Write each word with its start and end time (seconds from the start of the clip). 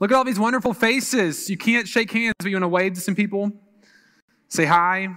Look 0.00 0.12
at 0.12 0.16
all 0.16 0.24
these 0.24 0.38
wonderful 0.38 0.74
faces. 0.74 1.50
You 1.50 1.56
can't 1.56 1.88
shake 1.88 2.12
hands, 2.12 2.34
but 2.38 2.48
you 2.48 2.54
want 2.54 2.64
to 2.64 2.68
wave 2.68 2.94
to 2.94 3.00
some 3.00 3.16
people? 3.16 3.50
Say 4.48 4.64
hi. 4.64 5.08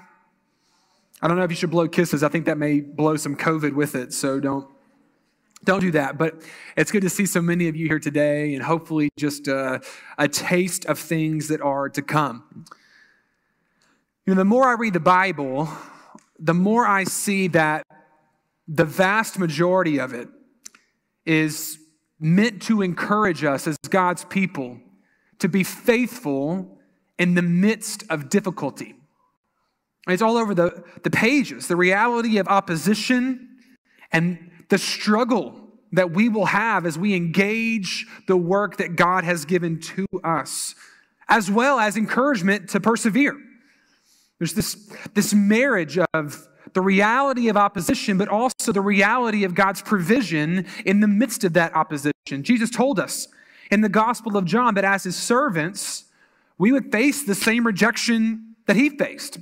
I 1.21 1.27
don't 1.27 1.37
know 1.37 1.43
if 1.43 1.51
you 1.51 1.55
should 1.55 1.69
blow 1.69 1.87
kisses. 1.87 2.23
I 2.23 2.29
think 2.29 2.45
that 2.45 2.57
may 2.57 2.81
blow 2.81 3.15
some 3.15 3.35
COVID 3.35 3.73
with 3.73 3.93
it, 3.95 4.11
so 4.11 4.39
don't 4.39 4.67
don't 5.63 5.81
do 5.81 5.91
that. 5.91 6.17
But 6.17 6.41
it's 6.75 6.91
good 6.91 7.03
to 7.03 7.09
see 7.09 7.27
so 7.27 7.41
many 7.41 7.67
of 7.67 7.75
you 7.75 7.87
here 7.87 7.99
today, 7.99 8.55
and 8.55 8.63
hopefully 8.63 9.09
just 9.17 9.47
a, 9.47 9.81
a 10.17 10.27
taste 10.27 10.85
of 10.85 10.97
things 10.97 11.47
that 11.49 11.61
are 11.61 11.87
to 11.89 12.01
come. 12.01 12.65
You 14.25 14.33
know, 14.33 14.39
the 14.39 14.45
more 14.45 14.67
I 14.67 14.73
read 14.73 14.93
the 14.93 14.99
Bible, 14.99 15.69
the 16.39 16.55
more 16.55 16.87
I 16.87 17.03
see 17.03 17.47
that 17.49 17.85
the 18.67 18.85
vast 18.85 19.37
majority 19.37 19.99
of 19.99 20.13
it 20.13 20.27
is 21.25 21.77
meant 22.21 22.61
to 22.61 22.81
encourage 22.81 23.43
us 23.43 23.67
as 23.67 23.77
God's 23.89 24.23
people 24.25 24.79
to 25.39 25.49
be 25.49 25.63
faithful 25.63 26.77
in 27.17 27.33
the 27.33 27.41
midst 27.41 28.03
of 28.09 28.29
difficulty. 28.29 28.95
It's 30.07 30.21
all 30.21 30.37
over 30.37 30.53
the, 30.53 30.83
the 31.03 31.09
pages. 31.09 31.67
The 31.67 31.75
reality 31.75 32.37
of 32.37 32.47
opposition 32.47 33.57
and 34.11 34.51
the 34.69 34.77
struggle 34.77 35.59
that 35.91 36.11
we 36.11 36.29
will 36.29 36.45
have 36.45 36.85
as 36.85 36.97
we 36.97 37.15
engage 37.15 38.05
the 38.27 38.37
work 38.37 38.77
that 38.77 38.95
God 38.95 39.23
has 39.23 39.45
given 39.45 39.79
to 39.81 40.05
us, 40.23 40.75
as 41.27 41.51
well 41.51 41.79
as 41.79 41.97
encouragement 41.97 42.69
to 42.69 42.79
persevere. 42.79 43.37
There's 44.39 44.53
this, 44.53 44.91
this 45.13 45.33
marriage 45.33 45.99
of 46.13 46.47
the 46.73 46.81
reality 46.81 47.49
of 47.49 47.57
opposition, 47.57 48.17
but 48.17 48.27
also 48.27 48.71
the 48.71 48.81
reality 48.81 49.43
of 49.43 49.55
God's 49.55 49.81
provision 49.81 50.65
in 50.85 50.99
the 50.99 51.07
midst 51.07 51.43
of 51.43 51.53
that 51.53 51.75
opposition. 51.75 52.43
Jesus 52.43 52.69
told 52.69 52.99
us 52.99 53.27
in 53.69 53.81
the 53.81 53.89
Gospel 53.89 54.37
of 54.37 54.45
John 54.45 54.73
that 54.75 54.85
as 54.85 55.03
his 55.03 55.15
servants, 55.15 56.05
we 56.57 56.71
would 56.71 56.91
face 56.91 57.23
the 57.23 57.35
same 57.35 57.65
rejection 57.65 58.55
that 58.67 58.75
he 58.75 58.89
faced 58.89 59.39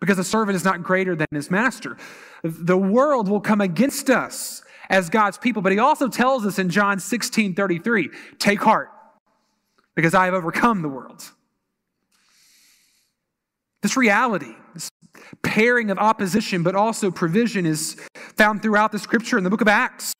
because 0.00 0.18
a 0.18 0.24
servant 0.24 0.56
is 0.56 0.64
not 0.64 0.82
greater 0.82 1.14
than 1.14 1.28
his 1.32 1.50
master. 1.50 1.96
The 2.42 2.76
world 2.76 3.28
will 3.28 3.40
come 3.40 3.60
against 3.60 4.10
us 4.10 4.62
as 4.90 5.08
God's 5.08 5.38
people, 5.38 5.62
but 5.62 5.72
he 5.72 5.78
also 5.78 6.08
tells 6.08 6.44
us 6.44 6.58
in 6.58 6.68
John 6.68 6.98
16 6.98 7.54
33, 7.54 8.10
take 8.38 8.60
heart 8.60 8.90
because 9.94 10.14
I 10.14 10.24
have 10.24 10.34
overcome 10.34 10.82
the 10.82 10.88
world. 10.88 11.22
This 13.82 13.96
reality, 13.96 14.54
pairing 15.42 15.90
of 15.90 15.98
opposition, 15.98 16.62
but 16.62 16.74
also 16.74 17.10
provision 17.10 17.66
is 17.66 17.96
found 18.36 18.62
throughout 18.62 18.92
the 18.92 18.98
scripture. 18.98 19.38
In 19.38 19.44
the 19.44 19.50
book 19.50 19.60
of 19.60 19.68
Acts, 19.68 20.12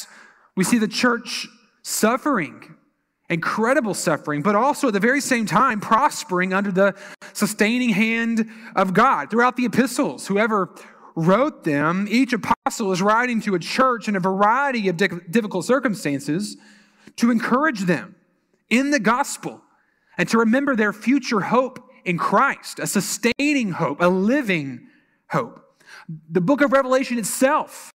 we 0.56 0.64
see 0.64 0.78
the 0.78 0.88
church 0.88 1.46
suffering, 1.82 2.74
incredible 3.28 3.94
suffering, 3.94 4.42
but 4.42 4.54
also 4.54 4.88
at 4.88 4.92
the 4.92 5.00
very 5.00 5.20
same 5.20 5.46
time 5.46 5.80
prospering 5.80 6.52
under 6.52 6.70
the 6.70 6.94
sustaining 7.32 7.90
hand 7.90 8.48
of 8.76 8.94
God. 8.94 9.30
Throughout 9.30 9.56
the 9.56 9.64
epistles, 9.64 10.26
whoever 10.26 10.74
wrote 11.14 11.64
them, 11.64 12.06
each 12.08 12.32
apostle 12.32 12.92
is 12.92 13.02
writing 13.02 13.40
to 13.42 13.54
a 13.54 13.58
church 13.58 14.08
in 14.08 14.16
a 14.16 14.20
variety 14.20 14.88
of 14.88 14.96
difficult 14.96 15.64
circumstances 15.64 16.56
to 17.16 17.30
encourage 17.30 17.80
them 17.80 18.14
in 18.70 18.90
the 18.90 19.00
gospel 19.00 19.60
and 20.16 20.28
to 20.28 20.38
remember 20.38 20.76
their 20.76 20.92
future 20.92 21.40
hope 21.40 21.90
in 22.04 22.18
Christ, 22.18 22.78
a 22.78 22.86
sustaining 22.86 23.72
hope, 23.72 24.00
a 24.00 24.08
living 24.08 24.88
hope. 25.32 25.60
The 26.30 26.40
book 26.40 26.60
of 26.60 26.72
Revelation 26.72 27.18
itself 27.18 27.92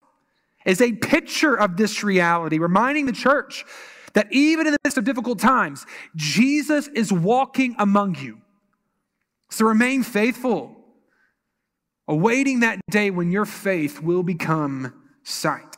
is 0.65 0.81
a 0.81 0.93
picture 0.93 1.55
of 1.55 1.77
this 1.77 2.03
reality, 2.03 2.57
reminding 2.57 3.05
the 3.05 3.13
church 3.13 3.65
that 4.13 4.31
even 4.31 4.65
in 4.65 4.73
the 4.73 4.79
midst 4.83 4.97
of 4.97 5.03
difficult 5.03 5.39
times, 5.39 5.85
Jesus 6.15 6.87
is 6.87 7.11
walking 7.11 7.75
among 7.77 8.15
you. 8.15 8.39
So 9.49 9.65
remain 9.65 10.03
faithful, 10.03 10.75
awaiting 12.07 12.61
that 12.61 12.79
day 12.89 13.11
when 13.11 13.31
your 13.31 13.45
faith 13.45 14.01
will 14.01 14.23
become 14.23 14.93
sight. 15.23 15.74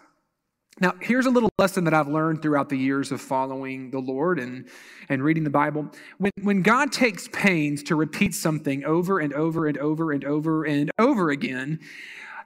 Now, 0.79 0.93
here's 1.01 1.25
a 1.25 1.31
little 1.31 1.49
lesson 1.57 1.85
that 1.85 1.93
I've 1.95 2.07
learned 2.07 2.43
throughout 2.43 2.69
the 2.69 2.77
years 2.77 3.11
of 3.11 3.19
following 3.19 3.89
the 3.89 3.99
Lord 3.99 4.39
and, 4.39 4.67
and 5.09 5.23
reading 5.23 5.43
the 5.43 5.49
Bible. 5.49 5.89
When, 6.19 6.31
when 6.41 6.61
God 6.61 6.91
takes 6.91 7.27
pains 7.29 7.81
to 7.83 7.95
repeat 7.95 8.35
something 8.35 8.85
over 8.85 9.19
and 9.19 9.33
over 9.33 9.65
and 9.65 9.77
over 9.79 10.11
and 10.11 10.23
over 10.23 10.65
and 10.65 10.91
over 10.99 11.31
again, 11.31 11.79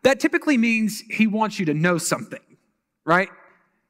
that 0.03 0.21
typically 0.21 0.57
means 0.57 1.03
He 1.09 1.27
wants 1.27 1.59
you 1.59 1.65
to 1.65 1.73
know 1.73 1.97
something, 1.97 2.39
right? 3.05 3.27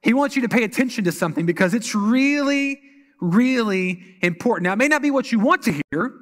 He 0.02 0.14
wants 0.14 0.36
you 0.36 0.42
to 0.42 0.50
pay 0.50 0.64
attention 0.64 1.04
to 1.04 1.12
something 1.12 1.46
because 1.46 1.76
it's 1.76 1.94
really, 1.94 2.82
really 3.20 4.04
important. 4.24 4.64
Now, 4.64 4.74
it 4.74 4.78
may 4.78 4.88
not 4.88 5.04
be 5.04 5.12
what 5.12 5.32
you 5.32 5.40
want 5.40 5.62
to 5.64 5.80
hear. 5.92 6.14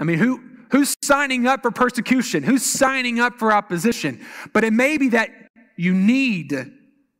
I 0.00 0.02
mean, 0.02 0.18
who, 0.18 0.42
who's 0.72 0.96
signing 1.04 1.46
up 1.46 1.62
for 1.62 1.70
persecution? 1.70 2.42
Who's 2.42 2.66
signing 2.66 3.20
up 3.20 3.38
for 3.38 3.52
opposition? 3.52 4.26
But 4.52 4.64
it 4.64 4.72
may 4.72 4.98
be 4.98 5.10
that 5.10 5.30
you 5.76 5.94
need 5.94 6.50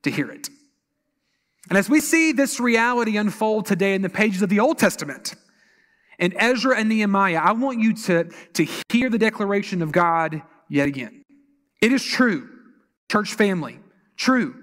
to 0.03 0.11
hear 0.11 0.31
it. 0.31 0.49
And 1.69 1.77
as 1.77 1.91
we 1.91 2.01
see 2.01 2.33
this 2.33 2.61
reality 2.61 3.17
unfold 3.17 3.67
today 3.67 3.95
in 3.95 4.03
the 4.03 4.09
pages 4.09 4.43
of 4.43 4.49
the 4.49 4.61
Old 4.61 4.79
Testament, 4.79 5.35
in 6.19 6.33
Ezra 6.41 6.79
and 6.79 6.89
Nehemiah, 6.89 7.41
I 7.43 7.53
want 7.53 7.81
you 7.81 7.93
to, 7.95 8.31
to 8.55 8.67
hear 8.91 9.11
the 9.11 9.19
declaration 9.19 9.83
of 9.83 9.93
God 9.93 10.43
yet 10.69 10.89
again. 10.89 11.25
It 11.83 11.93
is 11.93 12.05
true, 12.05 12.49
church 13.11 13.35
family, 13.35 13.79
true, 14.17 14.55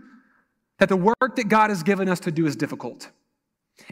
that 0.80 0.90
the 0.90 0.96
work 0.96 1.36
that 1.36 1.50
God 1.50 1.70
has 1.70 1.84
given 1.84 2.10
us 2.10 2.22
to 2.22 2.32
do 2.32 2.46
is 2.46 2.56
difficult. 2.56 3.10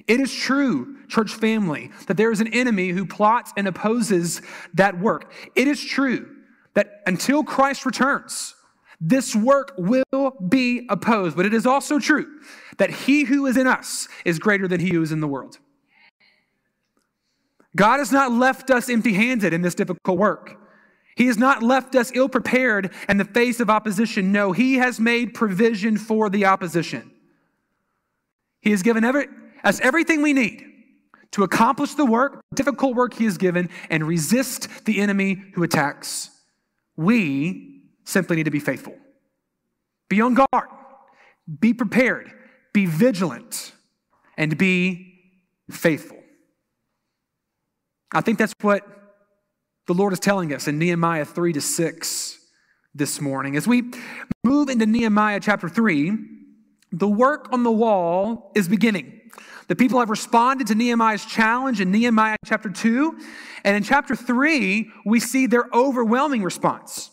It 0.07 0.19
is 0.19 0.33
true, 0.33 0.97
church 1.07 1.33
family, 1.33 1.91
that 2.07 2.18
there 2.18 2.31
is 2.31 2.39
an 2.39 2.53
enemy 2.53 2.89
who 2.89 3.06
plots 3.06 3.51
and 3.57 3.68
opposes 3.68 4.41
that 4.73 5.00
work. 5.00 5.33
It 5.56 5.68
is 5.68 5.83
true 5.83 6.35
that 6.73 7.01
until 7.06 7.44
Christ 7.44 7.85
returns, 7.85 8.56
this 9.01 9.35
work 9.35 9.73
will 9.78 10.38
be 10.47 10.85
opposed. 10.89 11.35
But 11.35 11.47
it 11.47 11.53
is 11.53 11.66
also 11.66 11.97
true 11.97 12.39
that 12.78 12.91
he 12.91 13.23
who 13.23 13.47
is 13.47 13.57
in 13.57 13.66
us 13.66 14.07
is 14.23 14.38
greater 14.38 14.67
than 14.67 14.79
he 14.79 14.89
who 14.89 15.01
is 15.01 15.12
in 15.12 15.19
the 15.19 15.28
world. 15.28 15.57
God 17.75 17.97
has 17.97 18.12
not 18.12 18.31
left 18.31 18.69
us 18.69 18.89
empty 18.89 19.13
handed 19.13 19.53
in 19.53 19.63
this 19.63 19.75
difficult 19.75 20.17
work. 20.17 20.57
He 21.16 21.28
has 21.28 21.38
not 21.38 21.63
left 21.63 21.95
us 21.95 22.12
ill 22.13 22.29
prepared 22.29 22.94
in 23.09 23.17
the 23.17 23.25
face 23.25 23.59
of 23.59 23.69
opposition. 23.69 24.31
No, 24.31 24.51
He 24.51 24.75
has 24.75 25.00
made 25.00 25.33
provision 25.33 25.97
for 25.97 26.29
the 26.29 26.45
opposition. 26.45 27.12
He 28.62 28.72
has 28.72 28.83
given 28.83 29.03
every, 29.03 29.28
us 29.63 29.79
everything 29.81 30.22
we 30.22 30.33
need 30.33 30.66
to 31.31 31.44
accomplish 31.44 31.95
the 31.95 32.06
work, 32.06 32.41
difficult 32.53 32.95
work 32.95 33.13
He 33.13 33.25
has 33.25 33.38
given, 33.38 33.69
and 33.89 34.06
resist 34.07 34.68
the 34.85 35.00
enemy 35.00 35.44
who 35.53 35.63
attacks. 35.63 36.29
We 36.95 37.81
simply 38.03 38.35
need 38.35 38.45
to 38.45 38.51
be 38.51 38.59
faithful. 38.59 38.95
Be 40.09 40.22
on 40.22 40.34
guard, 40.34 40.67
be 41.59 41.73
prepared, 41.73 42.31
be 42.73 42.85
vigilant, 42.85 43.73
and 44.38 44.57
be 44.57 45.19
faithful. 45.69 46.17
I 48.13 48.22
think 48.22 48.38
that's 48.38 48.53
what 48.62 48.85
the 49.88 49.94
Lord 49.94 50.13
is 50.13 50.19
telling 50.19 50.53
us 50.53 50.67
in 50.67 50.78
Nehemiah 50.78 51.25
3 51.25 51.53
to 51.53 51.62
6 51.62 52.38
this 52.94 53.22
morning. 53.22 53.56
As 53.56 53.67
we 53.67 53.91
move 54.44 54.69
into 54.69 54.85
Nehemiah 54.85 55.39
chapter 55.39 55.69
3, 55.69 56.12
the 56.91 57.07
work 57.07 57.50
on 57.53 57.63
the 57.63 57.72
wall 57.72 58.51
is 58.56 58.68
beginning. 58.68 59.22
The 59.68 59.75
people 59.75 60.00
have 60.00 60.09
responded 60.09 60.68
to 60.68 60.75
Nehemiah's 60.75 61.23
challenge 61.23 61.79
in 61.79 61.91
Nehemiah 61.91 62.35
chapter 62.45 62.69
2. 62.69 63.18
And 63.63 63.78
in 63.78 63.83
chapter 63.83 64.16
3, 64.16 64.91
we 65.06 65.19
see 65.22 65.47
their 65.47 65.69
overwhelming 65.73 66.44
response. 66.44 67.11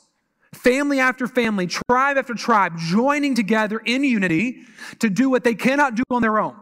Family 0.54 0.98
after 0.98 1.26
family, 1.26 1.66
tribe 1.66 2.16
after 2.16 2.34
tribe, 2.34 2.78
joining 2.78 3.34
together 3.34 3.78
in 3.84 4.02
unity 4.02 4.62
to 4.98 5.10
do 5.10 5.28
what 5.28 5.44
they 5.44 5.54
cannot 5.54 5.94
do 5.94 6.02
on 6.10 6.22
their 6.22 6.38
own. 6.38 6.56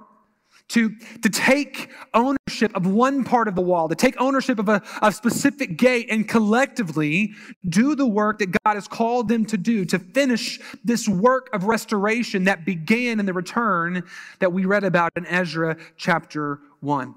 To, 0.70 0.90
to 1.22 1.28
take 1.28 1.90
ownership 2.12 2.74
of 2.74 2.88
one 2.88 3.22
part 3.22 3.46
of 3.46 3.54
the 3.54 3.62
wall, 3.62 3.88
to 3.88 3.94
take 3.94 4.20
ownership 4.20 4.58
of 4.58 4.68
a, 4.68 4.82
a 5.00 5.12
specific 5.12 5.76
gate, 5.76 6.08
and 6.10 6.28
collectively 6.28 7.34
do 7.68 7.94
the 7.94 8.06
work 8.06 8.40
that 8.40 8.50
God 8.64 8.74
has 8.74 8.88
called 8.88 9.28
them 9.28 9.46
to 9.46 9.56
do, 9.56 9.84
to 9.84 10.00
finish 10.00 10.58
this 10.82 11.08
work 11.08 11.48
of 11.52 11.64
restoration 11.64 12.44
that 12.44 12.64
began 12.64 13.20
in 13.20 13.26
the 13.26 13.32
return 13.32 14.02
that 14.40 14.52
we 14.52 14.64
read 14.64 14.82
about 14.82 15.12
in 15.14 15.24
Ezra 15.26 15.76
chapter 15.96 16.58
1. 16.80 17.14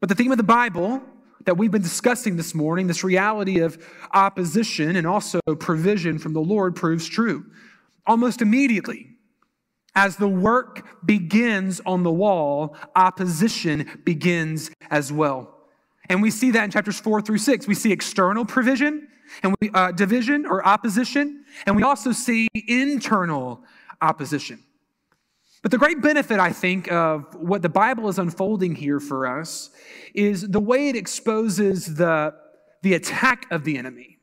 But 0.00 0.10
the 0.10 0.14
theme 0.14 0.30
of 0.30 0.36
the 0.36 0.44
Bible 0.44 1.02
that 1.46 1.56
we've 1.56 1.70
been 1.70 1.82
discussing 1.82 2.36
this 2.36 2.54
morning, 2.54 2.86
this 2.86 3.02
reality 3.02 3.60
of 3.60 3.78
opposition 4.12 4.96
and 4.96 5.06
also 5.06 5.40
provision 5.58 6.18
from 6.18 6.32
the 6.34 6.40
Lord 6.40 6.76
proves 6.76 7.08
true. 7.08 7.46
Almost 8.04 8.42
immediately, 8.42 9.12
as 9.94 10.16
the 10.16 10.28
work 10.28 11.06
begins 11.06 11.80
on 11.86 12.02
the 12.02 12.12
wall, 12.12 12.76
opposition 12.94 14.02
begins 14.04 14.70
as 14.90 15.12
well. 15.12 15.54
And 16.08 16.20
we 16.20 16.30
see 16.30 16.50
that 16.50 16.64
in 16.64 16.70
chapters 16.70 17.00
four 17.00 17.22
through 17.22 17.38
six. 17.38 17.66
We 17.66 17.74
see 17.74 17.92
external 17.92 18.44
provision 18.44 19.08
and 19.42 19.54
we, 19.60 19.70
uh, 19.70 19.92
division 19.92 20.46
or 20.46 20.66
opposition, 20.66 21.44
and 21.66 21.74
we 21.74 21.82
also 21.82 22.12
see 22.12 22.48
internal 22.54 23.62
opposition. 24.00 24.62
But 25.66 25.72
the 25.72 25.78
great 25.78 26.00
benefit, 26.00 26.38
I 26.38 26.52
think, 26.52 26.92
of 26.92 27.34
what 27.34 27.60
the 27.60 27.68
Bible 27.68 28.08
is 28.08 28.20
unfolding 28.20 28.76
here 28.76 29.00
for 29.00 29.26
us 29.26 29.70
is 30.14 30.48
the 30.48 30.60
way 30.60 30.90
it 30.90 30.94
exposes 30.94 31.96
the, 31.96 32.34
the 32.84 32.94
attack 32.94 33.46
of 33.50 33.64
the 33.64 33.76
enemy, 33.76 34.20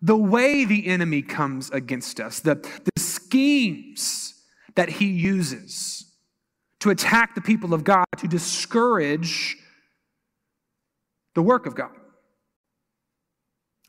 the 0.00 0.16
way 0.16 0.64
the 0.64 0.86
enemy 0.86 1.20
comes 1.20 1.68
against 1.68 2.18
us, 2.18 2.40
the, 2.40 2.54
the 2.54 2.98
schemes 2.98 4.42
that 4.74 4.88
he 4.88 5.04
uses 5.04 6.10
to 6.80 6.88
attack 6.88 7.34
the 7.34 7.42
people 7.42 7.74
of 7.74 7.84
God, 7.84 8.06
to 8.16 8.26
discourage 8.26 9.58
the 11.34 11.42
work 11.42 11.66
of 11.66 11.74
God. 11.74 11.92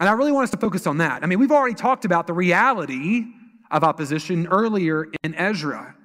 And 0.01 0.09
I 0.09 0.11
really 0.11 0.33
want 0.33 0.43
us 0.43 0.51
to 0.51 0.57
focus 0.57 0.87
on 0.87 0.97
that. 0.97 1.23
I 1.23 1.25
mean, 1.25 1.39
we've 1.39 1.53
already 1.53 1.75
talked 1.75 2.03
about 2.03 2.27
the 2.27 2.33
reality 2.33 3.27
of 3.71 3.85
opposition 3.85 4.47
earlier 4.47 5.07
in 5.23 5.35
Ezra. 5.35 5.95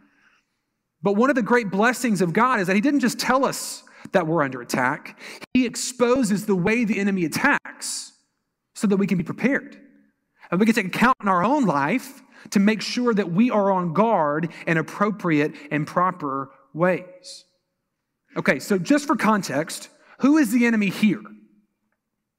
But 1.03 1.15
one 1.15 1.31
of 1.31 1.37
the 1.37 1.43
great 1.43 1.71
blessings 1.71 2.21
of 2.21 2.33
God 2.33 2.61
is 2.61 2.67
that 2.67 2.77
He 2.77 2.83
didn't 2.83 3.01
just 3.01 3.19
tell 3.19 3.45
us 3.45 3.85
that 4.13 4.27
we're 4.27 4.43
under 4.43 4.63
attack, 4.63 5.21
He 5.55 5.67
exposes 5.67 6.47
the 6.47 6.55
way 6.55 6.85
the 6.85 6.99
enemy 6.99 7.25
attacks 7.25 8.13
so 8.75 8.87
that 8.87 8.97
we 8.97 9.07
can 9.07 9.19
be 9.19 9.25
prepared. 9.25 9.79
And 10.51 10.59
we 10.59 10.67
can 10.67 10.75
take 10.75 10.87
account 10.87 11.19
in 11.21 11.29
our 11.29 11.45
own 11.45 11.67
life 11.67 12.23
to 12.51 12.61
make 12.61 12.81
sure 12.81 13.13
that 13.13 13.33
we 13.33 13.51
are 13.51 13.71
on 13.71 13.93
guard 13.93 14.51
in 14.67 14.77
appropriate 14.77 15.55
and 15.71 15.87
proper 15.87 16.51
ways. 16.73 17.45
Okay, 18.37 18.59
so 18.59 18.79
just 18.79 19.07
for 19.07 19.17
context, 19.17 19.89
who 20.21 20.39
is 20.39 20.53
the 20.53 20.67
enemy 20.67 20.89
here? 20.89 21.23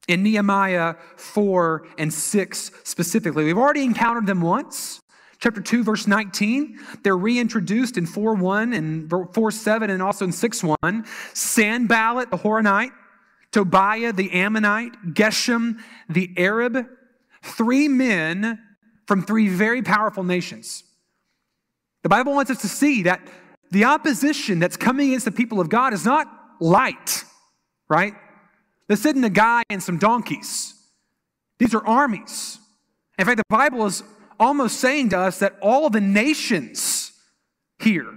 In 0.08 0.24
Nehemiah 0.24 0.96
4 1.18 1.88
and 1.98 2.12
6 2.12 2.72
specifically. 2.84 3.44
We've 3.44 3.58
already 3.58 3.84
encountered 3.84 4.26
them 4.26 4.42
once 4.42 5.00
chapter 5.40 5.62
2, 5.62 5.84
verse 5.84 6.08
19. 6.08 6.80
They're 7.04 7.18
reintroduced 7.18 7.98
in 7.98 8.06
4 8.06 8.36
1 8.36 8.74
and 8.74 9.10
4 9.10 9.52
7 9.52 9.90
and 9.90 10.02
also 10.02 10.26
in 10.26 10.32
6 10.32 10.64
1. 10.64 11.06
Sanballat, 11.34 12.30
the 12.30 12.38
Horonite, 12.38 12.92
Tobiah, 13.52 14.14
the 14.14 14.32
Ammonite, 14.32 14.94
Geshem, 15.14 15.80
the 16.08 16.34
Arab, 16.38 16.86
three 17.42 17.88
men 17.88 18.60
from 19.08 19.24
three 19.24 19.48
very 19.48 19.82
powerful 19.82 20.24
nations. 20.24 20.84
The 22.04 22.10
Bible 22.10 22.34
wants 22.34 22.52
us 22.52 22.62
to 22.62 22.68
see 22.68 23.04
that 23.04 23.28
the 23.72 23.86
opposition 23.86 24.60
that's 24.60 24.78
coming 24.78 25.10
against 25.10 25.26
the 25.26 25.32
people 25.32 25.60
of 25.60 25.70
God 25.70 25.94
is 25.94 26.06
not 26.06 26.28
light, 26.60 27.24
right? 27.88 28.14
This 28.88 29.06
isn't 29.06 29.24
a 29.24 29.30
guy 29.30 29.64
and 29.70 29.82
some 29.82 29.98
donkeys. 29.98 30.74
These 31.60 31.76
are 31.76 31.86
armies. 31.86 32.60
In 33.18 33.26
fact, 33.26 33.38
the 33.38 33.44
Bible 33.50 33.86
is 33.86 34.04
almost 34.40 34.80
saying 34.80 35.10
to 35.10 35.20
us 35.20 35.40
that 35.40 35.58
all 35.62 35.90
the 35.90 36.02
nations 36.02 37.12
here 37.80 38.14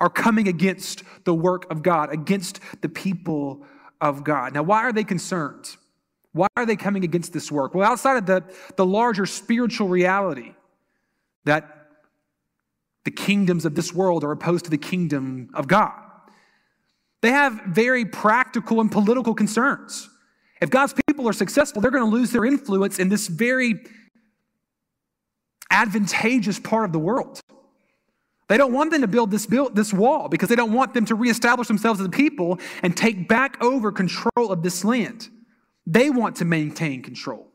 are 0.00 0.10
coming 0.10 0.48
against 0.48 1.02
the 1.24 1.34
work 1.34 1.70
of 1.70 1.82
God, 1.82 2.12
against 2.12 2.60
the 2.82 2.88
people 2.88 3.64
of 4.00 4.24
God. 4.24 4.54
Now, 4.54 4.62
why 4.62 4.82
are 4.82 4.92
they 4.92 5.04
concerned? 5.04 5.76
Why 6.32 6.48
are 6.56 6.66
they 6.66 6.76
coming 6.76 7.04
against 7.04 7.32
this 7.32 7.50
work? 7.50 7.74
Well, 7.74 7.90
outside 7.90 8.16
of 8.16 8.26
the, 8.26 8.44
the 8.76 8.84
larger 8.84 9.24
spiritual 9.24 9.88
reality 9.88 10.54
that 11.44 11.70
the 13.04 13.10
kingdoms 13.10 13.64
of 13.64 13.74
this 13.74 13.92
world 13.92 14.24
are 14.24 14.32
opposed 14.32 14.64
to 14.64 14.70
the 14.70 14.78
kingdom 14.78 15.50
of 15.54 15.68
God, 15.68 15.92
they 17.22 17.30
have 17.30 17.60
very 17.66 18.04
practical 18.04 18.80
and 18.80 18.90
political 18.90 19.34
concerns. 19.34 20.10
If 20.60 20.70
God's 20.70 20.94
people 21.06 21.28
are 21.28 21.32
successful, 21.32 21.80
they're 21.80 21.90
going 21.90 22.10
to 22.10 22.16
lose 22.16 22.30
their 22.30 22.44
influence 22.44 22.98
in 22.98 23.08
this 23.08 23.28
very 23.28 23.80
advantageous 25.74 26.58
part 26.58 26.84
of 26.84 26.92
the 26.92 26.98
world. 26.98 27.40
They 28.48 28.56
don't 28.56 28.72
want 28.72 28.90
them 28.90 29.00
to 29.00 29.08
build 29.08 29.30
this, 29.30 29.46
build 29.46 29.74
this 29.74 29.92
wall 29.92 30.28
because 30.28 30.48
they 30.48 30.56
don't 30.56 30.72
want 30.72 30.94
them 30.94 31.06
to 31.06 31.14
reestablish 31.14 31.66
themselves 31.66 32.00
as 32.00 32.06
a 32.06 32.10
people 32.10 32.58
and 32.82 32.96
take 32.96 33.26
back 33.26 33.62
over 33.62 33.90
control 33.90 34.50
of 34.50 34.62
this 34.62 34.84
land. 34.84 35.28
They 35.86 36.10
want 36.10 36.36
to 36.36 36.44
maintain 36.44 37.02
control. 37.02 37.48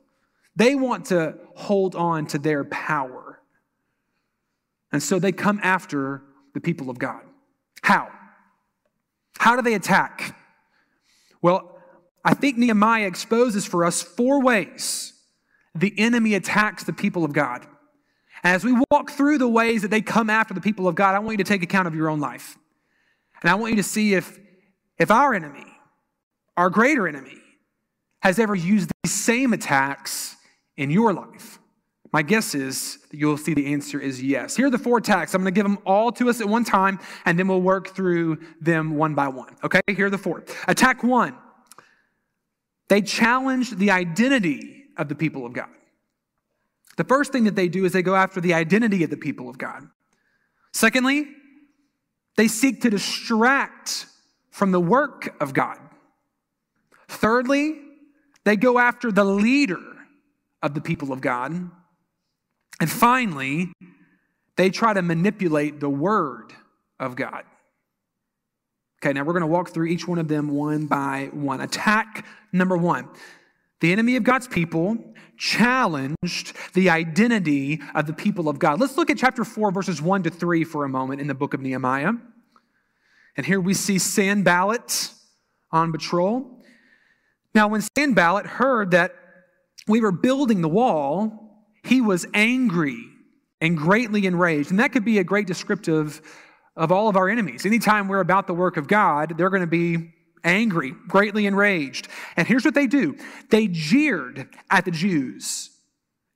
They 0.56 0.76
want 0.76 1.06
to 1.06 1.38
hold 1.56 1.96
on 1.96 2.26
to 2.28 2.40
their 2.40 2.64
power. 2.66 3.40
And 4.92 5.02
so 5.02 5.20
they 5.20 5.32
come 5.32 5.60
after 5.64 6.24
the 6.54 6.60
people 6.60 6.90
of 6.90 6.98
God. 6.98 7.22
How? 7.82 8.10
How 9.38 9.56
do 9.56 9.62
they 9.62 9.76
attack? 9.76 10.36
Well, 11.42 11.80
I 12.26 12.34
think 12.34 12.58
Nehemiah 12.58 13.08
exposes 13.08 13.66
for 13.66 13.86
us 13.86 14.02
four 14.02 14.42
ways 14.42 15.14
the 15.76 15.94
enemy 15.98 16.34
attacks 16.34 16.84
the 16.84 16.94
people 16.94 17.24
of 17.24 17.32
God. 17.32 17.66
As 18.44 18.64
we 18.64 18.76
walk 18.92 19.12
through 19.12 19.38
the 19.38 19.48
ways 19.48 19.82
that 19.82 19.92
they 19.92 20.02
come 20.02 20.30
after 20.30 20.54
the 20.54 20.62
people 20.62 20.88
of 20.88 20.96
God, 20.96 21.16
I 21.16 21.20
want 21.20 21.32
you 21.32 21.44
to 21.44 21.44
take 21.44 21.64
account 21.64 21.88
of 21.88 21.96
your 21.96 22.10
own 22.10 22.20
life. 22.20 22.58
And 23.42 23.50
I 23.50 23.56
want 23.56 23.72
you 23.72 23.78
to 23.78 23.84
see 23.84 24.14
if, 24.14 24.40
if 24.98 25.12
our 25.12 25.34
enemy, 25.34 25.66
our 26.58 26.70
greater 26.70 27.08
enemy, 27.08 27.38
has 28.22 28.40
ever 28.40 28.56
used 28.56 28.92
these 29.04 29.14
same 29.14 29.54
attacks 29.54 30.36
in 30.78 30.90
your 30.90 31.14
life. 31.14 31.60
My 32.12 32.22
guess 32.22 32.56
is 32.56 32.98
that 33.12 33.18
you'll 33.18 33.38
see 33.38 33.54
the 33.54 33.72
answer 33.72 34.00
is 34.00 34.22
yes. 34.22 34.56
Here 34.56 34.68
are 34.68 34.72
the 34.72 34.80
four 34.80 34.98
attacks. 34.98 35.34
I'm 35.34 35.42
going 35.42 35.54
to 35.54 35.58
give 35.58 35.66
them 35.66 35.78
all 35.86 36.12
to 36.14 36.30
us 36.30 36.42
at 36.42 36.48
one 36.48 36.64
time, 36.64 37.00
and 37.26 37.38
then 37.38 37.48
we'll 37.48 37.62
work 37.62 37.90
through 37.90 38.40
them 38.60 38.96
one 38.96 39.14
by 39.14 39.28
one. 39.28 39.56
Okay, 39.64 39.82
here 39.88 40.08
are 40.08 40.10
the 40.10 40.18
four. 40.18 40.44
Attack 40.68 41.04
one 41.04 41.36
they 42.90 43.02
challenge 43.02 43.72
the 43.72 43.92
identity 43.92 44.86
of 44.98 45.08
the 45.08 45.16
people 45.16 45.46
of 45.46 45.54
God. 45.54 45.70
The 47.00 47.06
first 47.06 47.32
thing 47.32 47.46
that 47.46 47.56
they 47.56 47.70
do 47.70 47.86
is 47.86 47.94
they 47.94 48.02
go 48.02 48.14
after 48.14 48.42
the 48.42 48.54
identity 48.54 49.06
of 49.06 49.10
the 49.10 49.16
people 49.16 49.48
of 49.48 49.58
God. 49.58 49.88
Secondly, 50.74 51.28
they 52.36 52.50
seek 52.50 52.82
to 52.82 52.90
distract 52.90 54.06
from 54.52 54.74
the 54.74 54.82
work 54.82 55.34
of 55.40 55.54
God. 55.54 55.78
Thirdly, 57.08 57.80
they 58.44 58.58
go 58.58 58.80
after 58.80 59.14
the 59.14 59.24
leader 59.24 59.82
of 60.62 60.74
the 60.74 60.82
people 60.82 61.14
of 61.14 61.22
God. 61.22 61.72
And 62.82 62.92
finally, 62.92 63.72
they 64.58 64.70
try 64.70 64.94
to 64.94 65.02
manipulate 65.02 65.80
the 65.80 65.90
word 65.90 66.52
of 67.00 67.16
God. 67.16 67.46
Okay, 69.02 69.14
now 69.14 69.24
we're 69.24 69.32
going 69.32 69.40
to 69.40 69.48
walk 69.48 69.70
through 69.70 69.88
each 69.88 70.06
one 70.06 70.20
of 70.20 70.28
them 70.28 70.50
one 70.50 70.88
by 70.88 71.30
one. 71.32 71.62
Attack 71.62 72.26
number 72.52 72.76
one 72.76 73.08
the 73.82 73.92
enemy 73.92 74.16
of 74.16 74.24
God's 74.24 74.48
people 74.48 74.98
challenged 75.38 76.54
the 76.74 76.90
identity 76.90 77.82
of 77.96 78.06
the 78.06 78.14
people 78.14 78.50
of 78.50 78.60
God. 78.60 78.80
Let's 78.80 78.98
look 78.98 79.10
at 79.10 79.18
chapter 79.18 79.46
4, 79.46 79.72
verses 79.72 80.02
1 80.02 80.24
to 80.24 80.30
3 80.30 80.64
for 80.66 80.84
a 80.84 80.90
moment 80.90 81.22
in 81.22 81.28
the 81.28 81.34
book 81.34 81.54
of 81.54 81.62
Nehemiah. 81.62 82.12
And 83.38 83.46
here 83.46 83.62
we 83.62 83.74
see 83.74 84.00
Sanballat 84.00 85.12
on 85.72 85.92
patrol. 85.92 86.62
Now, 87.56 87.70
when 87.70 87.82
Sanballat 87.96 88.46
heard 88.46 88.92
that 88.92 89.16
we 89.88 90.02
were 90.02 90.12
building 90.12 90.62
the 90.62 90.70
wall, 90.70 91.66
he 91.84 92.02
was 92.02 92.26
angry 92.34 93.02
and 93.62 93.78
greatly 93.78 94.26
enraged. 94.26 94.72
And 94.72 94.80
that 94.80 94.92
could 94.92 95.06
be 95.06 95.20
a 95.20 95.24
great 95.24 95.48
descriptive 95.48 96.22
of 96.76 96.92
all 96.92 97.08
of 97.08 97.16
our 97.16 97.30
enemies. 97.30 97.66
Anytime 97.66 98.08
we're 98.08 98.20
about 98.20 98.48
the 98.48 98.54
work 98.54 98.78
of 98.78 98.88
God, 98.88 99.38
they're 99.38 99.50
going 99.50 99.62
to 99.62 99.68
be 99.68 100.14
angry, 100.44 100.94
greatly 101.08 101.46
enraged. 101.46 102.08
And 102.38 102.48
here's 102.48 102.66
what 102.66 102.74
they 102.74 102.88
do 102.88 103.18
they 103.50 103.68
jeered 103.68 104.48
at 104.70 104.86
the 104.86 104.92
Jews. 104.92 105.72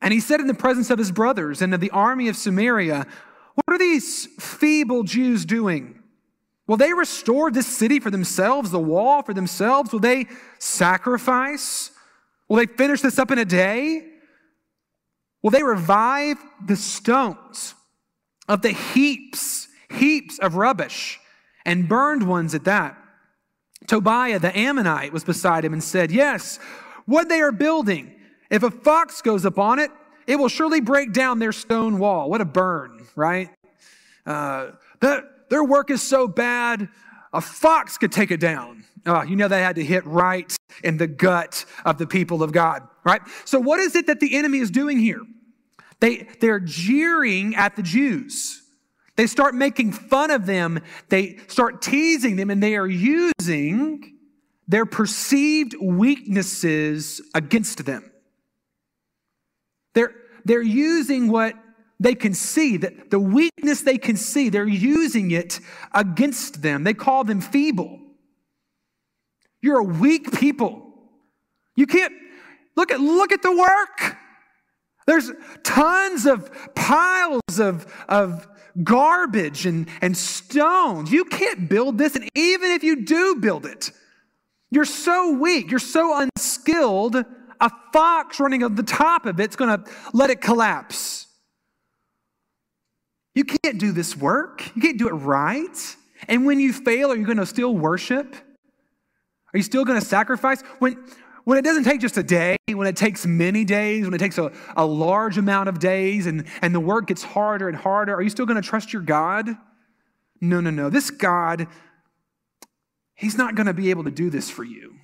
And 0.02 0.14
he 0.14 0.20
said 0.20 0.42
in 0.42 0.48
the 0.48 0.54
presence 0.54 0.90
of 0.90 1.00
his 1.00 1.12
brothers 1.12 1.62
and 1.62 1.74
of 1.74 1.80
the 1.80 1.92
army 1.92 2.28
of 2.28 2.36
Samaria, 2.36 3.08
What 3.56 3.76
are 3.76 3.78
these 3.78 4.28
feeble 4.40 5.04
Jews 5.04 5.46
doing? 5.46 6.04
Will 6.68 6.78
they 6.78 6.94
restore 6.94 7.52
this 7.52 7.68
city 7.68 8.00
for 8.00 8.10
themselves, 8.10 8.72
the 8.72 8.80
wall 8.80 9.22
for 9.22 9.34
themselves? 9.34 9.92
Will 9.92 10.00
they 10.00 10.28
sacrifice? 10.60 11.92
Will 12.48 12.58
they 12.58 12.66
finish 12.66 13.02
this 13.02 13.20
up 13.20 13.32
in 13.32 13.40
a 13.40 13.46
day? 13.46 14.08
Will 15.42 15.52
they 15.52 15.64
revive 15.64 16.38
the 16.66 16.78
stones 16.78 17.76
of 18.48 18.62
the 18.62 18.72
heaps, 18.72 19.68
heaps 19.90 20.40
of 20.40 20.56
rubbish, 20.56 21.20
and 21.66 21.88
burned 21.88 22.28
ones 22.28 22.56
at 22.56 22.64
that? 22.64 22.98
Tobiah 23.88 24.40
the 24.40 24.56
Ammonite 24.58 25.14
was 25.14 25.24
beside 25.24 25.66
him 25.66 25.74
and 25.74 25.84
said, 25.84 26.12
Yes, 26.12 26.60
what 27.06 27.30
they 27.30 27.42
are 27.42 27.52
building, 27.52 28.14
if 28.50 28.64
a 28.64 28.72
fox 28.72 29.22
goes 29.22 29.46
upon 29.46 29.80
it, 29.80 29.92
it 30.28 30.38
will 30.38 30.48
surely 30.48 30.82
break 30.82 31.12
down 31.12 31.40
their 31.40 31.52
stone 31.52 32.00
wall. 32.00 32.30
What 32.30 32.42
a 32.42 32.46
burn, 32.46 33.06
right? 33.16 33.50
Uh, 34.26 34.72
the, 35.00 35.28
their 35.50 35.64
work 35.64 35.92
is 35.92 36.02
so 36.02 36.28
bad, 36.28 36.88
a 37.34 37.42
fox 37.42 37.98
could 37.98 38.12
take 38.12 38.32
it 38.32 38.40
down. 38.40 38.86
Uh, 39.06 39.24
you 39.24 39.36
know, 39.36 39.48
they 39.48 39.62
had 39.62 39.76
to 39.76 39.84
hit 39.84 40.06
right 40.06 40.56
in 40.84 40.98
the 40.98 41.08
gut 41.08 41.66
of 41.84 41.98
the 41.98 42.08
people 42.08 42.42
of 42.42 42.54
God, 42.54 42.88
right? 43.04 43.22
So, 43.44 43.60
what 43.60 43.80
is 43.80 43.96
it 43.96 44.08
that 44.08 44.22
the 44.22 44.36
enemy 44.36 44.60
is 44.60 44.72
doing 44.72 44.98
here? 44.98 45.22
They, 46.00 46.28
they're 46.40 46.60
jeering 46.60 47.56
at 47.56 47.76
the 47.76 47.84
Jews. 47.84 48.63
They 49.16 49.28
start 49.28 49.54
making 49.54 49.92
fun 49.92 50.32
of 50.32 50.46
them, 50.46 50.80
they 51.10 51.38
start 51.48 51.82
teasing 51.82 52.36
them, 52.36 52.50
and 52.50 52.62
they 52.64 52.76
are 52.76 52.88
using 52.88 54.18
their 54.68 54.86
perceived 54.86 55.76
weaknesses 55.80 57.22
against 57.36 57.86
them. 57.86 58.12
They're, 59.94 60.14
they're 60.46 60.62
using 60.62 61.28
what 61.28 61.54
they 62.00 62.16
can 62.16 62.34
see, 62.34 62.78
that 62.78 63.12
the 63.12 63.20
weakness 63.20 63.82
they 63.82 63.98
can 63.98 64.18
see, 64.18 64.50
they're 64.50 64.68
using 64.68 65.32
it 65.32 65.60
against 65.94 66.62
them. 66.62 66.84
They 66.84 66.94
call 66.94 67.24
them 67.24 67.40
feeble. 67.40 68.00
You're 69.62 69.80
a 69.80 69.84
weak 69.84 70.38
people. 70.38 70.82
You 71.76 71.88
can't 71.88 72.14
look 72.76 72.92
at 72.92 73.00
look 73.00 73.32
at 73.32 73.42
the 73.42 73.56
work. 73.56 74.18
There's 75.06 75.32
tons 75.64 76.26
of 76.26 76.50
piles 76.76 77.60
of, 77.60 77.86
of 78.08 78.48
garbage 78.82 79.66
and, 79.66 79.88
and 80.02 80.16
stones. 80.16 81.12
You 81.12 81.26
can't 81.26 81.70
build 81.70 81.98
this, 81.98 82.16
and 82.16 82.30
even 82.36 82.72
if 82.72 82.84
you 82.84 83.04
do 83.04 83.36
build 83.36 83.66
it, 83.66 83.92
you're 84.72 84.86
so 84.86 85.34
weak, 85.34 85.70
you're 85.70 85.80
so 85.80 86.20
unskilled, 86.20 87.16
a 87.16 87.72
fox 87.92 88.40
running 88.40 88.64
on 88.64 88.76
the 88.76 88.84
top 88.84 89.26
of 89.26 89.40
it's 89.40 89.56
gonna 89.56 89.84
let 90.14 90.30
it 90.30 90.42
collapse. 90.42 91.28
You 93.36 93.46
can't 93.46 93.80
do 93.80 93.92
this 93.92 94.16
work. 94.16 94.64
You 94.76 94.82
can't 94.82 94.98
do 94.98 95.08
it 95.08 95.14
right. 95.14 95.96
And 96.28 96.46
when 96.46 96.60
you 96.60 96.72
fail, 96.72 97.12
are 97.12 97.16
you 97.16 97.26
going 97.26 97.38
to 97.38 97.46
still 97.46 97.76
worship? 97.76 98.36
Are 99.54 99.58
you 99.58 99.64
still 99.64 99.86
going 99.86 100.00
to 100.00 100.06
sacrifice? 100.06 100.62
When, 100.80 101.04
when 101.46 101.58
it 101.58 101.64
doesn't 101.64 101.84
take 101.84 102.00
just 102.00 102.18
a 102.18 102.24
day, 102.24 102.58
when 102.72 102.88
it 102.88 102.96
takes 102.96 103.26
many 103.26 103.66
days, 103.66 104.06
when 104.06 104.14
it 104.14 104.20
takes 104.20 104.38
a, 104.38 104.52
a 104.76 104.86
large 104.86 105.38
amount 105.38 105.70
of 105.70 105.80
days 105.80 106.26
and, 106.26 106.46
and 106.62 106.74
the 106.74 106.80
work 106.80 107.08
gets 107.08 107.24
harder 107.24 107.68
and 107.68 107.78
harder, 107.78 108.16
are 108.16 108.22
you 108.22 108.30
still 108.30 108.46
going 108.46 108.62
to 108.62 108.68
trust 108.68 108.94
your 108.94 109.02
God? 109.02 109.50
No, 110.40 110.62
no, 110.62 110.70
no. 110.70 110.90
This 110.90 111.10
God, 111.10 111.68
He's 113.16 113.38
not 113.38 113.56
going 113.56 113.68
to 113.68 113.74
be 113.74 113.90
able 113.90 114.04
to 114.06 114.12
do 114.12 114.30
this 114.30 114.50
for 114.50 114.64
you. 114.64 114.96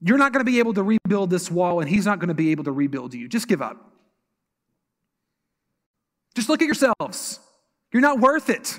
You're 0.00 0.18
not 0.18 0.32
going 0.32 0.44
to 0.44 0.50
be 0.50 0.58
able 0.58 0.74
to 0.74 0.82
rebuild 0.82 1.30
this 1.30 1.50
wall, 1.50 1.80
and 1.80 1.88
He's 1.88 2.06
not 2.06 2.18
going 2.18 2.28
to 2.28 2.34
be 2.34 2.50
able 2.50 2.64
to 2.64 2.72
rebuild 2.72 3.14
you. 3.14 3.28
Just 3.28 3.48
give 3.48 3.62
up. 3.62 3.76
Just 6.34 6.48
look 6.48 6.62
at 6.62 6.66
yourselves. 6.66 7.40
You're 7.92 8.02
not 8.02 8.20
worth 8.20 8.50
it. 8.50 8.78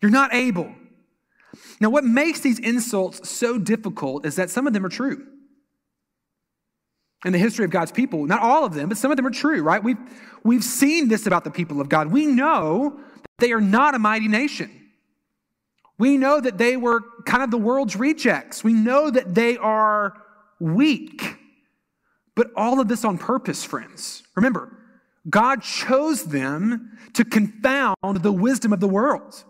You're 0.00 0.10
not 0.10 0.34
able. 0.34 0.74
Now, 1.80 1.90
what 1.90 2.04
makes 2.04 2.40
these 2.40 2.58
insults 2.58 3.28
so 3.28 3.58
difficult 3.58 4.26
is 4.26 4.36
that 4.36 4.50
some 4.50 4.66
of 4.66 4.72
them 4.72 4.84
are 4.84 4.90
true. 4.90 5.26
In 7.24 7.32
the 7.32 7.38
history 7.38 7.64
of 7.64 7.70
God's 7.70 7.92
people, 7.92 8.26
not 8.26 8.40
all 8.40 8.64
of 8.64 8.74
them, 8.74 8.88
but 8.88 8.98
some 8.98 9.10
of 9.10 9.16
them 9.16 9.26
are 9.26 9.30
true, 9.30 9.62
right? 9.62 9.82
We've, 9.82 9.98
we've 10.42 10.64
seen 10.64 11.08
this 11.08 11.26
about 11.26 11.44
the 11.44 11.50
people 11.50 11.80
of 11.80 11.88
God. 11.88 12.08
We 12.08 12.26
know 12.26 12.98
that 12.98 13.28
they 13.38 13.52
are 13.52 13.60
not 13.60 13.94
a 13.94 13.98
mighty 13.98 14.28
nation. 14.28 14.70
We 15.96 16.18
know 16.18 16.40
that 16.40 16.58
they 16.58 16.76
were 16.76 17.00
kind 17.24 17.42
of 17.42 17.50
the 17.50 17.58
world's 17.58 17.96
rejects. 17.96 18.62
We 18.62 18.72
know 18.72 19.10
that 19.10 19.34
they 19.34 19.56
are 19.56 20.14
weak. 20.60 21.36
But 22.34 22.48
all 22.56 22.80
of 22.80 22.88
this 22.88 23.04
on 23.04 23.16
purpose, 23.16 23.64
friends. 23.64 24.22
Remember, 24.34 24.76
God 25.30 25.62
chose 25.62 26.24
them 26.24 26.98
to 27.14 27.24
confound 27.24 27.96
the 28.02 28.32
wisdom 28.32 28.72
of 28.72 28.80
the 28.80 28.88
world. 28.88 29.44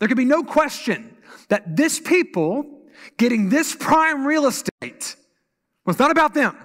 There 0.00 0.08
could 0.08 0.16
be 0.16 0.24
no 0.24 0.42
question 0.42 1.16
that 1.48 1.76
this 1.76 2.00
people 2.00 2.80
getting 3.16 3.48
this 3.48 3.74
prime 3.74 4.26
real 4.26 4.46
estate 4.46 5.16
was 5.84 5.98
not 5.98 6.10
about 6.10 6.34
them, 6.34 6.56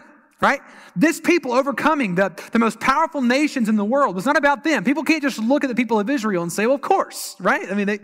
right? 0.41 0.61
This 0.95 1.19
people 1.19 1.51
overcoming 1.51 2.15
the, 2.15 2.33
the 2.51 2.59
most 2.59 2.79
powerful 2.79 3.21
nations 3.21 3.67
in 3.67 3.75
the 3.75 3.85
world 3.85 4.15
was 4.15 4.25
not 4.25 4.37
about 4.37 4.63
them. 4.63 4.83
People 4.83 5.03
can't 5.03 5.21
just 5.21 5.39
look 5.39 5.63
at 5.63 5.67
the 5.67 5.75
people 5.75 5.99
of 5.99 6.09
Israel 6.09 6.43
and 6.43 6.51
say, 6.51 6.65
well, 6.65 6.75
of 6.75 6.81
course, 6.81 7.35
right? 7.39 7.69
I 7.69 7.73
mean, 7.73 7.87
they 7.87 7.99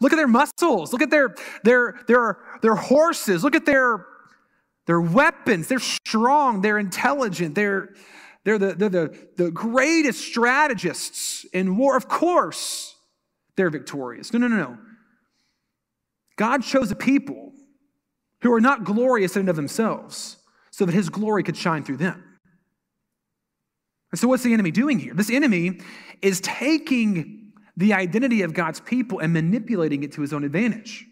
look 0.00 0.12
at 0.12 0.16
their 0.16 0.28
muscles, 0.28 0.92
look 0.92 1.02
at 1.02 1.10
their, 1.10 1.34
their, 1.64 1.98
their, 2.06 2.38
their 2.62 2.76
horses, 2.76 3.42
look 3.42 3.56
at 3.56 3.66
their, 3.66 4.06
their 4.86 5.00
weapons. 5.00 5.66
They're 5.66 5.78
strong, 5.80 6.60
they're 6.60 6.78
intelligent, 6.78 7.56
they're, 7.56 7.94
they're, 8.44 8.58
the, 8.58 8.74
they're 8.74 8.88
the, 8.88 9.28
the 9.36 9.50
greatest 9.50 10.20
strategists 10.20 11.44
in 11.52 11.76
war. 11.76 11.96
Of 11.96 12.06
course, 12.08 12.95
they're 13.56 13.70
victorious. 13.70 14.32
No, 14.32 14.38
no, 14.38 14.48
no, 14.48 14.56
no. 14.56 14.78
God 16.36 16.62
chose 16.62 16.90
a 16.90 16.96
people 16.96 17.52
who 18.42 18.52
are 18.52 18.60
not 18.60 18.84
glorious 18.84 19.36
in 19.36 19.40
and 19.40 19.48
of 19.48 19.56
themselves 19.56 20.36
so 20.70 20.84
that 20.84 20.94
his 20.94 21.08
glory 21.08 21.42
could 21.42 21.56
shine 21.56 21.82
through 21.82 21.96
them. 21.96 22.22
And 24.12 24.20
so, 24.20 24.28
what's 24.28 24.42
the 24.42 24.52
enemy 24.52 24.70
doing 24.70 24.98
here? 24.98 25.14
This 25.14 25.30
enemy 25.30 25.80
is 26.22 26.40
taking 26.40 27.52
the 27.76 27.92
identity 27.92 28.42
of 28.42 28.54
God's 28.54 28.80
people 28.80 29.18
and 29.18 29.32
manipulating 29.32 30.02
it 30.02 30.12
to 30.12 30.22
his 30.22 30.32
own 30.32 30.44
advantage, 30.44 31.04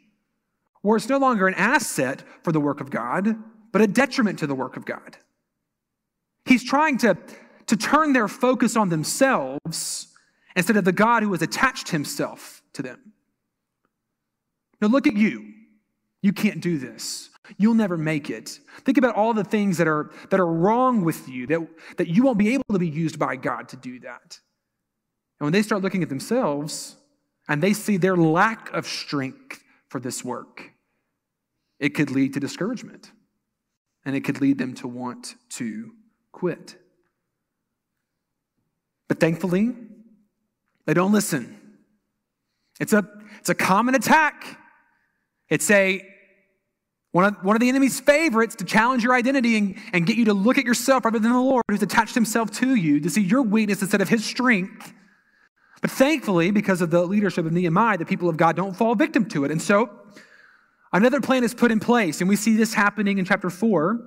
where 0.83 0.97
it's 0.97 1.09
no 1.09 1.19
longer 1.19 1.47
an 1.47 1.55
asset 1.55 2.23
for 2.43 2.53
the 2.53 2.61
work 2.61 2.81
of 2.81 2.91
God, 2.91 3.37
but 3.73 3.83
a 3.83 3.87
detriment 3.87 4.39
to 4.39 4.47
the 4.47 4.55
work 4.55 4.77
of 4.77 4.85
God. 4.85 5.17
He's 6.47 6.63
trying 6.63 6.99
to, 6.99 7.17
to 7.67 7.77
turn 7.77 8.13
their 8.13 8.29
focus 8.29 8.77
on 8.77 8.91
themselves 8.91 10.14
instead 10.57 10.77
of 10.77 10.85
the 10.85 10.93
God 10.93 11.23
who 11.23 11.33
has 11.33 11.43
attached 11.43 11.89
himself 11.89 12.63
to 12.75 12.83
them. 12.83 13.13
Now, 14.81 14.89
look 14.89 15.07
at 15.07 15.17
you. 15.17 15.53
You 16.23 16.33
can't 16.33 16.61
do 16.61 16.79
this. 16.79 17.31
You'll 17.59 17.75
never 17.75 17.97
make 17.97 18.31
it. 18.31 18.59
Think 18.85 18.97
about 18.97 19.15
all 19.15 19.35
the 19.35 19.45
things 19.45 19.77
that 19.79 19.87
are, 19.87 20.11
that 20.31 20.41
are 20.41 20.47
wrong 20.47 21.05
with 21.05 21.29
you, 21.29 21.47
that, 21.49 21.67
that 21.99 22.09
you 22.09 22.23
won't 22.23 22.39
be 22.39 22.55
able 22.55 22.65
to 22.73 22.79
be 22.79 22.89
used 22.89 23.19
by 23.19 23.37
God 23.37 23.69
to 23.71 23.77
do 23.77 24.01
that. 24.01 24.39
And 25.39 25.47
when 25.47 25.53
they 25.53 25.63
start 25.63 25.83
looking 25.83 26.03
at 26.03 26.09
themselves 26.09 26.97
and 27.49 27.63
they 27.63 27.73
see 27.73 27.97
their 27.97 28.17
lack 28.17 28.73
of 28.73 28.87
strength 28.87 29.63
for 29.89 30.01
this 30.01 30.25
work, 30.25 30.73
it 31.79 31.91
could 31.91 32.11
lead 32.11 32.33
to 32.35 32.41
discouragement 32.41 33.13
and 34.05 34.17
it 34.17 34.25
could 34.25 34.41
lead 34.41 34.59
them 34.59 34.75
to 34.75 34.89
want 34.89 35.35
to 35.51 35.93
quit. 36.33 36.77
But 39.09 39.21
thankfully, 39.21 39.75
they 40.87 40.95
don't 40.95 41.13
listen. 41.13 41.61
It's 42.81 42.93
a, 42.93 43.09
it's 43.39 43.49
a 43.49 43.55
common 43.55 43.95
attack. 43.95 44.59
It's 45.49 45.71
a 45.71 46.05
one 47.13 47.27
of, 47.27 47.45
one 47.45 47.55
of 47.55 47.61
the 47.61 47.69
enemy's 47.69 48.01
favorites 48.01 48.57
to 48.57 48.65
challenge 48.65 49.05
your 49.05 49.15
identity 49.15 49.57
and, 49.57 49.77
and 49.93 50.05
get 50.05 50.17
you 50.17 50.25
to 50.25 50.35
look 50.35 50.59
at 50.59 50.65
yourself 50.65 51.05
rather 51.05 51.21
than 51.21 51.31
the 51.31 51.41
Lord 51.41 51.63
who's 51.71 51.81
attached 51.81 52.17
himself 52.17 52.51
to 52.53 52.75
you, 52.75 52.99
to 52.99 53.09
see 53.09 53.23
your 53.23 53.43
weakness 53.43 53.83
instead 53.83 54.01
of 54.01 54.09
his 54.09 54.25
strength. 54.25 54.93
But 55.81 55.93
thankfully, 55.93 56.51
because 56.51 56.81
of 56.81 56.91
the 56.91 57.05
leadership 57.05 57.47
of 57.47 57.53
Nehemiah, 57.53 57.99
the 57.99 58.05
people 58.05 58.29
of 58.29 58.37
God 58.37 58.57
don't 58.57 58.75
fall 58.75 58.97
victim 58.97 59.27
to 59.27 59.45
it. 59.45 59.53
And 59.53 59.63
so 59.63 59.91
another 60.93 61.21
plan 61.21 61.45
is 61.45 61.55
put 61.55 61.71
in 61.71 61.79
place, 61.79 62.21
and 62.21 62.29
we 62.29 62.35
see 62.35 62.57
this 62.57 62.75
happening 62.75 63.19
in 63.19 63.25
chapter 63.25 63.49
4, 63.49 64.01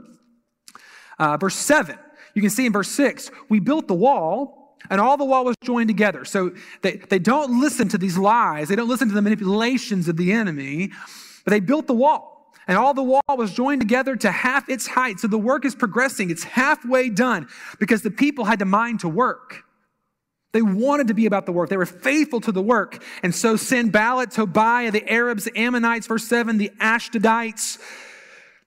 uh, 1.18 1.38
verse 1.38 1.56
7. 1.56 1.98
You 2.34 2.42
can 2.42 2.52
see 2.52 2.66
in 2.66 2.74
verse 2.74 2.90
6, 2.90 3.32
we 3.48 3.62
built 3.62 3.88
the 3.88 3.94
wall, 3.94 4.57
and 4.90 5.02
all 5.02 5.18
the 5.18 5.26
wall 5.26 5.46
was 5.46 5.56
joined 5.64 5.88
together. 5.88 6.26
So 6.26 6.52
they, 6.82 6.98
they 6.98 7.20
don't 7.20 7.60
listen 7.62 7.88
to 7.90 7.98
these 7.98 8.18
lies, 8.18 8.70
they 8.70 8.76
don't 8.76 8.90
listen 8.90 9.08
to 9.10 9.14
the 9.14 9.22
manipulations 9.22 10.08
of 10.08 10.18
the 10.18 10.32
enemy, 10.32 10.92
but 11.44 11.52
they 11.52 11.60
built 11.60 11.88
the 11.88 11.94
wall. 11.94 12.54
And 12.68 12.78
all 12.78 12.94
the 12.94 13.04
wall 13.04 13.22
was 13.30 13.54
joined 13.54 13.80
together 13.80 14.18
to 14.18 14.30
half 14.30 14.68
its 14.68 14.88
height. 14.88 15.20
So 15.20 15.28
the 15.28 15.38
work 15.38 15.64
is 15.64 15.74
progressing. 15.74 16.30
It's 16.30 16.44
halfway 16.44 17.10
done 17.10 17.48
because 17.80 18.02
the 18.02 18.12
people 18.12 18.44
had 18.44 18.60
the 18.60 18.66
mind 18.66 19.00
to 19.02 19.10
work. 19.10 19.64
They 20.52 20.62
wanted 20.62 21.08
to 21.08 21.14
be 21.14 21.26
about 21.26 21.46
the 21.46 21.54
work. 21.54 21.70
They 21.70 21.78
were 21.78 21.86
faithful 21.86 22.42
to 22.42 22.52
the 22.52 22.62
work. 22.62 23.02
And 23.24 23.34
so 23.34 23.56
Sanballat, 23.56 24.32
Tobiah, 24.32 24.92
the 24.92 25.10
Arabs, 25.10 25.46
the 25.46 25.58
Ammonites, 25.58 26.08
verse 26.08 26.28
7, 26.28 26.58
the 26.58 26.72
Ashdodites, 26.82 27.80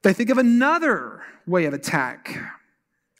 they 0.02 0.14
think 0.14 0.30
of 0.30 0.38
another 0.38 1.20
way 1.46 1.66
of 1.66 1.74
attack. 1.74 2.38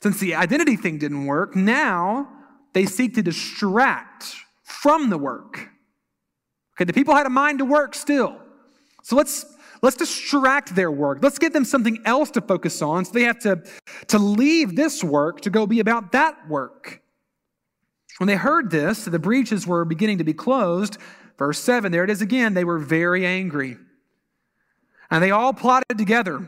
Since 0.01 0.19
the 0.19 0.33
identity 0.33 0.77
thing 0.77 0.97
didn't 0.97 1.25
work, 1.25 1.55
now 1.55 2.27
they 2.73 2.85
seek 2.85 3.15
to 3.15 3.23
distract 3.23 4.35
from 4.63 5.09
the 5.09 5.17
work. 5.17 5.69
Okay, 6.75 6.85
the 6.85 6.93
people 6.93 7.15
had 7.15 7.25
a 7.25 7.29
mind 7.29 7.59
to 7.59 7.65
work 7.65 7.93
still. 7.93 8.37
So 9.03 9.15
let's 9.15 9.45
let's 9.81 9.95
distract 9.95 10.75
their 10.75 10.91
work. 10.91 11.19
Let's 11.21 11.39
give 11.39 11.53
them 11.53 11.65
something 11.65 11.99
else 12.05 12.31
to 12.31 12.41
focus 12.41 12.81
on 12.81 13.05
so 13.05 13.11
they 13.11 13.23
have 13.23 13.39
to, 13.39 13.63
to 14.07 14.19
leave 14.19 14.75
this 14.75 15.03
work 15.03 15.41
to 15.41 15.49
go 15.49 15.65
be 15.65 15.79
about 15.79 16.11
that 16.11 16.47
work. 16.47 17.01
When 18.19 18.27
they 18.27 18.35
heard 18.35 18.69
this, 18.69 19.05
the 19.05 19.19
breaches 19.19 19.65
were 19.65 19.83
beginning 19.85 20.19
to 20.19 20.23
be 20.23 20.33
closed. 20.33 20.97
Verse 21.39 21.57
7, 21.57 21.91
there 21.91 22.03
it 22.03 22.09
is 22.11 22.21
again. 22.21 22.53
They 22.53 22.63
were 22.63 22.77
very 22.77 23.25
angry. 23.25 23.77
And 25.09 25.23
they 25.23 25.31
all 25.31 25.53
plotted 25.53 25.97
together 25.97 26.47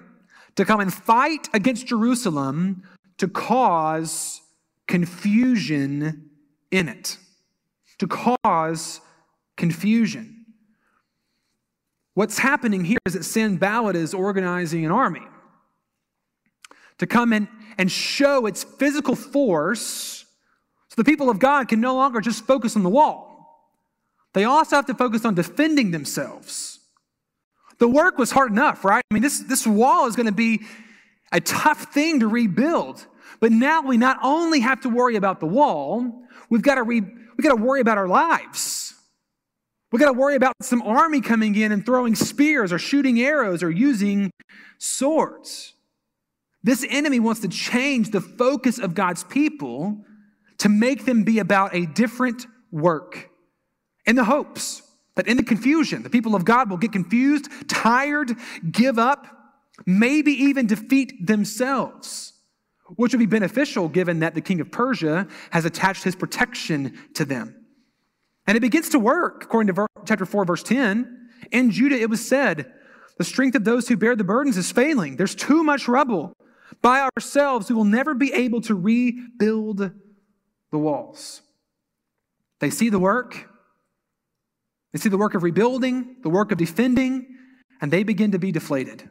to 0.55 0.65
come 0.65 0.79
and 0.79 0.93
fight 0.93 1.49
against 1.53 1.87
Jerusalem 1.87 2.83
to 3.17 3.27
cause 3.27 4.42
confusion 4.87 6.29
in 6.71 6.89
it. 6.89 7.17
To 7.99 8.07
cause 8.07 9.01
confusion. 9.55 10.45
What's 12.15 12.37
happening 12.37 12.83
here 12.85 12.99
is 13.05 13.13
that 13.13 13.23
Sanballat 13.23 13.95
is 13.95 14.13
organizing 14.13 14.85
an 14.85 14.91
army 14.91 15.25
to 16.97 17.07
come 17.07 17.33
in 17.33 17.47
and 17.77 17.91
show 17.91 18.45
its 18.45 18.63
physical 18.63 19.15
force 19.15 20.25
so 20.89 20.95
the 21.01 21.03
people 21.03 21.29
of 21.29 21.39
God 21.39 21.67
can 21.67 21.81
no 21.81 21.95
longer 21.95 22.21
just 22.21 22.45
focus 22.45 22.75
on 22.75 22.83
the 22.83 22.89
wall. 22.89 23.31
They 24.33 24.43
also 24.43 24.75
have 24.75 24.85
to 24.87 24.93
focus 24.93 25.25
on 25.25 25.33
defending 25.33 25.91
themselves. 25.91 26.79
The 27.79 27.87
work 27.87 28.17
was 28.19 28.31
hard 28.31 28.51
enough, 28.51 28.85
right? 28.85 29.03
I 29.09 29.13
mean, 29.13 29.23
this, 29.23 29.39
this 29.39 29.65
wall 29.65 30.05
is 30.05 30.15
going 30.15 30.27
to 30.27 30.31
be 30.31 30.61
a 31.31 31.41
tough 31.41 31.93
thing 31.93 32.19
to 32.19 32.27
rebuild. 32.27 33.07
But 33.43 33.51
now 33.51 33.81
we 33.81 33.97
not 33.97 34.19
only 34.23 34.61
have 34.61 34.79
to 34.83 34.89
worry 34.89 35.17
about 35.17 35.41
the 35.41 35.45
wall, 35.45 36.23
we've 36.49 36.61
got 36.61 36.75
to, 36.75 36.83
re- 36.83 37.01
we've 37.01 37.43
got 37.43 37.53
to 37.53 37.61
worry 37.61 37.81
about 37.81 37.97
our 37.97 38.07
lives. 38.07 38.93
We've 39.91 39.99
got 39.99 40.13
to 40.13 40.17
worry 40.17 40.35
about 40.35 40.53
some 40.61 40.81
army 40.81 41.19
coming 41.19 41.53
in 41.57 41.73
and 41.73 41.85
throwing 41.85 42.15
spears 42.15 42.71
or 42.71 42.79
shooting 42.79 43.19
arrows 43.19 43.61
or 43.61 43.69
using 43.69 44.31
swords. 44.77 45.73
This 46.63 46.85
enemy 46.89 47.19
wants 47.19 47.41
to 47.41 47.49
change 47.49 48.11
the 48.11 48.21
focus 48.21 48.79
of 48.79 48.95
God's 48.95 49.25
people 49.25 50.05
to 50.59 50.69
make 50.69 51.03
them 51.03 51.25
be 51.25 51.39
about 51.39 51.75
a 51.75 51.85
different 51.85 52.47
work 52.71 53.29
in 54.05 54.15
the 54.15 54.23
hopes 54.23 54.83
that 55.15 55.27
in 55.27 55.35
the 55.35 55.43
confusion, 55.43 56.03
the 56.03 56.09
people 56.09 56.33
of 56.33 56.45
God 56.45 56.69
will 56.69 56.77
get 56.77 56.93
confused, 56.93 57.49
tired, 57.67 58.37
give 58.71 58.97
up, 58.97 59.27
maybe 59.85 60.31
even 60.31 60.65
defeat 60.65 61.27
themselves, 61.27 62.32
which 62.95 63.13
would 63.13 63.19
be 63.19 63.25
beneficial 63.25 63.87
given 63.87 64.19
that 64.19 64.35
the 64.35 64.41
king 64.41 64.59
of 64.61 64.71
Persia 64.71 65.27
has 65.51 65.65
attached 65.65 66.03
his 66.03 66.15
protection 66.15 66.97
to 67.13 67.25
them. 67.25 67.55
And 68.45 68.57
it 68.57 68.61
begins 68.61 68.89
to 68.89 68.99
work, 68.99 69.43
according 69.43 69.73
to 69.73 69.87
chapter 70.05 70.25
4, 70.25 70.45
verse 70.45 70.63
10. 70.63 71.29
In 71.51 71.71
Judah, 71.71 71.99
it 71.99 72.09
was 72.09 72.25
said, 72.25 72.71
The 73.17 73.23
strength 73.23 73.55
of 73.55 73.63
those 73.63 73.87
who 73.87 73.97
bear 73.97 74.15
the 74.15 74.23
burdens 74.23 74.57
is 74.57 74.71
failing. 74.71 75.15
There's 75.15 75.35
too 75.35 75.63
much 75.63 75.87
rubble. 75.87 76.33
By 76.81 77.07
ourselves, 77.15 77.69
we 77.69 77.75
will 77.75 77.85
never 77.85 78.13
be 78.13 78.33
able 78.33 78.61
to 78.61 78.75
rebuild 78.75 79.91
the 80.71 80.77
walls. 80.77 81.41
They 82.59 82.69
see 82.69 82.89
the 82.89 82.99
work, 82.99 83.49
they 84.91 84.99
see 84.99 85.09
the 85.09 85.17
work 85.17 85.33
of 85.33 85.43
rebuilding, 85.43 86.17
the 86.21 86.29
work 86.29 86.51
of 86.51 86.57
defending, 86.57 87.27
and 87.81 87.91
they 87.91 88.03
begin 88.03 88.31
to 88.31 88.39
be 88.39 88.51
deflated. 88.51 89.09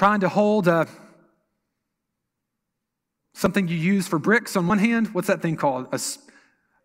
Trying 0.00 0.20
to 0.20 0.30
hold 0.30 0.66
a, 0.66 0.88
something 3.34 3.68
you 3.68 3.76
use 3.76 4.08
for 4.08 4.18
bricks 4.18 4.56
on 4.56 4.66
one 4.66 4.78
hand, 4.78 5.08
what's 5.08 5.26
that 5.28 5.42
thing 5.42 5.56
called? 5.56 5.88
A 5.92 6.00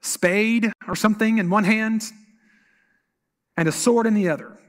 spade 0.02 0.70
or 0.86 0.98
something 0.98 1.38
in 1.38 1.50
one 1.50 1.64
hand, 1.64 2.04
and 3.56 3.70
a 3.70 3.72
sword 3.72 4.06
in 4.06 4.16
the 4.16 4.28
other. 4.28 4.60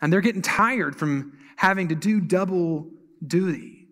And 0.00 0.12
they're 0.12 0.20
getting 0.20 0.40
tired 0.40 0.94
from 0.94 1.36
having 1.56 1.88
to 1.88 1.96
do 1.96 2.20
double 2.20 2.88
duty. 3.26 3.88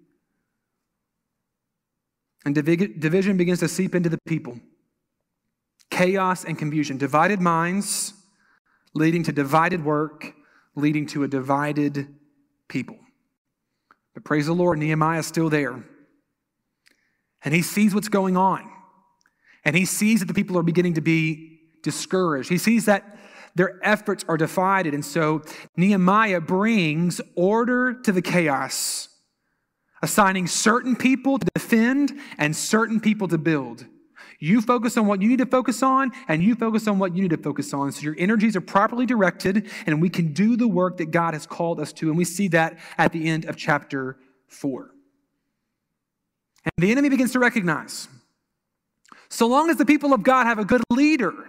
And 2.44 2.54
division 2.54 3.36
begins 3.36 3.58
to 3.58 3.68
seep 3.68 3.96
into 3.96 4.08
the 4.08 4.18
people 4.28 4.60
chaos 5.90 6.44
and 6.44 6.56
confusion, 6.56 6.98
divided 6.98 7.40
minds 7.40 8.14
leading 8.94 9.24
to 9.24 9.32
divided 9.32 9.84
work, 9.84 10.34
leading 10.76 11.04
to 11.06 11.24
a 11.24 11.26
divided 11.26 12.14
people. 12.68 12.96
But 14.14 14.24
praise 14.24 14.46
the 14.46 14.52
Lord, 14.52 14.78
Nehemiah 14.78 15.20
is 15.20 15.26
still 15.26 15.48
there. 15.48 15.82
And 17.44 17.54
he 17.54 17.62
sees 17.62 17.94
what's 17.94 18.08
going 18.08 18.36
on. 18.36 18.70
And 19.64 19.76
he 19.76 19.84
sees 19.84 20.20
that 20.20 20.26
the 20.26 20.34
people 20.34 20.58
are 20.58 20.62
beginning 20.62 20.94
to 20.94 21.00
be 21.00 21.60
discouraged. 21.82 22.48
He 22.48 22.58
sees 22.58 22.84
that 22.86 23.18
their 23.54 23.78
efforts 23.82 24.24
are 24.28 24.36
divided. 24.36 24.94
And 24.94 25.04
so 25.04 25.42
Nehemiah 25.76 26.40
brings 26.40 27.20
order 27.36 27.94
to 28.02 28.12
the 28.12 28.22
chaos, 28.22 29.08
assigning 30.02 30.46
certain 30.46 30.96
people 30.96 31.38
to 31.38 31.46
defend 31.54 32.12
and 32.38 32.56
certain 32.56 33.00
people 33.00 33.28
to 33.28 33.38
build. 33.38 33.86
You 34.42 34.60
focus 34.60 34.96
on 34.96 35.06
what 35.06 35.22
you 35.22 35.28
need 35.28 35.38
to 35.38 35.46
focus 35.46 35.84
on, 35.84 36.10
and 36.26 36.42
you 36.42 36.56
focus 36.56 36.88
on 36.88 36.98
what 36.98 37.14
you 37.14 37.22
need 37.22 37.30
to 37.30 37.36
focus 37.36 37.72
on. 37.72 37.92
So 37.92 38.00
your 38.02 38.16
energies 38.18 38.56
are 38.56 38.60
properly 38.60 39.06
directed, 39.06 39.70
and 39.86 40.02
we 40.02 40.08
can 40.08 40.32
do 40.32 40.56
the 40.56 40.66
work 40.66 40.96
that 40.96 41.12
God 41.12 41.34
has 41.34 41.46
called 41.46 41.78
us 41.78 41.92
to. 41.92 42.08
And 42.08 42.18
we 42.18 42.24
see 42.24 42.48
that 42.48 42.76
at 42.98 43.12
the 43.12 43.28
end 43.28 43.44
of 43.44 43.56
chapter 43.56 44.16
4. 44.48 44.90
And 46.64 46.72
the 46.76 46.90
enemy 46.90 47.08
begins 47.08 47.30
to 47.34 47.38
recognize 47.38 48.08
so 49.28 49.46
long 49.46 49.70
as 49.70 49.76
the 49.76 49.86
people 49.86 50.12
of 50.12 50.24
God 50.24 50.48
have 50.48 50.58
a 50.58 50.64
good 50.64 50.82
leader, 50.90 51.48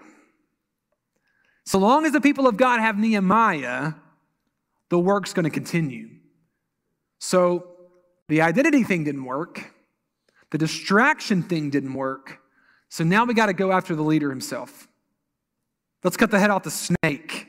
so 1.66 1.80
long 1.80 2.06
as 2.06 2.12
the 2.12 2.22
people 2.22 2.46
of 2.46 2.58
God 2.58 2.80
have 2.80 3.00
Nehemiah, 3.00 3.94
the 4.90 5.00
work's 5.00 5.34
going 5.34 5.46
to 5.46 5.50
continue. 5.50 6.10
So 7.18 7.70
the 8.28 8.42
identity 8.42 8.84
thing 8.84 9.04
didn't 9.04 9.26
work, 9.26 9.74
the 10.52 10.60
distraction 10.60 11.42
thing 11.42 11.72
didn't 11.72 11.96
work. 11.96 12.40
So 12.94 13.04
now 13.04 13.26
we 13.26 13.34
got 13.34 13.48
to 13.48 13.54
go 13.54 13.72
after 13.72 13.96
the 13.96 14.04
leader 14.04 14.30
himself. 14.30 14.88
Let's 16.04 16.16
cut 16.16 16.30
the 16.30 16.38
head 16.38 16.52
off 16.52 16.62
the 16.62 16.70
snake. 16.70 17.48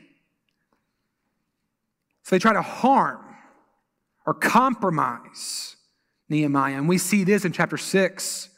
So 2.23 2.35
they 2.35 2.39
try 2.39 2.53
to 2.53 2.63
harm 2.63 3.23
or 4.25 4.33
compromise 4.33 5.75
Nehemiah. 6.29 6.77
And 6.77 6.89
we 6.89 6.97
see 6.97 7.23
this 7.23 7.45
in 7.45 7.51
chapter 7.51 7.77
6, 7.77 8.49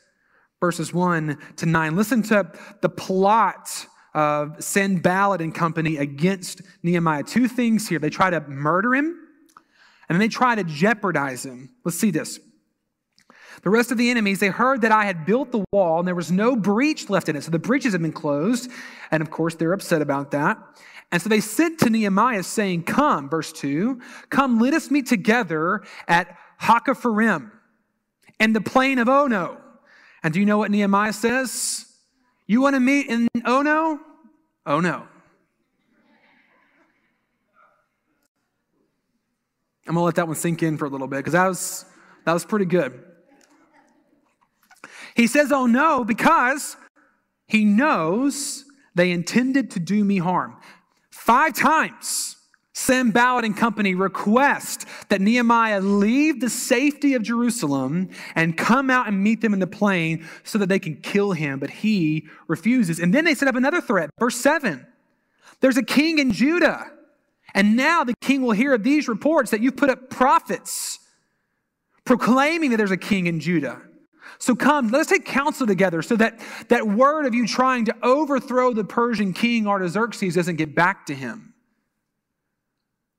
verses 0.61 0.93
1 0.93 1.37
to 1.57 1.65
9. 1.65 1.95
Listen 1.97 2.23
to 2.23 2.49
the 2.79 2.87
plot 2.87 3.85
of 4.13 4.63
Sanballat 4.63 5.41
and 5.41 5.53
company 5.53 5.97
against 5.97 6.61
Nehemiah. 6.83 7.23
Two 7.23 7.49
things 7.49 7.89
here. 7.89 7.99
They 7.99 8.09
try 8.09 8.29
to 8.29 8.39
murder 8.47 8.95
him, 8.95 9.07
and 10.07 10.15
then 10.15 10.19
they 10.19 10.29
try 10.29 10.55
to 10.55 10.63
jeopardize 10.63 11.45
him. 11.45 11.69
Let's 11.83 11.99
see 11.99 12.11
this. 12.11 12.39
The 13.63 13.69
rest 13.69 13.91
of 13.91 13.97
the 13.97 14.09
enemies, 14.09 14.39
they 14.39 14.49
heard 14.49 14.81
that 14.81 14.91
I 14.91 15.05
had 15.05 15.25
built 15.25 15.51
the 15.51 15.65
wall 15.71 15.99
and 15.99 16.07
there 16.07 16.15
was 16.15 16.31
no 16.31 16.55
breach 16.55 17.09
left 17.09 17.29
in 17.29 17.35
it. 17.35 17.43
So 17.43 17.51
the 17.51 17.59
breaches 17.59 17.93
had 17.93 18.01
been 18.01 18.11
closed. 18.11 18.69
And 19.11 19.21
of 19.21 19.31
course, 19.31 19.55
they're 19.55 19.73
upset 19.73 20.01
about 20.01 20.31
that. 20.31 20.57
And 21.11 21.21
so 21.21 21.29
they 21.29 21.39
sent 21.39 21.79
to 21.79 21.89
Nehemiah 21.89 22.43
saying, 22.43 22.83
Come, 22.83 23.29
verse 23.29 23.51
2, 23.53 24.01
come, 24.29 24.59
let 24.59 24.73
us 24.73 24.91
meet 24.91 25.07
together 25.07 25.83
at 26.07 26.37
Hakkephirim 26.61 27.51
in 28.39 28.53
the 28.53 28.61
plain 28.61 28.99
of 28.99 29.07
Ono. 29.07 29.57
And 30.23 30.33
do 30.33 30.39
you 30.39 30.45
know 30.45 30.57
what 30.57 30.69
Nehemiah 30.71 31.13
says? 31.13 31.85
You 32.45 32.61
want 32.61 32.75
to 32.75 32.79
meet 32.79 33.07
in 33.07 33.27
Ono? 33.45 33.99
Oh 34.65 34.79
no. 34.79 35.07
I'm 39.87 39.93
gonna 39.93 40.03
let 40.03 40.15
that 40.15 40.27
one 40.27 40.35
sink 40.35 40.61
in 40.63 40.77
for 40.77 40.85
a 40.85 40.89
little 40.89 41.07
bit 41.07 41.17
because 41.17 41.33
that 41.33 41.47
was 41.47 41.85
that 42.25 42.33
was 42.33 42.43
pretty 42.43 42.65
good. 42.65 43.06
He 45.17 45.25
says, 45.25 45.51
Oh 45.51 45.65
no, 45.65 46.05
because 46.05 46.77
he 47.47 47.65
knows 47.65 48.65
they 48.93 49.09
intended 49.09 49.71
to 49.71 49.79
do 49.79 50.03
me 50.03 50.19
harm. 50.19 50.55
Five 51.09 51.55
times, 51.55 52.35
Sanballat 52.73 53.43
and 53.43 53.57
company 53.57 53.95
request 53.95 54.85
that 55.09 55.19
Nehemiah 55.19 55.81
leave 55.81 56.39
the 56.39 56.51
safety 56.51 57.15
of 57.15 57.23
Jerusalem 57.23 58.09
and 58.35 58.55
come 58.55 58.91
out 58.91 59.07
and 59.07 59.23
meet 59.23 59.41
them 59.41 59.55
in 59.55 59.59
the 59.59 59.65
plain 59.65 60.23
so 60.43 60.59
that 60.59 60.69
they 60.69 60.77
can 60.77 60.97
kill 60.97 61.31
him, 61.31 61.57
but 61.57 61.71
he 61.71 62.27
refuses. 62.47 62.99
And 62.99 63.11
then 63.11 63.25
they 63.25 63.33
set 63.33 63.47
up 63.47 63.55
another 63.55 63.81
threat. 63.81 64.11
Verse 64.19 64.35
7 64.35 64.85
There's 65.61 65.77
a 65.77 65.83
king 65.83 66.19
in 66.19 66.31
Judah, 66.31 66.91
and 67.55 67.75
now 67.75 68.03
the 68.03 68.13
king 68.21 68.43
will 68.43 68.51
hear 68.51 68.75
of 68.75 68.83
these 68.83 69.07
reports 69.07 69.49
that 69.49 69.61
you've 69.61 69.77
put 69.77 69.89
up 69.89 70.11
prophets 70.11 70.99
proclaiming 72.05 72.69
that 72.69 72.77
there's 72.77 72.91
a 72.91 72.97
king 72.97 73.25
in 73.25 73.39
Judah. 73.39 73.81
So 74.39 74.55
come, 74.55 74.89
let 74.91 75.01
us 75.01 75.07
take 75.07 75.25
counsel 75.25 75.65
together 75.65 76.01
so 76.01 76.15
that 76.17 76.39
that 76.69 76.87
word 76.87 77.25
of 77.25 77.33
you 77.33 77.47
trying 77.47 77.85
to 77.85 77.95
overthrow 78.03 78.73
the 78.73 78.83
Persian 78.83 79.33
king 79.33 79.67
Artaxerxes 79.67 80.35
doesn't 80.35 80.57
get 80.57 80.75
back 80.75 81.07
to 81.07 81.15
him. 81.15 81.53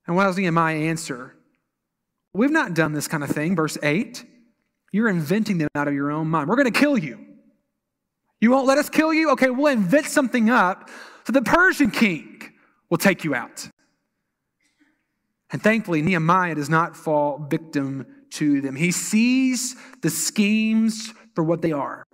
And 0.06 0.16
what 0.16 0.24
does 0.24 0.36
Nehemiah 0.36 0.76
answer? 0.76 1.34
We've 2.32 2.50
not 2.50 2.74
done 2.74 2.92
this 2.92 3.08
kind 3.08 3.24
of 3.24 3.30
thing. 3.30 3.56
Verse 3.56 3.76
8 3.82 4.24
You're 4.92 5.08
inventing 5.08 5.58
them 5.58 5.68
out 5.74 5.88
of 5.88 5.94
your 5.94 6.10
own 6.10 6.28
mind. 6.28 6.48
We're 6.48 6.56
going 6.56 6.72
to 6.72 6.78
kill 6.78 6.96
you. 6.96 7.24
You 8.40 8.50
won't 8.50 8.66
let 8.66 8.78
us 8.78 8.88
kill 8.88 9.12
you? 9.12 9.32
Okay, 9.32 9.50
we'll 9.50 9.72
invent 9.72 10.06
something 10.06 10.48
up 10.48 10.88
so 11.26 11.32
the 11.32 11.42
Persian 11.42 11.90
king 11.90 12.52
will 12.88 12.98
take 12.98 13.24
you 13.24 13.34
out. 13.34 13.68
And 15.50 15.62
thankfully, 15.62 16.02
Nehemiah 16.02 16.54
does 16.54 16.70
not 16.70 16.96
fall 16.96 17.38
victim 17.50 18.06
to 18.32 18.60
them. 18.60 18.76
He 18.76 18.90
sees 18.90 19.76
the 20.02 20.10
schemes 20.10 21.12
for 21.34 21.44
what 21.44 21.62
they 21.62 21.72
are, 21.72 22.04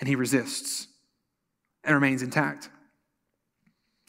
and 0.00 0.08
he 0.08 0.14
resists 0.14 0.88
and 1.84 1.94
remains 1.94 2.22
intact. 2.22 2.70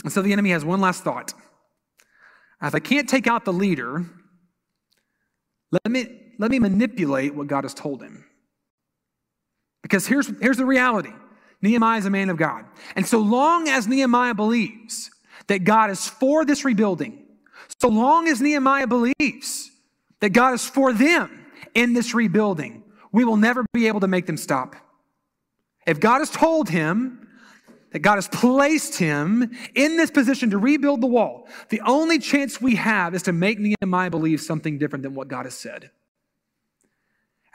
And 0.04 0.12
so 0.12 0.22
the 0.22 0.34
enemy 0.34 0.52
has 0.52 0.64
one 0.64 0.82
last 0.82 1.04
thought. 1.04 1.34
If 2.62 2.76
I 2.76 2.80
can't 2.80 3.08
take 3.08 3.28
out 3.28 3.46
the 3.46 3.54
leader, 3.54 4.06
let 5.72 5.90
me, 5.92 6.08
let 6.38 6.52
me 6.52 6.60
manipulate 6.60 7.36
what 7.36 7.48
God 7.48 7.64
has 7.64 7.74
told 7.74 8.02
him. 8.02 8.26
Because 9.82 10.08
here's, 10.08 10.28
here's 10.42 10.58
the 10.58 10.66
reality 10.66 11.12
Nehemiah 11.62 12.00
is 12.00 12.06
a 12.06 12.10
man 12.10 12.30
of 12.30 12.38
God. 12.38 12.66
And 12.96 13.06
so 13.06 13.20
long 13.20 13.68
as 13.68 13.88
Nehemiah 13.88 14.34
believes 14.34 15.12
that 15.48 15.64
God 15.64 15.90
is 15.90 16.08
for 16.08 16.46
this 16.46 16.64
rebuilding, 16.64 17.26
so 17.82 17.90
long 17.90 18.28
as 18.28 18.42
Nehemiah 18.42 18.88
believes 18.88 19.69
that 20.22 20.30
God 20.30 20.54
is 20.54 20.66
for 20.66 20.94
them 20.94 21.46
in 21.74 21.94
this 21.94 22.14
rebuilding, 22.14 22.84
we 23.12 23.24
will 23.24 23.38
never 23.38 23.66
be 23.74 23.88
able 23.88 24.00
to 24.02 24.08
make 24.08 24.26
them 24.26 24.38
stop. 24.38 24.76
If 25.88 26.00
God 26.00 26.20
has 26.20 26.30
told 26.30 26.70
him 26.70 27.28
that 27.92 28.00
God 28.00 28.16
has 28.16 28.28
placed 28.28 29.00
him 29.00 29.52
in 29.74 29.98
this 29.98 30.12
position 30.12 30.52
to 30.52 30.58
rebuild 30.58 31.02
the 31.02 31.08
wall, 31.08 31.48
the 31.70 31.82
only 31.82 32.20
chance 32.20 32.62
we 32.62 32.76
have 32.76 33.16
is 33.16 33.24
to 33.24 33.34
make 33.34 33.60
Nehemiah 33.60 34.12
believe 34.12 34.42
something 34.42 34.78
different 34.78 35.04
than 35.04 35.16
what 35.16 35.28
God 35.28 35.46
has 35.46 35.56
said. 35.56 35.90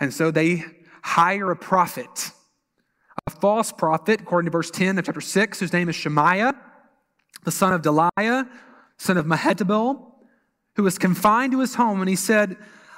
And 0.00 0.12
so 0.12 0.30
they 0.30 0.64
hire 1.02 1.50
a 1.50 1.56
prophet, 1.56 2.32
a 3.28 3.30
false 3.30 3.70
prophet, 3.70 4.22
according 4.22 4.46
to 4.46 4.50
verse 4.50 4.70
10 4.70 4.98
of 4.98 5.04
chapter 5.04 5.20
6, 5.20 5.60
whose 5.60 5.72
name 5.72 5.88
is 5.88 5.94
Shemaiah, 5.94 6.54
the 7.44 7.52
son 7.52 7.72
of 7.72 7.82
Delaiah, 7.82 8.48
son 8.98 9.16
of 9.16 9.26
Mehetabel, 9.26 10.13
who 10.76 10.82
was 10.82 10.98
confined 10.98 11.52
to 11.52 11.60
his 11.60 11.74
home. 11.74 12.00
And 12.00 12.08
he 12.08 12.16
said, 12.16 12.56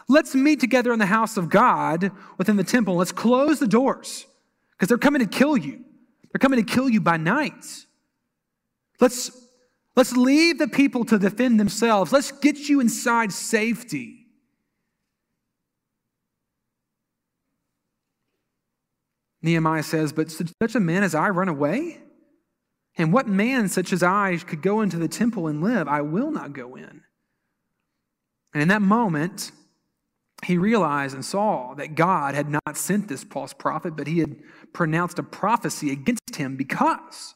Let's 0.08 0.34
meet 0.34 0.60
together 0.60 0.92
in 0.92 0.98
the 0.98 1.06
house 1.06 1.36
of 1.36 1.50
God 1.50 2.12
within 2.38 2.56
the 2.56 2.64
temple. 2.64 2.94
Let's 2.94 3.12
close 3.12 3.58
the 3.58 3.66
doors 3.66 4.26
because 4.72 4.88
they're 4.88 4.98
coming 4.98 5.20
to 5.20 5.26
kill 5.26 5.56
you. 5.56 5.84
They're 6.30 6.38
coming 6.38 6.64
to 6.64 6.72
kill 6.72 6.88
you 6.88 7.00
by 7.00 7.16
night. 7.16 7.64
Let's, 9.00 9.30
let's 9.96 10.16
leave 10.16 10.58
the 10.58 10.68
people 10.68 11.04
to 11.06 11.18
defend 11.18 11.58
themselves. 11.58 12.12
Let's 12.12 12.30
get 12.30 12.68
you 12.68 12.80
inside 12.80 13.32
safety. 13.32 14.26
Nehemiah 19.42 19.82
says, 19.82 20.12
But 20.12 20.30
such 20.30 20.74
a 20.74 20.80
man 20.80 21.02
as 21.02 21.14
I 21.14 21.30
run 21.30 21.48
away? 21.48 22.00
And 22.96 23.12
what 23.12 23.28
man 23.28 23.68
such 23.68 23.92
as 23.92 24.02
I 24.02 24.36
could 24.38 24.62
go 24.62 24.80
into 24.80 24.98
the 24.98 25.08
temple 25.08 25.48
and 25.48 25.62
live? 25.62 25.88
I 25.88 26.00
will 26.00 26.30
not 26.30 26.52
go 26.52 26.76
in. 26.76 27.02
And 28.56 28.62
in 28.62 28.68
that 28.68 28.80
moment, 28.80 29.52
he 30.42 30.56
realized 30.56 31.14
and 31.14 31.22
saw 31.22 31.74
that 31.74 31.94
God 31.94 32.34
had 32.34 32.48
not 32.48 32.78
sent 32.78 33.06
this 33.06 33.22
false 33.22 33.52
prophet, 33.52 33.94
but 33.94 34.06
he 34.06 34.20
had 34.20 34.34
pronounced 34.72 35.18
a 35.18 35.22
prophecy 35.22 35.92
against 35.92 36.36
him 36.36 36.56
because 36.56 37.34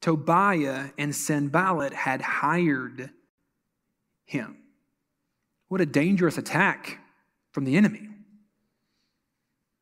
Tobiah 0.00 0.92
and 0.96 1.14
Sanballat 1.14 1.92
had 1.92 2.22
hired 2.22 3.10
him. 4.24 4.56
What 5.68 5.82
a 5.82 5.86
dangerous 5.86 6.38
attack 6.38 7.00
from 7.52 7.66
the 7.66 7.76
enemy. 7.76 8.08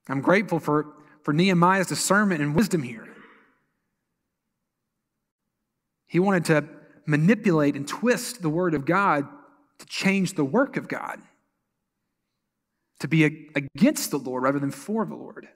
I'm 0.09 0.23
grateful 0.23 0.59
for, 0.59 0.87
for 1.23 1.33
Nehemiah's 1.33 1.87
discernment 1.87 2.43
and 2.43 2.53
wisdom 2.53 2.83
here. 2.83 3.07
He 6.09 6.19
wanted 6.19 6.47
to 6.47 6.65
manipulate 7.07 7.77
and 7.77 7.87
twist 7.87 8.43
the 8.43 8.51
word 8.51 8.75
of 8.75 8.85
God 8.85 9.29
to 9.85 9.93
change 9.93 10.35
the 10.35 10.45
work 10.45 10.77
of 10.77 10.89
God, 10.89 11.21
to 13.01 13.09
be 13.09 13.25
against 13.25 14.11
the 14.11 14.19
Lord 14.19 14.43
rather 14.43 14.59
than 14.59 14.71
for 14.71 15.05
the 15.05 15.15
Lord. 15.15 15.49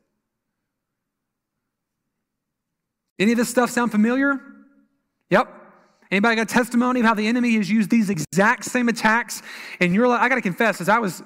Any 3.18 3.32
of 3.32 3.38
this 3.38 3.48
stuff 3.48 3.70
sound 3.70 3.90
familiar? 3.90 4.40
Yep. 5.30 5.48
Anybody 6.10 6.36
got 6.36 6.48
testimony 6.48 7.00
of 7.00 7.06
how 7.06 7.14
the 7.14 7.26
enemy 7.26 7.56
has 7.56 7.70
used 7.70 7.90
these 7.90 8.10
exact 8.10 8.64
same 8.64 8.88
attacks? 8.88 9.42
And 9.80 9.94
you're 9.94 10.08
like, 10.08 10.20
I 10.20 10.28
got 10.28 10.36
to 10.36 10.42
confess, 10.42 10.80
as 10.80 10.88
I 10.88 10.98
was 10.98 11.22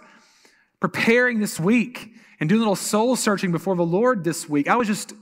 preparing 0.80 1.38
this 1.38 1.60
week 1.60 2.10
and 2.40 2.48
doing 2.48 2.60
a 2.60 2.62
little 2.62 2.76
soul 2.76 3.14
searching 3.14 3.52
before 3.52 3.76
the 3.76 3.84
Lord 3.84 4.24
this 4.24 4.48
week, 4.48 4.68
I 4.68 4.76
was 4.76 4.88
just 4.88 5.12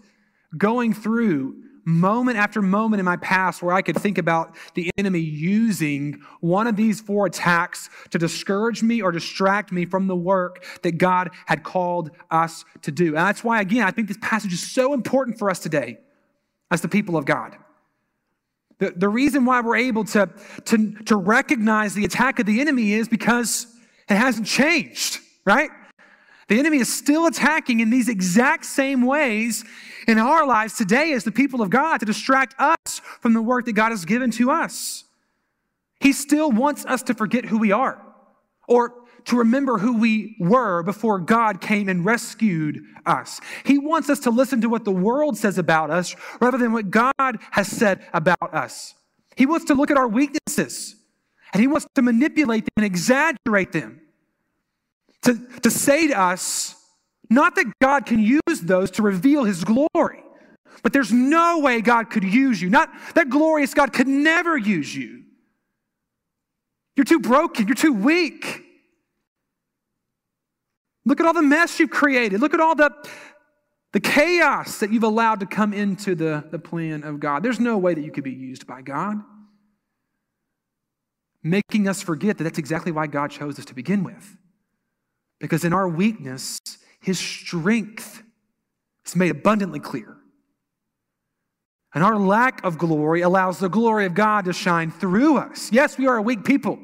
going 0.57 0.95
through 0.95 1.57
moment 1.85 2.37
after 2.37 2.62
moment 2.62 3.01
in 3.01 3.05
my 3.05 3.16
past 3.16 3.62
where 3.62 3.75
I 3.75 3.83
could 3.83 3.97
think 3.97 4.19
about 4.19 4.57
the 4.75 4.90
enemy 4.97 5.21
using 5.21 6.21
one 6.40 6.66
of 6.66 6.77
these 6.77 7.01
four 7.01 7.27
attacks 7.27 7.90
to 8.11 8.19
discourage 8.19 8.83
me 8.83 9.03
or 9.03 9.12
distract 9.12 9.73
me 9.73 9.87
from 9.87 10.07
the 10.07 10.16
work 10.16 10.64
that 10.83 10.99
God 10.99 11.31
had 11.47 11.62
called 11.62 12.11
us 12.31 12.64
to 12.83 12.90
do. 12.90 13.09
And 13.09 13.16
that's 13.16 13.45
why, 13.45 13.61
again, 13.61 13.85
I 13.85 13.90
think 13.90 14.09
this 14.09 14.19
passage 14.21 14.53
is 14.53 14.71
so 14.71 14.93
important 14.93 15.38
for 15.38 15.51
us 15.51 15.59
today 15.59 15.99
as 16.71 16.81
the 16.81 16.88
people 16.88 17.16
of 17.16 17.25
God. 17.25 17.57
The, 18.79 18.93
the 18.97 19.09
reason 19.09 19.45
why 19.45 19.61
we're 19.61 19.77
able 19.77 20.05
to, 20.05 20.31
to, 20.66 20.93
to 21.05 21.16
recognize 21.16 21.95
the 21.95 22.05
attack 22.05 22.38
of 22.38 22.47
the 22.47 22.61
enemy 22.61 22.95
is 22.95 23.09
because 23.09 23.66
it 24.09 24.16
hasn't 24.16 24.47
changed, 24.47 25.19
right? 25.45 25.71
The 26.51 26.59
enemy 26.59 26.79
is 26.79 26.93
still 26.93 27.27
attacking 27.27 27.79
in 27.79 27.91
these 27.91 28.09
exact 28.09 28.65
same 28.65 29.03
ways 29.03 29.65
in 30.09 30.19
our 30.19 30.45
lives 30.45 30.75
today 30.77 31.13
as 31.13 31.23
the 31.23 31.31
people 31.31 31.63
of 31.63 31.71
God 31.71 31.99
to 31.99 32.07
distract 32.07 32.57
us 32.59 33.01
from 33.21 33.35
the 33.35 33.41
work 33.41 33.67
that 33.67 33.75
God 33.75 33.91
has 33.91 34.05
given 34.05 34.33
to 34.33 34.51
us. 34.51 35.05
He 36.01 36.13
still 36.13 36.51
wants 36.51 36.85
us 36.87 37.05
to 37.05 37.15
forget 37.15 37.45
who 37.45 37.59
we 37.59 37.71
are 37.71 38.05
or 38.67 38.95
to 39.27 39.37
remember 39.37 39.79
who 39.79 39.99
we 39.99 40.37
were 40.41 40.83
before 40.83 41.21
God 41.21 41.61
came 41.61 41.89
and 41.89 42.05
rescued 42.05 42.81
us. 43.07 43.41
He 43.65 43.79
wants 43.79 44.11
us 44.11 44.19
to 44.21 44.31
listen 44.31 44.61
to 44.63 44.69
what 44.69 44.85
the 44.85 44.91
world 44.91 45.39
says 45.39 45.57
about 45.57 45.93
us 45.93 46.17
rather 46.41 46.59
than 46.59 46.73
what 46.73 46.91
God 46.91 47.39
has 47.53 47.69
said 47.69 48.05
about 48.13 48.53
us. 48.53 48.97
He 49.37 49.47
wants 49.47 49.67
to 49.67 49.75
look 49.75 49.93
at 49.93 49.97
our 49.97 50.09
weaknesses 50.09 50.97
and 51.53 51.61
He 51.61 51.69
wants 51.69 51.87
to 51.95 52.03
manipulate 52.03 52.65
them 52.65 52.73
and 52.79 52.87
exaggerate 52.87 53.71
them. 53.71 54.01
To, 55.24 55.35
to 55.62 55.70
say 55.70 56.09
to 56.09 56.18
us, 56.18 56.74
not 57.28 57.54
that 57.56 57.72
God 57.80 58.06
can 58.06 58.20
use 58.20 58.61
those 58.62 58.90
to 58.92 59.02
reveal 59.02 59.44
His 59.44 59.64
glory, 59.64 60.24
but 60.83 60.92
there's 60.92 61.12
no 61.12 61.61
way 61.61 61.80
God 61.80 62.11
could 62.11 62.24
use 62.24 62.61
you. 62.61 62.70
Not 62.70 62.90
that 63.14 63.28
glorious 63.28 63.74
God 63.74 63.92
could 63.92 64.09
never 64.09 64.56
use 64.56 64.94
you. 64.94 65.24
You're 66.96 67.04
too 67.04 67.20
broken, 67.20 67.66
you're 67.66 67.74
too 67.74 67.92
weak. 67.92 68.64
Look 71.04 71.20
at 71.20 71.26
all 71.26 71.33
the 71.33 71.42
mess 71.42 71.78
you've 71.78 71.90
created. 71.90 72.40
Look 72.40 72.52
at 72.52 72.61
all 72.61 72.74
the, 72.74 72.90
the 73.92 74.00
chaos 74.00 74.78
that 74.80 74.92
you've 74.92 75.02
allowed 75.02 75.40
to 75.40 75.46
come 75.46 75.72
into 75.72 76.14
the, 76.14 76.44
the 76.50 76.59
plan 76.59 77.04
of 77.04 77.20
God. 77.20 77.42
There's 77.42 77.61
no 77.61 77.78
way 77.78 77.94
that 77.94 78.04
you 78.04 78.12
could 78.12 78.24
be 78.24 78.33
used 78.33 78.66
by 78.66 78.83
God. 78.83 79.16
Making 81.42 81.88
us 81.88 82.02
forget 82.02 82.37
that 82.38 82.44
that's 82.44 82.59
exactly 82.59 82.92
why 82.92 83.06
God 83.06 83.30
chose 83.30 83.59
us 83.59 83.64
to 83.66 83.74
begin 83.74 84.04
with. 84.04 84.37
Because 85.40 85.64
in 85.64 85.72
our 85.72 85.88
weakness, 85.88 86.61
his 87.00 87.18
strength 87.18 88.22
is 89.07 89.16
made 89.16 89.31
abundantly 89.31 89.81
clear. 89.81 90.16
And 91.92 92.05
our 92.05 92.16
lack 92.16 92.62
of 92.62 92.79
glory 92.79 93.22
allows 93.22 93.59
the 93.59 93.68
glory 93.68 94.07
of 94.07 94.14
God 94.14 94.44
to 94.44 94.53
shine 94.53 94.92
through 94.92 95.38
us. 95.38 95.72
Yes, 95.72 95.98
we 95.98 96.07
are 96.07 96.18
a 96.18 96.22
weak 96.22 96.44
people. 96.44 96.79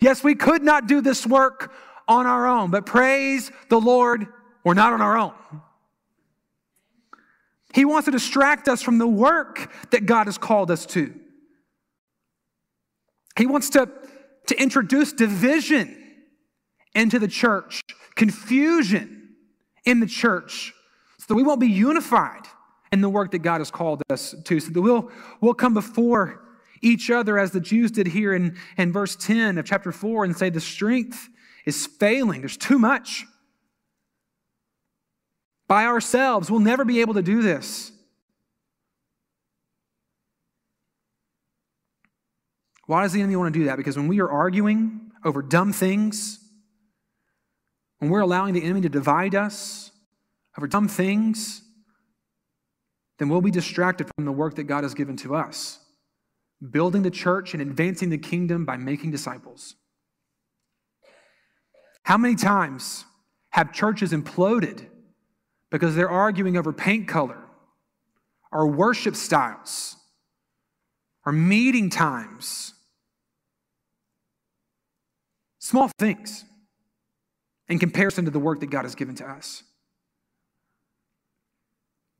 Yes, 0.00 0.24
we 0.24 0.34
could 0.34 0.62
not 0.62 0.86
do 0.86 1.02
this 1.02 1.26
work 1.26 1.74
on 2.08 2.26
our 2.26 2.46
own, 2.46 2.70
but 2.70 2.86
praise 2.86 3.50
the 3.68 3.80
Lord, 3.80 4.26
we're 4.62 4.74
not 4.74 4.92
on 4.92 5.02
our 5.02 5.18
own. 5.18 5.34
He 7.74 7.84
wants 7.84 8.06
to 8.06 8.12
distract 8.12 8.68
us 8.68 8.82
from 8.82 8.98
the 8.98 9.06
work 9.06 9.70
that 9.90 10.06
God 10.06 10.26
has 10.26 10.38
called 10.38 10.70
us 10.70 10.86
to. 10.86 11.12
He 13.36 13.46
wants 13.46 13.70
to, 13.70 13.88
to 14.46 14.62
introduce 14.62 15.12
division 15.12 16.03
into 16.94 17.18
the 17.18 17.28
church, 17.28 17.80
confusion 18.14 19.34
in 19.84 20.00
the 20.00 20.06
church, 20.06 20.72
so 21.18 21.26
that 21.28 21.34
we 21.34 21.42
won't 21.42 21.60
be 21.60 21.68
unified 21.68 22.46
in 22.92 23.00
the 23.00 23.08
work 23.08 23.32
that 23.32 23.40
God 23.40 23.60
has 23.60 23.70
called 23.70 24.02
us 24.10 24.34
to, 24.44 24.60
so 24.60 24.70
that 24.70 24.80
we'll, 24.80 25.10
we'll 25.40 25.54
come 25.54 25.74
before 25.74 26.44
each 26.80 27.10
other 27.10 27.38
as 27.38 27.50
the 27.50 27.60
Jews 27.60 27.90
did 27.90 28.06
here 28.06 28.34
in, 28.34 28.56
in 28.76 28.92
verse 28.92 29.16
10 29.16 29.58
of 29.58 29.64
chapter 29.64 29.90
4 29.90 30.24
and 30.24 30.36
say, 30.36 30.50
The 30.50 30.60
strength 30.60 31.28
is 31.64 31.86
failing. 31.86 32.40
There's 32.40 32.56
too 32.56 32.78
much. 32.78 33.24
By 35.66 35.86
ourselves, 35.86 36.50
we'll 36.50 36.60
never 36.60 36.84
be 36.84 37.00
able 37.00 37.14
to 37.14 37.22
do 37.22 37.42
this. 37.42 37.90
Why 42.86 43.02
does 43.02 43.12
the 43.12 43.20
enemy 43.20 43.36
want 43.36 43.52
to 43.52 43.58
do 43.58 43.64
that? 43.66 43.76
Because 43.76 43.96
when 43.96 44.08
we 44.08 44.20
are 44.20 44.30
arguing 44.30 45.10
over 45.24 45.40
dumb 45.40 45.72
things, 45.72 46.38
when 48.04 48.10
we're 48.10 48.20
allowing 48.20 48.52
the 48.52 48.62
enemy 48.62 48.82
to 48.82 48.90
divide 48.90 49.34
us 49.34 49.90
over 50.58 50.66
dumb 50.66 50.88
things, 50.88 51.62
then 53.18 53.30
we'll 53.30 53.40
be 53.40 53.50
distracted 53.50 54.10
from 54.14 54.26
the 54.26 54.32
work 54.32 54.56
that 54.56 54.64
God 54.64 54.84
has 54.84 54.92
given 54.92 55.16
to 55.18 55.34
us, 55.34 55.78
building 56.70 57.00
the 57.00 57.10
church 57.10 57.54
and 57.54 57.62
advancing 57.62 58.10
the 58.10 58.18
kingdom 58.18 58.66
by 58.66 58.76
making 58.76 59.10
disciples. 59.10 59.76
How 62.02 62.18
many 62.18 62.34
times 62.34 63.06
have 63.52 63.72
churches 63.72 64.12
imploded 64.12 64.84
because 65.70 65.96
they're 65.96 66.10
arguing 66.10 66.58
over 66.58 66.74
paint 66.74 67.08
color 67.08 67.42
or 68.52 68.66
worship 68.66 69.16
styles 69.16 69.96
or 71.24 71.32
meeting 71.32 71.88
times? 71.88 72.74
Small 75.58 75.90
things 75.98 76.44
in 77.68 77.78
comparison 77.78 78.24
to 78.24 78.30
the 78.30 78.38
work 78.38 78.60
that 78.60 78.70
God 78.70 78.82
has 78.82 78.94
given 78.94 79.14
to 79.16 79.26
us. 79.26 79.62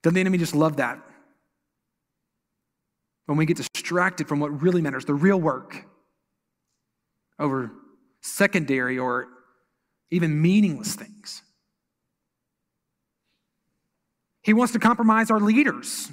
Doesn't 0.02 0.14
the 0.14 0.20
enemy 0.20 0.38
just 0.38 0.54
love 0.54 0.76
that? 0.76 1.00
When 3.26 3.38
we 3.38 3.46
get 3.46 3.56
distracted 3.56 4.28
from 4.28 4.40
what 4.40 4.62
really 4.62 4.82
matters, 4.82 5.04
the 5.04 5.14
real 5.14 5.40
work, 5.40 5.86
over 7.38 7.72
secondary 8.20 8.98
or 8.98 9.28
even 10.10 10.40
meaningless 10.40 10.94
things. 10.94 11.42
He 14.42 14.52
wants 14.52 14.72
to 14.74 14.78
compromise 14.78 15.30
our 15.30 15.40
leaders 15.40 16.10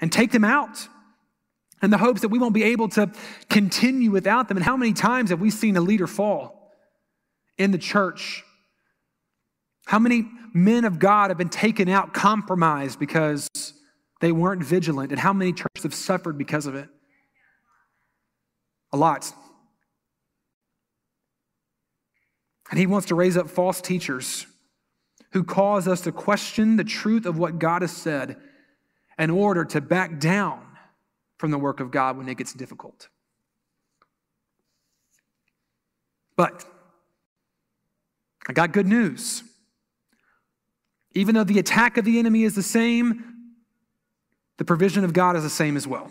and 0.00 0.12
take 0.12 0.32
them 0.32 0.44
out 0.44 0.88
in 1.82 1.90
the 1.90 1.98
hopes 1.98 2.20
that 2.20 2.28
we 2.28 2.38
won't 2.38 2.54
be 2.54 2.64
able 2.64 2.88
to 2.90 3.10
continue 3.48 4.10
without 4.10 4.48
them. 4.48 4.56
And 4.56 4.64
how 4.64 4.76
many 4.76 4.92
times 4.92 5.30
have 5.30 5.40
we 5.40 5.50
seen 5.50 5.76
a 5.76 5.80
leader 5.80 6.06
fall 6.06 6.61
in 7.58 7.70
the 7.70 7.78
church 7.78 8.44
How 9.86 9.98
many 9.98 10.26
men 10.54 10.84
of 10.84 10.98
God 10.98 11.30
have 11.30 11.38
been 11.38 11.48
taken 11.48 11.88
out, 11.88 12.14
compromised 12.14 12.98
because 12.98 13.48
they 14.20 14.32
weren't 14.32 14.62
vigilant? 14.62 15.10
And 15.10 15.20
how 15.20 15.32
many 15.32 15.52
churches 15.52 15.82
have 15.82 15.94
suffered 15.94 16.38
because 16.38 16.66
of 16.66 16.74
it? 16.74 16.88
A 18.92 18.96
lot. 18.96 19.32
And 22.70 22.78
he 22.78 22.86
wants 22.86 23.08
to 23.08 23.14
raise 23.14 23.36
up 23.36 23.50
false 23.50 23.80
teachers 23.80 24.46
who 25.32 25.44
cause 25.44 25.88
us 25.88 26.02
to 26.02 26.12
question 26.12 26.76
the 26.76 26.84
truth 26.84 27.26
of 27.26 27.38
what 27.38 27.58
God 27.58 27.82
has 27.82 27.94
said 27.94 28.36
in 29.18 29.30
order 29.30 29.64
to 29.64 29.80
back 29.80 30.18
down 30.20 30.64
from 31.38 31.50
the 31.50 31.58
work 31.58 31.80
of 31.80 31.90
God 31.90 32.16
when 32.16 32.28
it 32.28 32.36
gets 32.36 32.52
difficult. 32.52 33.08
But 36.36 36.64
I 38.48 38.52
got 38.52 38.72
good 38.72 38.86
news. 38.86 39.44
Even 41.14 41.34
though 41.34 41.44
the 41.44 41.58
attack 41.58 41.96
of 41.96 42.04
the 42.04 42.18
enemy 42.18 42.44
is 42.44 42.54
the 42.54 42.62
same, 42.62 43.24
the 44.58 44.64
provision 44.64 45.04
of 45.04 45.12
God 45.12 45.36
is 45.36 45.42
the 45.42 45.50
same 45.50 45.76
as 45.76 45.86
well. 45.86 46.10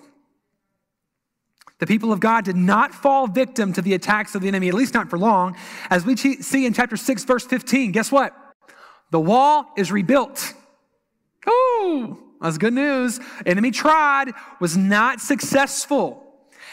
The 1.79 1.87
people 1.87 2.13
of 2.13 2.19
God 2.19 2.45
did 2.45 2.55
not 2.55 2.93
fall 2.93 3.25
victim 3.25 3.73
to 3.73 3.81
the 3.81 3.95
attacks 3.95 4.35
of 4.35 4.43
the 4.43 4.47
enemy, 4.47 4.67
at 4.67 4.75
least 4.75 4.93
not 4.93 5.09
for 5.09 5.17
long. 5.17 5.57
As 5.89 6.05
we 6.05 6.15
see 6.15 6.65
in 6.65 6.73
chapter 6.73 6.95
6, 6.95 7.23
verse 7.23 7.43
15, 7.43 7.91
guess 7.91 8.11
what? 8.11 8.35
The 9.09 9.19
wall 9.19 9.71
is 9.75 9.91
rebuilt. 9.91 10.53
Oh, 11.47 12.19
that's 12.39 12.59
good 12.59 12.73
news. 12.73 13.19
Enemy 13.47 13.71
tried, 13.71 14.31
was 14.59 14.77
not 14.77 15.21
successful. 15.21 16.20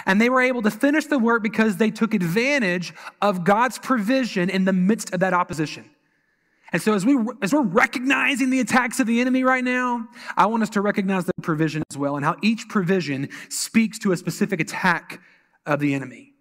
And 0.08 0.18
they 0.18 0.30
were 0.30 0.40
able 0.40 0.62
to 0.62 0.70
finish 0.70 1.04
the 1.04 1.18
work 1.18 1.42
because 1.42 1.76
they 1.76 1.90
took 1.90 2.14
advantage 2.14 2.94
of 3.20 3.44
God's 3.44 3.78
provision 3.78 4.48
in 4.48 4.64
the 4.64 4.72
midst 4.72 5.12
of 5.12 5.20
that 5.20 5.34
opposition. 5.34 5.88
And 6.72 6.82
so, 6.82 6.94
as, 6.94 7.04
we, 7.04 7.18
as 7.42 7.52
we're 7.52 7.62
recognizing 7.62 8.50
the 8.50 8.60
attacks 8.60 9.00
of 9.00 9.06
the 9.06 9.20
enemy 9.20 9.44
right 9.44 9.62
now, 9.62 10.08
I 10.36 10.46
want 10.46 10.62
us 10.62 10.70
to 10.70 10.80
recognize 10.80 11.26
the 11.26 11.32
provision 11.42 11.82
as 11.90 11.96
well 11.96 12.16
and 12.16 12.24
how 12.24 12.36
each 12.42 12.68
provision 12.68 13.28
speaks 13.50 13.98
to 14.00 14.12
a 14.12 14.16
specific 14.16 14.60
attack 14.60 15.20
of 15.66 15.78
the 15.78 15.94
enemy. 15.94 16.32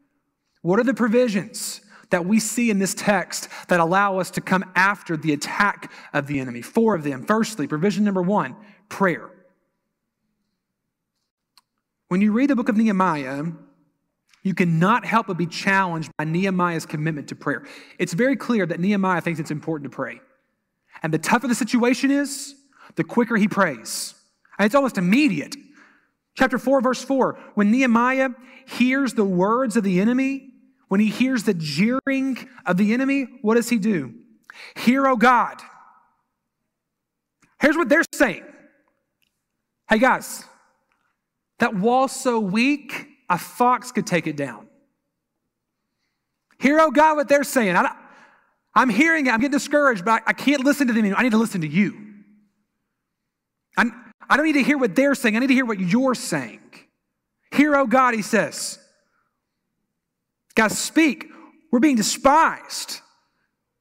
What 0.62 0.80
are 0.80 0.84
the 0.84 0.94
provisions 0.94 1.82
that 2.10 2.26
we 2.26 2.40
see 2.40 2.70
in 2.70 2.80
this 2.80 2.94
text 2.94 3.50
that 3.68 3.82
allow 3.82 4.18
us 4.18 4.32
to 4.32 4.42
come 4.42 4.64
after 4.76 5.18
the 5.18 5.34
attack 5.34 5.92
of 6.14 6.28
the 6.28 6.40
enemy? 6.40 6.62
Four 6.62 6.96
of 6.96 7.04
them. 7.04 7.26
Firstly, 7.26 7.68
provision 7.68 8.06
number 8.06 8.22
one 8.22 8.56
prayer. 8.88 9.30
When 12.08 12.22
you 12.22 12.32
read 12.32 12.50
the 12.50 12.56
book 12.56 12.70
of 12.70 12.78
Nehemiah, 12.78 13.44
you 14.44 14.54
cannot 14.54 15.06
help 15.06 15.28
but 15.28 15.38
be 15.38 15.46
challenged 15.46 16.10
by 16.18 16.24
Nehemiah's 16.24 16.86
commitment 16.86 17.28
to 17.30 17.36
prayer. 17.36 17.66
It's 18.00 18.14
very 18.14 18.38
clear 18.38 18.66
that 18.66 18.80
Nehemiah 18.80 19.22
thinks 19.22 19.40
it's 19.40 19.52
important 19.52 19.92
to 19.92 19.96
pray. 19.96 20.22
And 21.04 21.14
the 21.14 21.18
tougher 21.18 21.48
the 21.48 21.56
situation 21.56 22.12
is, 22.12 22.56
the 22.96 23.04
quicker 23.04 23.36
he 23.36 23.48
prays. 23.48 24.16
And 24.58 24.66
it's 24.66 24.76
almost 24.76 24.98
immediate. 24.98 25.56
Chapter 26.36 26.58
4, 26.58 26.82
verse 26.82 27.04
4 27.04 27.38
when 27.56 27.72
Nehemiah 27.72 28.30
hears 28.66 29.14
the 29.14 29.26
words 29.26 29.76
of 29.76 29.84
the 29.84 30.00
enemy, 30.00 30.50
when 30.88 31.00
he 31.00 31.08
hears 31.08 31.44
the 31.44 31.54
jeering 31.54 32.48
of 32.66 32.78
the 32.78 32.94
enemy, 32.94 33.28
what 33.42 33.56
does 33.56 33.70
he 33.70 33.78
do? 33.78 34.14
Hear, 34.76 35.08
O 35.08 35.16
God. 35.16 35.62
Here's 37.60 37.76
what 37.76 37.90
they're 37.90 38.04
saying 38.14 38.44
Hey, 39.90 40.00
guys, 40.00 40.46
that 41.60 41.76
wall 41.76 42.08
so 42.08 42.40
weak, 42.40 43.08
a 43.30 43.38
fox 43.38 43.92
could 43.92 44.08
take 44.08 44.28
it 44.28 44.36
down. 44.36 44.68
Hear, 46.60 46.80
oh 46.80 46.92
God, 46.92 47.18
what 47.18 47.28
they're 47.28 47.44
saying. 47.44 47.76
I, 47.76 47.96
am 48.76 48.90
hearing 48.90 49.28
it. 49.28 49.34
I'm 49.34 49.40
getting 49.40 49.52
discouraged, 49.52 50.06
but 50.06 50.24
I, 50.24 50.30
I, 50.32 50.34
can't 50.34 50.64
listen 50.64 50.88
to 50.88 50.94
them 50.94 51.02
anymore. 51.02 51.20
I 51.20 51.24
need 51.24 51.32
to 51.32 51.38
listen 51.38 51.62
to 51.62 51.68
you. 51.68 51.96
I'm, 53.76 53.92
I 54.30 54.36
do 54.36 54.44
not 54.44 54.46
need 54.48 54.54
to 54.54 54.64
hear 54.64 54.78
what 54.78 54.96
they're 54.96 55.16
saying. 55.16 55.36
I 55.36 55.40
need 55.40 55.48
to 55.48 55.54
hear 55.54 55.66
what 55.66 55.80
you're 55.80 56.16
saying. 56.16 56.62
Hear, 57.52 57.76
oh 57.76 57.86
God, 57.86 58.14
he 58.14 58.22
says. 58.22 58.80
Guys, 60.56 60.78
speak. 60.78 61.28
We're 61.72 61.80
being 61.80 61.96
despised. 61.96 63.02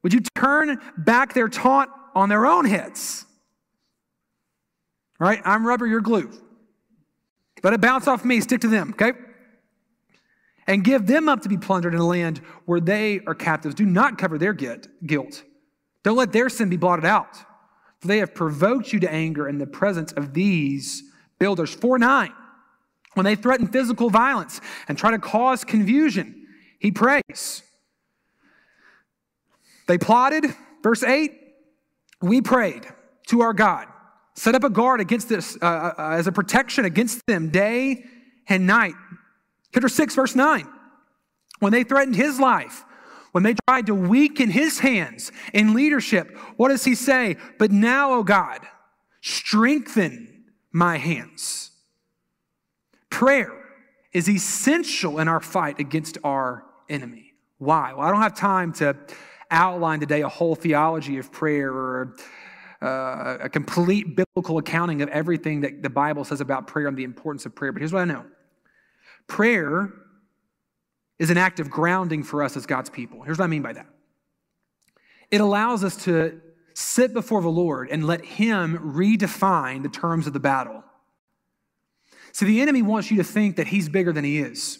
Would 0.02 0.12
you 0.12 0.20
turn 0.20 0.80
back 0.96 1.34
their 1.34 1.48
taunt 1.48 1.90
on 2.14 2.28
their 2.28 2.46
own 2.46 2.64
heads? 2.64 3.24
Right? 5.18 5.40
I'm 5.44 5.66
rubber, 5.66 5.86
you're 5.86 6.00
glue. 6.00 6.30
Let 7.62 7.72
it 7.72 7.80
bounce 7.80 8.06
off 8.06 8.24
me, 8.24 8.40
stick 8.40 8.60
to 8.62 8.68
them, 8.68 8.90
okay? 8.90 9.12
And 10.66 10.84
give 10.84 11.06
them 11.06 11.28
up 11.28 11.42
to 11.42 11.48
be 11.48 11.56
plundered 11.56 11.94
in 11.94 12.00
a 12.00 12.06
land 12.06 12.38
where 12.64 12.80
they 12.80 13.20
are 13.26 13.34
captives. 13.34 13.74
Do 13.74 13.86
not 13.86 14.18
cover 14.18 14.36
their 14.36 14.52
guilt. 14.52 15.44
Don't 16.02 16.16
let 16.16 16.32
their 16.32 16.48
sin 16.48 16.68
be 16.68 16.76
blotted 16.76 17.04
out. 17.04 17.36
For 18.00 18.08
they 18.08 18.18
have 18.18 18.34
provoked 18.34 18.92
you 18.92 19.00
to 19.00 19.10
anger 19.10 19.48
in 19.48 19.58
the 19.58 19.66
presence 19.66 20.12
of 20.12 20.34
these 20.34 21.02
builders. 21.38 21.72
4 21.72 21.98
9. 21.98 22.32
When 23.14 23.24
they 23.24 23.34
threaten 23.34 23.68
physical 23.68 24.10
violence 24.10 24.60
and 24.88 24.98
try 24.98 25.10
to 25.12 25.18
cause 25.18 25.64
confusion, 25.64 26.46
he 26.78 26.90
prays. 26.90 27.62
They 29.86 29.98
plotted, 29.98 30.44
verse 30.82 31.02
8, 31.02 31.32
we 32.20 32.42
prayed 32.42 32.86
to 33.28 33.40
our 33.40 33.52
God 33.52 33.86
Set 34.36 34.54
up 34.54 34.64
a 34.64 34.70
guard 34.70 35.00
against 35.00 35.28
this 35.30 35.56
uh, 35.62 35.64
uh, 35.64 35.94
as 36.10 36.26
a 36.26 36.32
protection 36.32 36.84
against 36.84 37.24
them 37.26 37.48
day 37.48 38.04
and 38.48 38.66
night. 38.66 38.94
Chapter 39.72 39.88
6, 39.88 40.14
verse 40.14 40.34
9. 40.34 40.68
When 41.58 41.72
they 41.72 41.84
threatened 41.84 42.16
his 42.16 42.38
life, 42.38 42.84
when 43.32 43.42
they 43.42 43.54
tried 43.66 43.86
to 43.86 43.94
weaken 43.94 44.50
his 44.50 44.78
hands 44.78 45.32
in 45.54 45.74
leadership, 45.74 46.36
what 46.56 46.68
does 46.68 46.84
he 46.84 46.94
say? 46.94 47.36
But 47.58 47.70
now, 47.70 48.12
O 48.12 48.22
God, 48.22 48.60
strengthen 49.22 50.44
my 50.70 50.98
hands. 50.98 51.70
Prayer 53.08 53.52
is 54.12 54.28
essential 54.28 55.18
in 55.18 55.28
our 55.28 55.40
fight 55.40 55.78
against 55.78 56.18
our 56.22 56.64
enemy. 56.90 57.32
Why? 57.58 57.94
Well, 57.94 58.06
I 58.06 58.10
don't 58.10 58.22
have 58.22 58.36
time 58.36 58.74
to 58.74 58.96
outline 59.50 60.00
today 60.00 60.20
a 60.20 60.28
whole 60.28 60.54
theology 60.54 61.16
of 61.16 61.32
prayer 61.32 61.72
or 61.72 62.16
uh, 62.82 63.38
a 63.40 63.48
complete 63.48 64.16
biblical 64.16 64.58
accounting 64.58 65.02
of 65.02 65.08
everything 65.08 65.62
that 65.62 65.82
the 65.82 65.90
Bible 65.90 66.24
says 66.24 66.40
about 66.40 66.66
prayer 66.66 66.88
and 66.88 66.96
the 66.96 67.04
importance 67.04 67.46
of 67.46 67.54
prayer. 67.54 67.72
But 67.72 67.80
here's 67.80 67.92
what 67.92 68.02
I 68.02 68.04
know 68.04 68.24
prayer 69.26 69.92
is 71.18 71.30
an 71.30 71.38
act 71.38 71.60
of 71.60 71.70
grounding 71.70 72.22
for 72.22 72.42
us 72.42 72.56
as 72.56 72.66
God's 72.66 72.90
people. 72.90 73.22
Here's 73.22 73.38
what 73.38 73.44
I 73.44 73.48
mean 73.48 73.62
by 73.62 73.72
that 73.72 73.86
it 75.30 75.40
allows 75.40 75.82
us 75.84 75.96
to 76.04 76.40
sit 76.74 77.14
before 77.14 77.40
the 77.40 77.48
Lord 77.48 77.88
and 77.90 78.06
let 78.06 78.24
Him 78.24 78.94
redefine 78.94 79.82
the 79.82 79.88
terms 79.88 80.26
of 80.26 80.32
the 80.32 80.40
battle. 80.40 80.84
See, 82.36 82.44
the 82.44 82.60
enemy 82.60 82.82
wants 82.82 83.10
you 83.10 83.16
to 83.16 83.24
think 83.24 83.56
that 83.56 83.66
he's 83.66 83.88
bigger 83.88 84.12
than 84.12 84.22
he 84.22 84.38
is. 84.40 84.78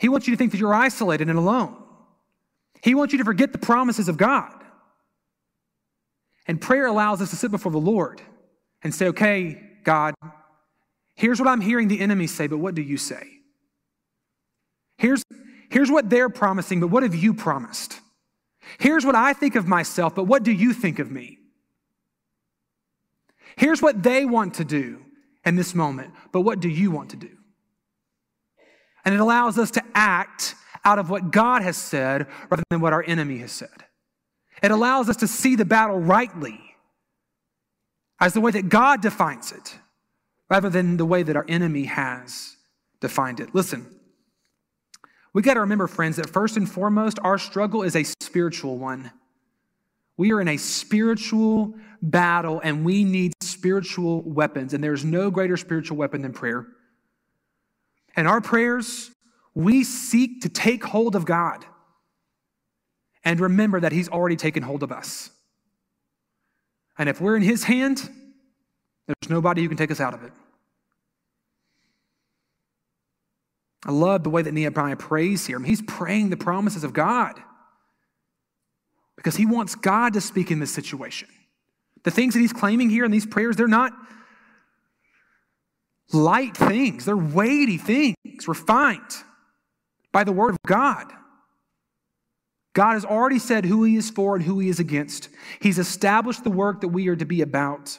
He 0.00 0.08
wants 0.08 0.26
you 0.26 0.34
to 0.34 0.36
think 0.36 0.50
that 0.50 0.58
you're 0.58 0.74
isolated 0.74 1.28
and 1.28 1.38
alone. 1.38 1.76
He 2.82 2.96
wants 2.96 3.12
you 3.12 3.18
to 3.18 3.24
forget 3.24 3.52
the 3.52 3.58
promises 3.58 4.08
of 4.08 4.16
God. 4.16 4.59
And 6.50 6.60
prayer 6.60 6.86
allows 6.86 7.22
us 7.22 7.30
to 7.30 7.36
sit 7.36 7.52
before 7.52 7.70
the 7.70 7.78
Lord 7.78 8.20
and 8.82 8.92
say, 8.92 9.06
okay, 9.06 9.62
God, 9.84 10.16
here's 11.14 11.38
what 11.38 11.48
I'm 11.48 11.60
hearing 11.60 11.86
the 11.86 12.00
enemy 12.00 12.26
say, 12.26 12.48
but 12.48 12.58
what 12.58 12.74
do 12.74 12.82
you 12.82 12.96
say? 12.96 13.22
Here's, 14.98 15.22
here's 15.70 15.92
what 15.92 16.10
they're 16.10 16.28
promising, 16.28 16.80
but 16.80 16.88
what 16.88 17.04
have 17.04 17.14
you 17.14 17.34
promised? 17.34 18.00
Here's 18.80 19.06
what 19.06 19.14
I 19.14 19.32
think 19.32 19.54
of 19.54 19.68
myself, 19.68 20.16
but 20.16 20.24
what 20.24 20.42
do 20.42 20.50
you 20.50 20.72
think 20.72 20.98
of 20.98 21.08
me? 21.08 21.38
Here's 23.54 23.80
what 23.80 24.02
they 24.02 24.26
want 24.26 24.54
to 24.54 24.64
do 24.64 25.04
in 25.44 25.54
this 25.54 25.72
moment, 25.72 26.12
but 26.32 26.40
what 26.40 26.58
do 26.58 26.68
you 26.68 26.90
want 26.90 27.10
to 27.10 27.16
do? 27.16 27.30
And 29.04 29.14
it 29.14 29.20
allows 29.20 29.56
us 29.56 29.70
to 29.70 29.84
act 29.94 30.56
out 30.84 30.98
of 30.98 31.10
what 31.10 31.30
God 31.30 31.62
has 31.62 31.76
said 31.76 32.26
rather 32.50 32.64
than 32.70 32.80
what 32.80 32.92
our 32.92 33.04
enemy 33.04 33.38
has 33.38 33.52
said. 33.52 33.84
It 34.62 34.70
allows 34.70 35.08
us 35.08 35.16
to 35.18 35.26
see 35.26 35.56
the 35.56 35.64
battle 35.64 35.98
rightly 35.98 36.60
as 38.18 38.34
the 38.34 38.40
way 38.40 38.50
that 38.50 38.68
God 38.68 39.00
defines 39.00 39.52
it, 39.52 39.78
rather 40.50 40.68
than 40.68 40.98
the 40.98 41.06
way 41.06 41.22
that 41.22 41.36
our 41.36 41.46
enemy 41.48 41.84
has 41.84 42.56
defined 43.00 43.40
it. 43.40 43.54
Listen, 43.54 43.86
we 45.32 45.42
got 45.42 45.54
to 45.54 45.60
remember, 45.60 45.86
friends, 45.86 46.16
that 46.16 46.28
first 46.28 46.56
and 46.56 46.70
foremost, 46.70 47.18
our 47.22 47.38
struggle 47.38 47.82
is 47.82 47.96
a 47.96 48.04
spiritual 48.20 48.76
one. 48.76 49.10
We 50.16 50.32
are 50.32 50.40
in 50.40 50.48
a 50.48 50.58
spiritual 50.58 51.74
battle 52.02 52.60
and 52.62 52.84
we 52.84 53.04
need 53.04 53.32
spiritual 53.40 54.22
weapons, 54.22 54.74
and 54.74 54.84
there's 54.84 55.04
no 55.04 55.30
greater 55.30 55.56
spiritual 55.56 55.96
weapon 55.96 56.20
than 56.20 56.32
prayer. 56.32 56.66
And 58.16 58.28
our 58.28 58.40
prayers, 58.40 59.12
we 59.54 59.84
seek 59.84 60.42
to 60.42 60.48
take 60.48 60.84
hold 60.84 61.16
of 61.16 61.24
God 61.24 61.64
and 63.24 63.40
remember 63.40 63.80
that 63.80 63.92
He's 63.92 64.08
already 64.08 64.36
taken 64.36 64.62
hold 64.62 64.82
of 64.82 64.92
us. 64.92 65.30
And 66.98 67.08
if 67.08 67.20
we're 67.20 67.36
in 67.36 67.42
His 67.42 67.64
hand, 67.64 68.08
there's 69.06 69.30
nobody 69.30 69.62
who 69.62 69.68
can 69.68 69.76
take 69.76 69.90
us 69.90 70.00
out 70.00 70.14
of 70.14 70.22
it. 70.22 70.32
I 73.84 73.92
love 73.92 74.22
the 74.24 74.30
way 74.30 74.42
that 74.42 74.52
Nehemiah 74.52 74.96
prays 74.96 75.46
here. 75.46 75.56
I 75.56 75.58
mean, 75.58 75.68
he's 75.68 75.82
praying 75.82 76.30
the 76.30 76.36
promises 76.36 76.84
of 76.84 76.92
God. 76.92 77.40
because 79.16 79.36
he 79.36 79.44
wants 79.44 79.74
God 79.74 80.14
to 80.14 80.20
speak 80.20 80.50
in 80.50 80.60
this 80.60 80.72
situation. 80.72 81.28
The 82.04 82.10
things 82.10 82.32
that 82.32 82.40
he's 82.40 82.54
claiming 82.54 82.88
here 82.88 83.04
in 83.04 83.10
these 83.10 83.26
prayers, 83.26 83.54
they're 83.54 83.68
not 83.68 83.92
light 86.12 86.56
things, 86.56 87.04
they're 87.04 87.16
weighty 87.16 87.76
things, 87.76 88.16
refined 88.48 89.00
by 90.10 90.24
the 90.24 90.32
word 90.32 90.52
of 90.52 90.58
God. 90.66 91.12
God 92.72 92.92
has 92.92 93.04
already 93.04 93.38
said 93.38 93.64
who 93.64 93.84
he 93.84 93.96
is 93.96 94.10
for 94.10 94.36
and 94.36 94.44
who 94.44 94.58
he 94.60 94.68
is 94.68 94.78
against. 94.78 95.28
He's 95.60 95.78
established 95.78 96.44
the 96.44 96.50
work 96.50 96.80
that 96.82 96.88
we 96.88 97.08
are 97.08 97.16
to 97.16 97.24
be 97.24 97.42
about. 97.42 97.98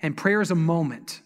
And 0.00 0.16
prayer 0.16 0.40
is 0.40 0.50
a 0.50 0.56
moment 0.56 1.22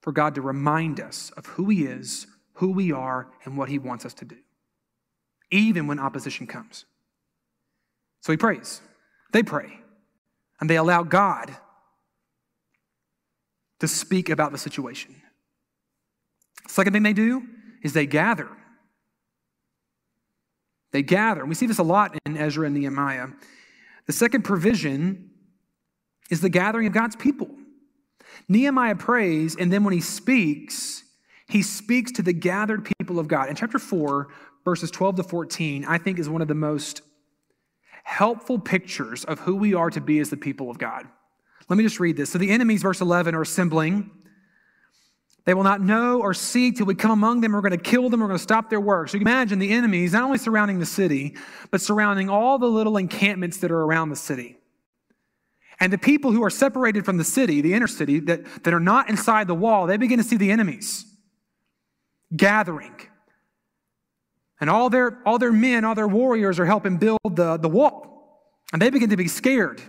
for 0.00 0.12
God 0.12 0.36
to 0.36 0.40
remind 0.40 1.00
us 1.00 1.30
of 1.36 1.46
who 1.46 1.68
he 1.68 1.84
is, 1.84 2.26
who 2.54 2.70
we 2.70 2.92
are, 2.92 3.28
and 3.44 3.56
what 3.56 3.68
he 3.68 3.78
wants 3.78 4.04
us 4.04 4.14
to 4.14 4.24
do, 4.24 4.36
even 5.50 5.86
when 5.86 5.98
opposition 5.98 6.46
comes. 6.46 6.84
So 8.20 8.32
he 8.32 8.36
prays. 8.36 8.80
They 9.32 9.42
pray. 9.42 9.80
And 10.60 10.70
they 10.70 10.76
allow 10.76 11.02
God 11.02 11.56
to 13.80 13.88
speak 13.88 14.28
about 14.28 14.52
the 14.52 14.58
situation. 14.58 15.16
Second 16.68 16.92
thing 16.92 17.02
they 17.02 17.12
do 17.12 17.42
is 17.82 17.94
they 17.94 18.06
gather. 18.06 18.48
They 20.92 21.02
gather. 21.02 21.40
And 21.40 21.48
we 21.48 21.54
see 21.54 21.66
this 21.66 21.78
a 21.78 21.82
lot 21.82 22.16
in 22.26 22.36
Ezra 22.36 22.66
and 22.66 22.74
Nehemiah. 22.74 23.28
The 24.06 24.12
second 24.12 24.42
provision 24.42 25.30
is 26.30 26.40
the 26.40 26.48
gathering 26.48 26.86
of 26.86 26.92
God's 26.92 27.16
people. 27.16 27.48
Nehemiah 28.48 28.96
prays, 28.96 29.56
and 29.56 29.72
then 29.72 29.84
when 29.84 29.92
he 29.94 30.00
speaks, 30.00 31.02
he 31.48 31.62
speaks 31.62 32.12
to 32.12 32.22
the 32.22 32.32
gathered 32.32 32.90
people 32.98 33.18
of 33.18 33.28
God. 33.28 33.48
In 33.48 33.56
chapter 33.56 33.78
4, 33.78 34.28
verses 34.64 34.90
12 34.90 35.16
to 35.16 35.22
14, 35.22 35.84
I 35.84 35.98
think 35.98 36.18
is 36.18 36.28
one 36.28 36.42
of 36.42 36.48
the 36.48 36.54
most 36.54 37.02
helpful 38.04 38.58
pictures 38.58 39.24
of 39.24 39.40
who 39.40 39.56
we 39.56 39.74
are 39.74 39.90
to 39.90 40.00
be 40.00 40.18
as 40.18 40.30
the 40.30 40.36
people 40.36 40.70
of 40.70 40.78
God. 40.78 41.06
Let 41.68 41.76
me 41.76 41.84
just 41.84 42.00
read 42.00 42.16
this. 42.16 42.30
So 42.30 42.38
the 42.38 42.50
enemies, 42.50 42.82
verse 42.82 43.00
11, 43.00 43.34
are 43.34 43.42
assembling. 43.42 44.10
They 45.44 45.54
will 45.54 45.64
not 45.64 45.80
know 45.80 46.20
or 46.20 46.34
see 46.34 46.70
till 46.70 46.86
we 46.86 46.94
come 46.94 47.10
among 47.10 47.40
them. 47.40 47.52
We're 47.52 47.62
going 47.62 47.72
to 47.72 47.78
kill 47.78 48.08
them. 48.08 48.20
We're 48.20 48.28
going 48.28 48.38
to 48.38 48.42
stop 48.42 48.70
their 48.70 48.80
work. 48.80 49.08
So 49.08 49.14
you 49.14 49.20
can 49.24 49.28
imagine 49.28 49.58
the 49.58 49.72
enemies 49.72 50.12
not 50.12 50.22
only 50.22 50.38
surrounding 50.38 50.78
the 50.78 50.86
city, 50.86 51.36
but 51.70 51.80
surrounding 51.80 52.28
all 52.28 52.58
the 52.58 52.66
little 52.66 52.96
encampments 52.96 53.58
that 53.58 53.70
are 53.70 53.80
around 53.80 54.10
the 54.10 54.16
city. 54.16 54.56
And 55.80 55.92
the 55.92 55.98
people 55.98 56.30
who 56.30 56.44
are 56.44 56.50
separated 56.50 57.04
from 57.04 57.16
the 57.16 57.24
city, 57.24 57.60
the 57.60 57.74
inner 57.74 57.88
city, 57.88 58.20
that, 58.20 58.44
that 58.62 58.72
are 58.72 58.80
not 58.80 59.10
inside 59.10 59.48
the 59.48 59.54
wall, 59.54 59.86
they 59.86 59.96
begin 59.96 60.18
to 60.18 60.24
see 60.24 60.36
the 60.36 60.52
enemies 60.52 61.06
gathering. 62.36 62.94
And 64.60 64.70
all 64.70 64.90
their, 64.90 65.20
all 65.26 65.40
their 65.40 65.50
men, 65.50 65.84
all 65.84 65.96
their 65.96 66.06
warriors 66.06 66.60
are 66.60 66.66
helping 66.66 66.98
build 66.98 67.18
the, 67.24 67.56
the 67.56 67.68
wall. 67.68 68.54
And 68.72 68.80
they 68.80 68.90
begin 68.90 69.10
to 69.10 69.16
be 69.16 69.26
scared 69.26 69.82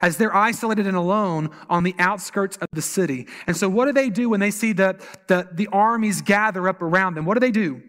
as 0.00 0.16
they're 0.16 0.34
isolated 0.34 0.86
and 0.86 0.96
alone 0.96 1.50
on 1.68 1.84
the 1.84 1.94
outskirts 1.98 2.56
of 2.58 2.68
the 2.72 2.82
city. 2.82 3.26
And 3.46 3.56
so, 3.56 3.68
what 3.68 3.86
do 3.86 3.92
they 3.92 4.10
do 4.10 4.30
when 4.30 4.40
they 4.40 4.50
see 4.50 4.72
the, 4.72 5.00
the, 5.26 5.48
the 5.52 5.68
armies 5.68 6.22
gather 6.22 6.68
up 6.68 6.82
around 6.82 7.14
them? 7.14 7.24
What 7.24 7.34
do 7.34 7.40
they 7.40 7.50
do? 7.50 7.82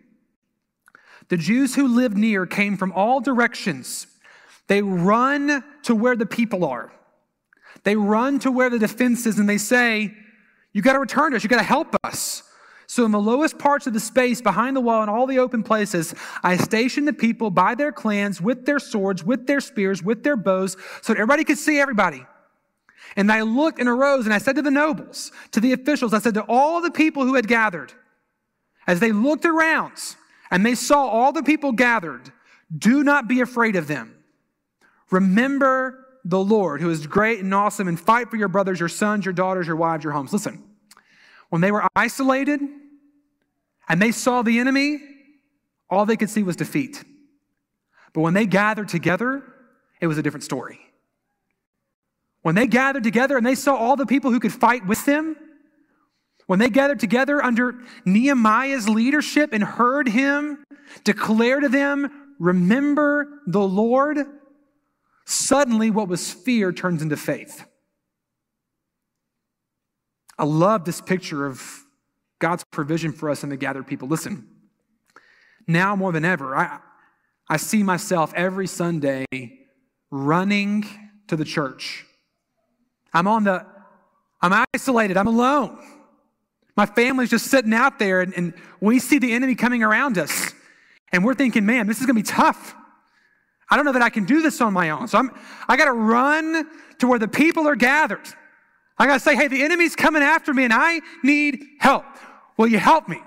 The 1.29 1.37
Jews 1.37 1.75
who 1.75 1.87
lived 1.87 2.17
near 2.17 2.45
came 2.45 2.75
from 2.75 2.91
all 2.91 3.21
directions. 3.21 4.07
They 4.67 4.81
run 4.81 5.63
to 5.83 5.95
where 5.95 6.15
the 6.15 6.25
people 6.25 6.65
are. 6.65 6.91
They 7.83 7.95
run 7.95 8.39
to 8.39 8.51
where 8.51 8.69
the 8.69 8.79
defense 8.79 9.25
is 9.25 9.39
and 9.39 9.49
they 9.49 9.57
say, 9.57 10.13
You 10.73 10.81
got 10.81 10.93
to 10.93 10.99
return 10.99 11.31
to 11.31 11.37
us. 11.37 11.43
You 11.43 11.49
got 11.49 11.57
to 11.57 11.63
help 11.63 11.95
us. 12.03 12.43
So, 12.91 13.05
in 13.05 13.11
the 13.11 13.21
lowest 13.21 13.57
parts 13.57 13.87
of 13.87 13.93
the 13.93 14.01
space 14.01 14.41
behind 14.41 14.75
the 14.75 14.81
wall 14.81 14.99
and 14.99 15.09
all 15.09 15.25
the 15.25 15.39
open 15.39 15.63
places, 15.63 16.13
I 16.43 16.57
stationed 16.57 17.07
the 17.07 17.13
people 17.13 17.49
by 17.49 17.73
their 17.73 17.93
clans 17.93 18.41
with 18.41 18.65
their 18.65 18.79
swords, 18.79 19.23
with 19.23 19.47
their 19.47 19.61
spears, 19.61 20.03
with 20.03 20.23
their 20.23 20.35
bows, 20.35 20.75
so 21.01 21.13
that 21.13 21.17
everybody 21.17 21.45
could 21.45 21.57
see 21.57 21.79
everybody. 21.79 22.25
And 23.15 23.31
I 23.31 23.43
looked 23.43 23.79
and 23.79 23.87
arose 23.87 24.25
and 24.25 24.33
I 24.33 24.39
said 24.39 24.57
to 24.57 24.61
the 24.61 24.69
nobles, 24.69 25.31
to 25.51 25.61
the 25.61 25.71
officials, 25.71 26.13
I 26.13 26.19
said 26.19 26.33
to 26.33 26.45
all 26.49 26.81
the 26.81 26.91
people 26.91 27.23
who 27.23 27.35
had 27.35 27.47
gathered, 27.47 27.93
as 28.85 28.99
they 28.99 29.13
looked 29.13 29.45
around 29.45 29.93
and 30.51 30.65
they 30.65 30.75
saw 30.75 31.07
all 31.07 31.31
the 31.31 31.43
people 31.43 31.71
gathered, 31.71 32.29
do 32.77 33.05
not 33.05 33.25
be 33.25 33.39
afraid 33.39 33.77
of 33.77 33.87
them. 33.87 34.13
Remember 35.11 36.07
the 36.25 36.43
Lord, 36.43 36.81
who 36.81 36.89
is 36.89 37.07
great 37.07 37.39
and 37.39 37.53
awesome, 37.53 37.87
and 37.87 37.97
fight 37.97 38.29
for 38.29 38.35
your 38.35 38.49
brothers, 38.49 38.81
your 38.81 38.89
sons, 38.89 39.23
your 39.23 39.33
daughters, 39.33 39.65
your 39.65 39.77
wives, 39.77 40.03
your 40.03 40.11
homes. 40.11 40.33
Listen, 40.33 40.61
when 41.51 41.59
they 41.59 41.71
were 41.71 41.85
isolated, 41.97 42.61
and 43.89 44.01
they 44.01 44.13
saw 44.13 44.41
the 44.41 44.57
enemy, 44.57 44.99
all 45.89 46.05
they 46.05 46.15
could 46.15 46.29
see 46.29 46.43
was 46.43 46.55
defeat. 46.55 47.03
But 48.13 48.21
when 48.21 48.33
they 48.33 48.45
gathered 48.45 48.87
together, 48.87 49.43
it 49.99 50.07
was 50.07 50.17
a 50.17 50.23
different 50.23 50.45
story. 50.45 50.79
When 52.41 52.55
they 52.55 52.67
gathered 52.67 53.03
together 53.03 53.35
and 53.35 53.45
they 53.45 53.55
saw 53.55 53.75
all 53.75 53.97
the 53.97 54.05
people 54.05 54.31
who 54.31 54.39
could 54.39 54.53
fight 54.53 54.87
with 54.87 55.05
them, 55.05 55.35
when 56.47 56.57
they 56.57 56.69
gathered 56.69 57.01
together 57.01 57.43
under 57.43 57.81
Nehemiah's 58.05 58.87
leadership 58.87 59.51
and 59.51 59.61
heard 59.61 60.07
him 60.07 60.63
declare 61.03 61.59
to 61.59 61.67
them, 61.67 62.35
Remember 62.39 63.41
the 63.45 63.61
Lord, 63.61 64.19
suddenly 65.25 65.91
what 65.91 66.07
was 66.07 66.31
fear 66.31 66.71
turns 66.71 67.01
into 67.01 67.17
faith. 67.17 67.65
I 70.41 70.45
love 70.45 70.85
this 70.85 70.99
picture 71.01 71.45
of 71.45 71.61
God's 72.39 72.63
provision 72.71 73.11
for 73.11 73.29
us 73.29 73.43
and 73.43 73.51
the 73.51 73.57
gathered 73.57 73.85
people. 73.85 74.07
Listen, 74.07 74.47
now 75.67 75.95
more 75.95 76.11
than 76.11 76.25
ever, 76.25 76.57
I, 76.57 76.79
I 77.47 77.57
see 77.57 77.83
myself 77.83 78.33
every 78.35 78.65
Sunday 78.65 79.25
running 80.09 80.83
to 81.27 81.35
the 81.35 81.45
church. 81.45 82.07
I'm 83.13 83.27
on 83.27 83.43
the, 83.43 83.63
I'm 84.41 84.65
isolated, 84.73 85.15
I'm 85.15 85.27
alone. 85.27 85.77
My 86.75 86.87
family's 86.87 87.29
just 87.29 87.45
sitting 87.45 87.73
out 87.73 87.99
there, 87.99 88.21
and, 88.21 88.33
and 88.33 88.53
we 88.79 88.97
see 88.97 89.19
the 89.19 89.33
enemy 89.33 89.53
coming 89.53 89.83
around 89.83 90.17
us. 90.17 90.53
And 91.11 91.23
we're 91.23 91.35
thinking, 91.35 91.67
man, 91.67 91.85
this 91.85 91.99
is 91.99 92.07
going 92.07 92.15
to 92.15 92.21
be 92.23 92.27
tough. 92.27 92.73
I 93.69 93.75
don't 93.75 93.85
know 93.85 93.93
that 93.93 94.01
I 94.01 94.09
can 94.09 94.25
do 94.25 94.41
this 94.41 94.59
on 94.59 94.73
my 94.73 94.89
own. 94.89 95.07
So 95.07 95.19
I'm, 95.19 95.29
I 95.67 95.77
got 95.77 95.85
to 95.85 95.93
run 95.93 96.67
to 96.97 97.05
where 97.05 97.19
the 97.19 97.27
people 97.27 97.67
are 97.67 97.75
gathered. 97.75 98.27
I 99.01 99.07
got 99.07 99.15
to 99.15 99.19
say, 99.19 99.35
hey, 99.35 99.47
the 99.47 99.63
enemy's 99.63 99.95
coming 99.95 100.21
after 100.21 100.53
me 100.53 100.63
and 100.63 100.71
I 100.71 101.01
need 101.23 101.65
help. 101.79 102.05
Will 102.55 102.67
you 102.67 102.77
help 102.77 103.09
me? 103.09 103.19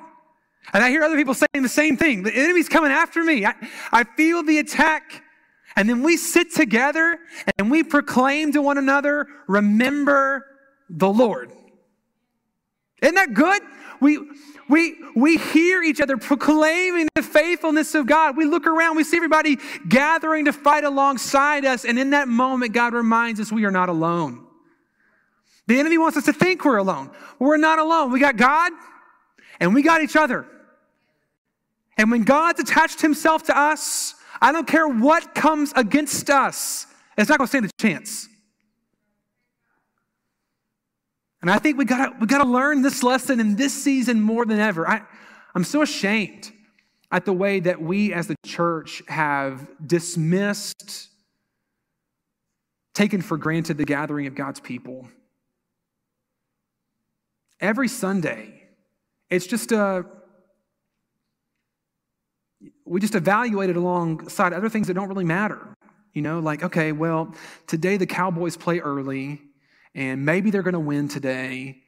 And 0.73 0.85
I 0.85 0.91
hear 0.91 1.03
other 1.03 1.17
people 1.17 1.35
saying 1.35 1.65
the 1.65 1.69
same 1.69 1.97
thing. 1.97 2.23
The 2.23 2.33
enemy's 2.33 2.69
coming 2.69 2.93
after 2.93 3.25
me. 3.25 3.45
I, 3.45 3.55
I 3.91 4.05
feel 4.05 4.45
the 4.45 4.59
attack. 4.59 5.25
And 5.75 5.89
then 5.89 6.05
we 6.05 6.17
sit 6.17 6.55
together 6.55 7.19
and 7.59 7.73
we 7.73 7.83
proclaim 7.83 8.53
to 8.53 8.63
one 8.63 8.79
another, 8.79 9.27
remember 9.49 10.47
the 10.89 11.09
Lord. 11.09 11.51
Isn't 13.03 13.17
that 13.17 13.35
good? 13.35 13.61
We, 14.01 14.21
we, 14.69 14.95
we 15.17 15.39
hear 15.39 15.83
each 15.83 16.01
other 16.01 16.17
proclaiming 16.17 17.09
the 17.17 17.23
faithfulness 17.25 17.97
of 17.97 18.07
God. 18.07 18.37
We 18.37 18.45
look 18.45 18.69
around, 18.69 18.95
we 18.95 19.03
see 19.03 19.17
everybody 19.17 19.59
gathering 19.89 20.45
to 20.45 20.53
fight 20.53 20.85
alongside 20.85 21.65
us. 21.65 21.85
And 21.85 21.99
in 21.99 22.11
that 22.11 22.29
moment, 22.29 22.75
God 22.75 22.93
reminds 22.93 23.41
us 23.41 23.51
we 23.51 23.65
are 23.65 23.73
not 23.73 23.89
alone. 23.89 24.44
The 25.67 25.79
enemy 25.79 25.99
wants 25.99 26.17
us 26.17 26.25
to 26.25 26.33
think 26.33 26.65
we're 26.65 26.77
alone. 26.77 27.11
We're 27.39 27.57
not 27.57 27.79
alone. 27.79 28.13
We 28.13 28.21
got 28.21 28.37
God, 28.37 28.73
and 29.61 29.75
we 29.75 29.83
got 29.83 30.03
each 30.03 30.17
other. 30.17 30.47
And 31.97 32.11
when 32.11 32.25
God's 32.25 32.61
attached 32.61 33.01
himself 33.01 33.45
to 33.45 33.59
us, 33.59 34.15
I 34.41 34.53
don't 34.53 34.67
care 34.67 34.87
what 34.87 35.35
comes 35.35 35.73
against 35.75 36.29
us, 36.29 36.87
it's 37.17 37.29
not 37.29 37.39
going 37.39 37.47
to 37.47 37.51
stand 37.51 37.65
a 37.67 37.71
chance. 37.81 38.29
And 41.41 41.51
I 41.51 41.59
think 41.59 41.77
we 41.77 41.85
got 41.85 42.19
we 42.21 42.27
got 42.27 42.43
to 42.43 42.49
learn 42.49 42.81
this 42.81 43.03
lesson 43.03 43.39
in 43.39 43.55
this 43.55 43.75
season 43.75 44.21
more 44.21 44.47
than 44.47 44.59
ever. 44.59 44.89
I, 44.89 45.03
I'm 45.55 45.63
so 45.63 45.83
ashamed 45.83 46.51
at 47.13 47.27
the 47.27 47.35
way 47.35 47.61
that 47.61 47.81
we 47.81 48.15
as 48.15 48.27
the 48.27 48.37
church 48.47 49.03
have 49.09 49.69
dismissed, 49.87 51.11
taken 52.95 53.21
for 53.21 53.37
granted 53.37 53.77
the 53.77 53.85
gathering 53.85 54.27
of 54.27 54.35
God's 54.35 54.59
people. 54.59 55.07
Every 57.61 57.89
Sunday, 57.89 58.69
it's 59.31 59.47
just 59.47 59.73
a, 59.73 60.05
we 62.85 63.01
just 63.01 63.15
evaluate 63.15 63.71
it 63.71 63.77
alongside 63.77 64.53
other 64.53 64.69
things 64.69 64.89
that 64.89 64.95
don't 64.95 65.09
really 65.09 65.25
matter. 65.25 65.75
You 66.13 66.23
know, 66.23 66.41
like, 66.41 66.63
okay, 66.63 66.93
well, 66.93 67.35
today 67.67 67.97
the 67.97 68.07
Cowboys 68.07 68.57
play 68.57 68.81
early, 68.81 69.41
and 69.95 70.25
maybe 70.25 70.51
they're 70.51 70.63
going 70.63 70.75
to 70.75 70.81
win 70.81 71.09
today. 71.09 71.84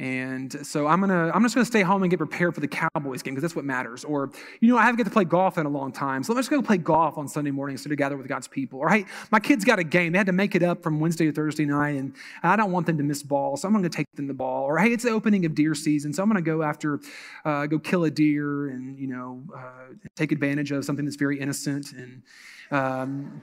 And 0.00 0.64
so 0.64 0.86
I'm 0.86 1.00
gonna, 1.00 1.32
I'm 1.34 1.42
just 1.42 1.56
gonna 1.56 1.64
stay 1.64 1.82
home 1.82 2.02
and 2.04 2.10
get 2.10 2.18
prepared 2.18 2.54
for 2.54 2.60
the 2.60 2.68
Cowboys 2.68 3.20
game 3.22 3.34
because 3.34 3.42
that's 3.42 3.56
what 3.56 3.64
matters. 3.64 4.04
Or, 4.04 4.30
you 4.60 4.68
know, 4.68 4.78
I 4.78 4.82
haven't 4.82 4.98
get 4.98 5.04
to 5.04 5.10
play 5.10 5.24
golf 5.24 5.58
in 5.58 5.66
a 5.66 5.68
long 5.68 5.90
time, 5.90 6.22
so 6.22 6.32
I'm 6.32 6.38
just 6.38 6.50
gonna 6.50 6.62
play 6.62 6.76
golf 6.76 7.18
on 7.18 7.26
Sunday 7.26 7.50
morning 7.50 7.74
instead 7.74 7.90
of 7.90 7.98
gather 7.98 8.16
with 8.16 8.28
God's 8.28 8.46
people. 8.46 8.78
Or 8.78 8.88
hey, 8.88 9.06
my 9.32 9.40
kids 9.40 9.64
got 9.64 9.80
a 9.80 9.84
game; 9.84 10.12
they 10.12 10.18
had 10.18 10.28
to 10.28 10.32
make 10.32 10.54
it 10.54 10.62
up 10.62 10.84
from 10.84 11.00
Wednesday 11.00 11.26
to 11.26 11.32
Thursday 11.32 11.64
night, 11.64 11.96
and 11.96 12.14
I 12.44 12.54
don't 12.54 12.70
want 12.70 12.86
them 12.86 12.96
to 12.98 13.02
miss 13.02 13.24
ball, 13.24 13.56
so 13.56 13.66
I'm 13.66 13.74
gonna 13.74 13.88
take 13.88 14.06
them 14.14 14.28
the 14.28 14.34
ball. 14.34 14.64
Or 14.64 14.78
hey, 14.78 14.92
it's 14.92 15.02
the 15.02 15.10
opening 15.10 15.44
of 15.46 15.56
deer 15.56 15.74
season, 15.74 16.12
so 16.12 16.22
I'm 16.22 16.28
gonna 16.28 16.42
go 16.42 16.62
after, 16.62 17.00
uh, 17.44 17.66
go 17.66 17.80
kill 17.80 18.04
a 18.04 18.10
deer, 18.10 18.68
and 18.68 18.96
you 19.00 19.08
know, 19.08 19.42
uh, 19.56 19.94
take 20.14 20.30
advantage 20.30 20.70
of 20.70 20.84
something 20.84 21.04
that's 21.04 21.16
very 21.16 21.40
innocent 21.40 21.92
and. 21.92 22.22
Um, 22.70 23.42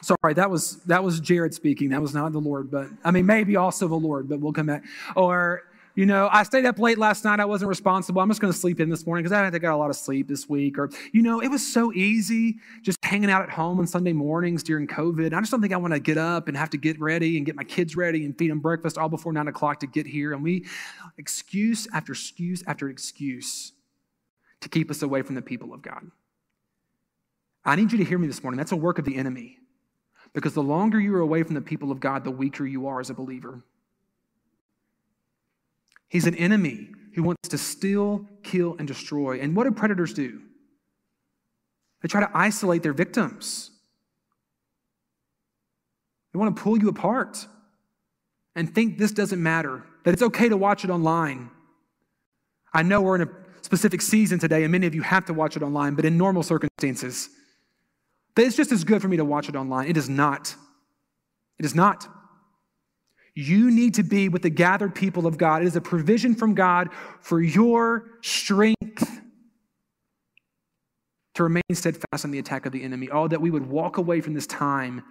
Sorry, 0.00 0.34
that 0.34 0.50
was 0.50 0.76
that 0.84 1.02
was 1.02 1.20
Jared 1.20 1.54
speaking. 1.54 1.90
That 1.90 2.00
was 2.00 2.14
not 2.14 2.32
the 2.32 2.38
Lord, 2.38 2.70
but 2.70 2.88
I 3.04 3.10
mean 3.10 3.26
maybe 3.26 3.56
also 3.56 3.88
the 3.88 3.96
Lord, 3.96 4.28
but 4.28 4.40
we'll 4.40 4.52
come 4.52 4.66
back. 4.66 4.84
Or 5.16 5.64
you 5.98 6.06
know, 6.06 6.28
I 6.30 6.44
stayed 6.44 6.64
up 6.64 6.78
late 6.78 6.96
last 6.96 7.24
night. 7.24 7.40
I 7.40 7.44
wasn't 7.44 7.70
responsible. 7.70 8.22
I'm 8.22 8.28
just 8.28 8.40
going 8.40 8.52
to 8.52 8.58
sleep 8.58 8.78
in 8.78 8.88
this 8.88 9.04
morning 9.04 9.24
because 9.24 9.32
I 9.32 9.44
haven't 9.44 9.60
got 9.60 9.74
a 9.74 9.76
lot 9.76 9.90
of 9.90 9.96
sleep 9.96 10.28
this 10.28 10.48
week. 10.48 10.78
Or, 10.78 10.90
you 11.12 11.22
know, 11.22 11.40
it 11.40 11.48
was 11.48 11.66
so 11.66 11.92
easy 11.92 12.58
just 12.82 13.04
hanging 13.04 13.32
out 13.32 13.42
at 13.42 13.50
home 13.50 13.80
on 13.80 13.86
Sunday 13.88 14.12
mornings 14.12 14.62
during 14.62 14.86
COVID. 14.86 15.34
I 15.34 15.40
just 15.40 15.50
don't 15.50 15.60
think 15.60 15.72
I 15.72 15.76
want 15.76 15.94
to 15.94 15.98
get 15.98 16.16
up 16.16 16.46
and 16.46 16.56
have 16.56 16.70
to 16.70 16.76
get 16.76 17.00
ready 17.00 17.36
and 17.36 17.44
get 17.44 17.56
my 17.56 17.64
kids 17.64 17.96
ready 17.96 18.24
and 18.24 18.38
feed 18.38 18.52
them 18.52 18.60
breakfast 18.60 18.96
all 18.96 19.08
before 19.08 19.32
nine 19.32 19.48
o'clock 19.48 19.80
to 19.80 19.88
get 19.88 20.06
here. 20.06 20.32
And 20.34 20.40
we, 20.40 20.66
excuse 21.16 21.88
after 21.92 22.12
excuse 22.12 22.62
after 22.68 22.88
excuse 22.88 23.72
to 24.60 24.68
keep 24.68 24.92
us 24.92 25.02
away 25.02 25.22
from 25.22 25.34
the 25.34 25.42
people 25.42 25.74
of 25.74 25.82
God. 25.82 26.12
I 27.64 27.74
need 27.74 27.90
you 27.90 27.98
to 27.98 28.04
hear 28.04 28.18
me 28.18 28.28
this 28.28 28.40
morning. 28.40 28.56
That's 28.58 28.70
a 28.70 28.76
work 28.76 29.00
of 29.00 29.04
the 29.04 29.16
enemy. 29.16 29.58
Because 30.34 30.54
the 30.54 30.62
longer 30.62 31.00
you're 31.00 31.20
away 31.20 31.42
from 31.42 31.54
the 31.54 31.60
people 31.60 31.90
of 31.90 32.00
God, 32.00 32.24
the 32.24 32.30
weaker 32.30 32.66
you 32.66 32.86
are 32.86 33.00
as 33.00 33.10
a 33.10 33.14
believer. 33.14 33.62
He's 36.08 36.26
an 36.26 36.34
enemy 36.34 36.88
who 37.14 37.22
wants 37.22 37.48
to 37.48 37.58
steal, 37.58 38.26
kill, 38.42 38.76
and 38.78 38.86
destroy. 38.86 39.40
And 39.40 39.56
what 39.56 39.64
do 39.64 39.70
predators 39.72 40.14
do? 40.14 40.40
They 42.02 42.08
try 42.08 42.20
to 42.20 42.30
isolate 42.32 42.82
their 42.82 42.92
victims. 42.92 43.70
They 46.32 46.38
want 46.38 46.56
to 46.56 46.62
pull 46.62 46.78
you 46.78 46.88
apart 46.88 47.46
and 48.54 48.72
think 48.72 48.98
this 48.98 49.12
doesn't 49.12 49.42
matter, 49.42 49.84
that 50.04 50.12
it's 50.12 50.22
okay 50.22 50.48
to 50.48 50.56
watch 50.56 50.84
it 50.84 50.90
online. 50.90 51.50
I 52.72 52.82
know 52.82 53.00
we're 53.00 53.16
in 53.16 53.22
a 53.22 53.30
specific 53.62 54.02
season 54.02 54.38
today, 54.38 54.62
and 54.62 54.72
many 54.72 54.86
of 54.86 54.94
you 54.94 55.02
have 55.02 55.24
to 55.26 55.34
watch 55.34 55.56
it 55.56 55.62
online, 55.62 55.94
but 55.94 56.04
in 56.04 56.16
normal 56.16 56.42
circumstances, 56.42 57.30
that 58.38 58.46
it's 58.46 58.56
just 58.56 58.70
as 58.70 58.84
good 58.84 59.02
for 59.02 59.08
me 59.08 59.16
to 59.16 59.24
watch 59.24 59.48
it 59.48 59.56
online. 59.56 59.88
It 59.88 59.96
is 59.96 60.08
not. 60.08 60.54
It 61.58 61.64
is 61.64 61.74
not. 61.74 62.06
You 63.34 63.72
need 63.72 63.94
to 63.94 64.04
be 64.04 64.28
with 64.28 64.42
the 64.42 64.50
gathered 64.50 64.94
people 64.94 65.26
of 65.26 65.36
God. 65.36 65.62
It 65.62 65.66
is 65.66 65.74
a 65.74 65.80
provision 65.80 66.36
from 66.36 66.54
God 66.54 66.90
for 67.20 67.42
your 67.42 68.04
strength 68.22 69.20
to 71.34 71.42
remain 71.42 71.62
steadfast 71.72 72.24
in 72.24 72.30
the 72.30 72.38
attack 72.38 72.64
of 72.64 72.70
the 72.70 72.84
enemy. 72.84 73.08
Oh, 73.10 73.26
that 73.26 73.40
we 73.40 73.50
would 73.50 73.68
walk 73.68 73.96
away 73.96 74.20
from 74.20 74.34
this 74.34 74.46
time 74.46 75.02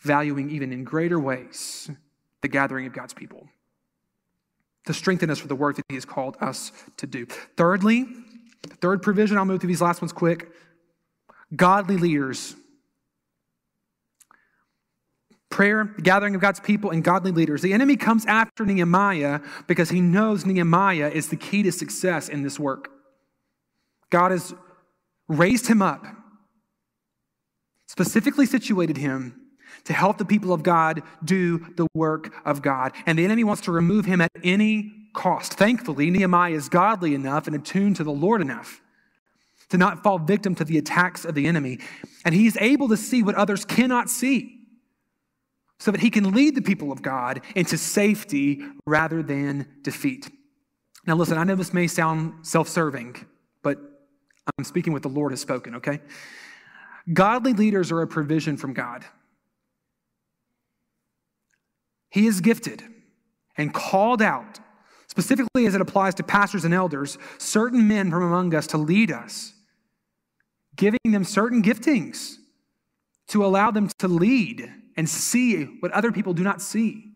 valuing 0.00 0.48
even 0.48 0.72
in 0.72 0.82
greater 0.82 1.20
ways 1.20 1.90
the 2.40 2.48
gathering 2.48 2.86
of 2.86 2.94
God's 2.94 3.12
people 3.12 3.48
to 4.86 4.94
strengthen 4.94 5.28
us 5.28 5.38
for 5.38 5.48
the 5.48 5.54
work 5.54 5.76
that 5.76 5.84
He 5.90 5.94
has 5.96 6.06
called 6.06 6.38
us 6.40 6.72
to 6.96 7.06
do. 7.06 7.26
Thirdly, 7.58 8.06
third 8.80 9.02
provision, 9.02 9.36
I'll 9.36 9.44
move 9.44 9.60
through 9.60 9.68
these 9.68 9.82
last 9.82 10.00
ones 10.00 10.12
quick 10.12 10.48
godly 11.56 11.96
leaders 11.96 12.54
prayer, 15.54 15.88
the 15.94 16.02
gathering 16.02 16.34
of 16.34 16.40
God's 16.40 16.58
people, 16.58 16.90
and 16.90 17.04
godly 17.04 17.30
leaders. 17.30 17.62
The 17.62 17.72
enemy 17.72 17.96
comes 17.96 18.26
after 18.26 18.66
Nehemiah 18.66 19.38
because 19.68 19.88
he 19.88 20.00
knows 20.00 20.44
Nehemiah 20.44 21.08
is 21.14 21.28
the 21.28 21.36
key 21.36 21.62
to 21.62 21.70
success 21.70 22.28
in 22.28 22.42
this 22.42 22.58
work. 22.58 22.90
God 24.10 24.32
has 24.32 24.52
raised 25.28 25.68
him 25.68 25.80
up, 25.80 26.04
specifically 27.86 28.46
situated 28.46 28.96
him 28.96 29.40
to 29.84 29.92
help 29.92 30.18
the 30.18 30.24
people 30.24 30.52
of 30.52 30.64
God 30.64 31.02
do 31.24 31.58
the 31.76 31.86
work 31.94 32.34
of 32.44 32.60
God. 32.60 32.92
And 33.06 33.16
the 33.16 33.24
enemy 33.24 33.44
wants 33.44 33.62
to 33.62 33.72
remove 33.72 34.06
him 34.06 34.20
at 34.20 34.32
any 34.42 34.92
cost. 35.14 35.54
Thankfully, 35.54 36.10
Nehemiah 36.10 36.54
is 36.54 36.68
godly 36.68 37.14
enough 37.14 37.46
and 37.46 37.54
attuned 37.54 37.94
to 37.96 38.04
the 38.04 38.10
Lord 38.10 38.40
enough 38.40 38.80
to 39.74 39.78
not 39.78 40.04
fall 40.04 40.20
victim 40.20 40.54
to 40.54 40.64
the 40.64 40.78
attacks 40.78 41.24
of 41.24 41.34
the 41.34 41.48
enemy. 41.48 41.80
And 42.24 42.32
he's 42.32 42.56
able 42.58 42.88
to 42.90 42.96
see 42.96 43.24
what 43.24 43.34
others 43.34 43.64
cannot 43.64 44.08
see 44.08 44.60
so 45.80 45.90
that 45.90 46.00
he 46.00 46.10
can 46.10 46.30
lead 46.30 46.54
the 46.54 46.62
people 46.62 46.92
of 46.92 47.02
God 47.02 47.40
into 47.56 47.76
safety 47.76 48.62
rather 48.86 49.20
than 49.20 49.66
defeat. 49.82 50.30
Now, 51.08 51.16
listen, 51.16 51.36
I 51.36 51.42
know 51.42 51.56
this 51.56 51.74
may 51.74 51.88
sound 51.88 52.46
self 52.46 52.68
serving, 52.68 53.16
but 53.64 53.78
I'm 54.56 54.64
speaking 54.64 54.92
what 54.92 55.02
the 55.02 55.08
Lord 55.08 55.32
has 55.32 55.40
spoken, 55.40 55.74
okay? 55.74 55.98
Godly 57.12 57.52
leaders 57.52 57.90
are 57.90 58.00
a 58.00 58.06
provision 58.06 58.56
from 58.56 58.74
God. 58.74 59.04
He 62.10 62.28
is 62.28 62.40
gifted 62.40 62.80
and 63.56 63.74
called 63.74 64.22
out, 64.22 64.60
specifically 65.08 65.66
as 65.66 65.74
it 65.74 65.80
applies 65.80 66.14
to 66.14 66.22
pastors 66.22 66.64
and 66.64 66.72
elders, 66.72 67.18
certain 67.38 67.88
men 67.88 68.08
from 68.08 68.22
among 68.22 68.54
us 68.54 68.68
to 68.68 68.78
lead 68.78 69.10
us, 69.10 69.53
giving 70.76 71.00
them 71.06 71.24
certain 71.24 71.62
giftings 71.62 72.36
to 73.28 73.44
allow 73.44 73.70
them 73.70 73.88
to 73.98 74.08
lead 74.08 74.70
and 74.96 75.08
see 75.08 75.64
what 75.80 75.92
other 75.92 76.12
people 76.12 76.34
do 76.34 76.42
not 76.42 76.60
see, 76.60 77.12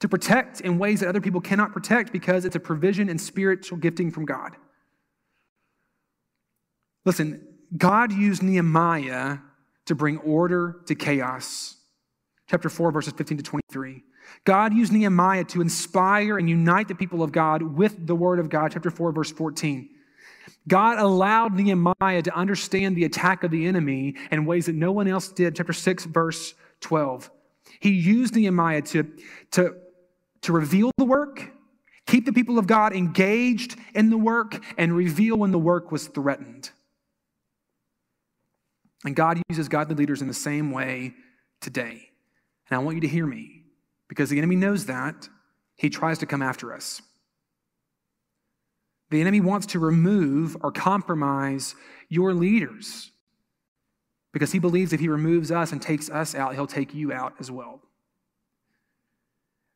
to 0.00 0.08
protect 0.08 0.60
in 0.60 0.78
ways 0.78 1.00
that 1.00 1.08
other 1.08 1.20
people 1.20 1.40
cannot 1.40 1.72
protect 1.72 2.12
because 2.12 2.44
it's 2.44 2.56
a 2.56 2.60
provision 2.60 3.08
and 3.08 3.20
spiritual 3.20 3.78
gifting 3.78 4.10
from 4.10 4.24
God. 4.24 4.56
Listen, 7.04 7.46
God 7.76 8.12
used 8.12 8.42
Nehemiah 8.42 9.38
to 9.86 9.94
bring 9.94 10.18
order 10.18 10.80
to 10.86 10.94
chaos. 10.94 11.76
Chapter 12.48 12.68
4, 12.68 12.90
verses 12.90 13.12
15 13.12 13.38
to 13.38 13.44
23. 13.44 14.02
God 14.44 14.74
used 14.74 14.92
Nehemiah 14.92 15.44
to 15.44 15.60
inspire 15.60 16.38
and 16.38 16.48
unite 16.48 16.88
the 16.88 16.94
people 16.94 17.22
of 17.22 17.32
God 17.32 17.62
with 17.62 18.06
the 18.06 18.14
word 18.14 18.38
of 18.38 18.48
God. 18.48 18.72
Chapter 18.72 18.90
4, 18.90 19.12
verse 19.12 19.32
14. 19.32 19.88
God 20.68 20.98
allowed 20.98 21.54
Nehemiah 21.54 22.22
to 22.22 22.34
understand 22.34 22.96
the 22.96 23.04
attack 23.04 23.42
of 23.44 23.50
the 23.50 23.66
enemy 23.66 24.14
in 24.30 24.44
ways 24.44 24.66
that 24.66 24.74
no 24.74 24.92
one 24.92 25.08
else 25.08 25.28
did. 25.28 25.56
Chapter 25.56 25.72
6, 25.72 26.04
verse 26.06 26.54
12. 26.80 27.30
He 27.80 27.90
used 27.90 28.34
Nehemiah 28.34 28.82
to, 28.82 29.10
to, 29.52 29.76
to 30.42 30.52
reveal 30.52 30.90
the 30.96 31.04
work, 31.04 31.50
keep 32.06 32.26
the 32.26 32.32
people 32.32 32.58
of 32.58 32.66
God 32.66 32.92
engaged 32.92 33.76
in 33.94 34.10
the 34.10 34.18
work, 34.18 34.62
and 34.76 34.96
reveal 34.96 35.36
when 35.36 35.50
the 35.50 35.58
work 35.58 35.90
was 35.90 36.08
threatened. 36.08 36.70
And 39.04 39.16
God 39.16 39.40
uses 39.48 39.68
godly 39.68 39.94
leaders 39.94 40.20
in 40.20 40.28
the 40.28 40.34
same 40.34 40.72
way 40.72 41.14
today. 41.60 42.10
And 42.68 42.78
I 42.78 42.82
want 42.82 42.96
you 42.96 43.00
to 43.02 43.08
hear 43.08 43.26
me 43.26 43.62
because 44.08 44.30
the 44.30 44.38
enemy 44.38 44.56
knows 44.56 44.86
that. 44.86 45.28
He 45.76 45.88
tries 45.88 46.18
to 46.18 46.26
come 46.26 46.42
after 46.42 46.74
us. 46.74 47.00
The 49.10 49.20
enemy 49.20 49.40
wants 49.40 49.66
to 49.66 49.78
remove 49.78 50.56
or 50.60 50.70
compromise 50.70 51.74
your 52.08 52.32
leaders 52.32 53.10
because 54.32 54.52
he 54.52 54.58
believes 54.58 54.92
if 54.92 55.00
he 55.00 55.08
removes 55.08 55.50
us 55.50 55.72
and 55.72 55.82
takes 55.82 56.08
us 56.08 56.34
out, 56.34 56.54
he'll 56.54 56.66
take 56.66 56.94
you 56.94 57.12
out 57.12 57.34
as 57.40 57.50
well. 57.50 57.80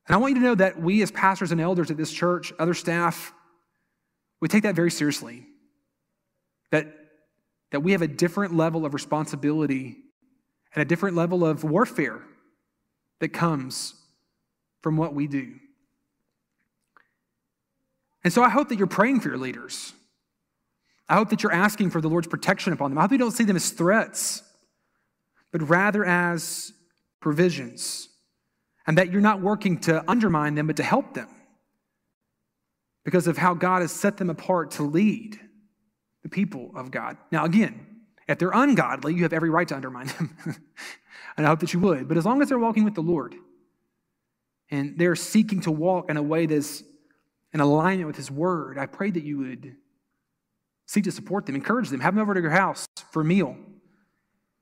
And 0.06 0.14
I 0.14 0.18
want 0.18 0.34
you 0.34 0.40
to 0.40 0.46
know 0.46 0.54
that 0.54 0.80
we, 0.80 1.02
as 1.02 1.10
pastors 1.10 1.50
and 1.50 1.60
elders 1.60 1.90
at 1.90 1.96
this 1.96 2.12
church, 2.12 2.52
other 2.58 2.74
staff, 2.74 3.32
we 4.40 4.48
take 4.48 4.62
that 4.64 4.74
very 4.74 4.90
seriously. 4.90 5.46
That, 6.70 6.94
that 7.72 7.80
we 7.80 7.92
have 7.92 8.02
a 8.02 8.08
different 8.08 8.54
level 8.54 8.84
of 8.84 8.94
responsibility 8.94 9.96
and 10.74 10.82
a 10.82 10.84
different 10.84 11.16
level 11.16 11.44
of 11.44 11.64
warfare 11.64 12.22
that 13.20 13.30
comes 13.30 13.94
from 14.82 14.96
what 14.96 15.14
we 15.14 15.26
do. 15.26 15.54
And 18.24 18.32
so 18.32 18.42
I 18.42 18.48
hope 18.48 18.70
that 18.70 18.78
you're 18.78 18.86
praying 18.86 19.20
for 19.20 19.28
your 19.28 19.38
leaders. 19.38 19.92
I 21.08 21.14
hope 21.14 21.28
that 21.28 21.42
you're 21.42 21.52
asking 21.52 21.90
for 21.90 22.00
the 22.00 22.08
Lord's 22.08 22.26
protection 22.26 22.72
upon 22.72 22.90
them. 22.90 22.98
I 22.98 23.02
hope 23.02 23.12
you 23.12 23.18
don't 23.18 23.30
see 23.30 23.44
them 23.44 23.56
as 23.56 23.70
threats, 23.70 24.42
but 25.52 25.68
rather 25.68 26.04
as 26.04 26.72
provisions. 27.20 28.08
And 28.86 28.98
that 28.98 29.12
you're 29.12 29.20
not 29.20 29.40
working 29.40 29.78
to 29.80 30.02
undermine 30.10 30.54
them, 30.54 30.66
but 30.66 30.76
to 30.76 30.82
help 30.82 31.14
them 31.14 31.28
because 33.04 33.26
of 33.26 33.36
how 33.36 33.54
God 33.54 33.82
has 33.82 33.92
set 33.92 34.16
them 34.16 34.30
apart 34.30 34.72
to 34.72 34.82
lead 34.82 35.38
the 36.22 36.28
people 36.28 36.70
of 36.74 36.90
God. 36.90 37.18
Now, 37.30 37.44
again, 37.44 37.86
if 38.26 38.38
they're 38.38 38.50
ungodly, 38.50 39.14
you 39.14 39.22
have 39.22 39.34
every 39.34 39.50
right 39.50 39.68
to 39.68 39.74
undermine 39.74 40.06
them. 40.06 40.36
and 41.36 41.46
I 41.46 41.50
hope 41.50 41.60
that 41.60 41.74
you 41.74 41.80
would. 41.80 42.08
But 42.08 42.16
as 42.16 42.24
long 42.24 42.40
as 42.40 42.48
they're 42.48 42.58
walking 42.58 42.84
with 42.84 42.94
the 42.94 43.02
Lord 43.02 43.34
and 44.70 44.98
they're 44.98 45.16
seeking 45.16 45.60
to 45.62 45.70
walk 45.70 46.08
in 46.08 46.16
a 46.16 46.22
way 46.22 46.46
that's 46.46 46.82
in 47.54 47.60
alignment 47.60 48.06
with 48.06 48.16
His 48.16 48.30
Word, 48.30 48.76
I 48.76 48.86
pray 48.86 49.10
that 49.10 49.24
you 49.24 49.38
would 49.38 49.76
Seek 50.86 51.04
to 51.04 51.12
support 51.12 51.46
them, 51.46 51.54
encourage 51.54 51.88
them, 51.88 52.00
have 52.00 52.14
them 52.14 52.22
over 52.22 52.34
to 52.34 52.40
your 52.40 52.50
house 52.50 52.86
for 53.10 53.22
a 53.22 53.24
meal. 53.24 53.56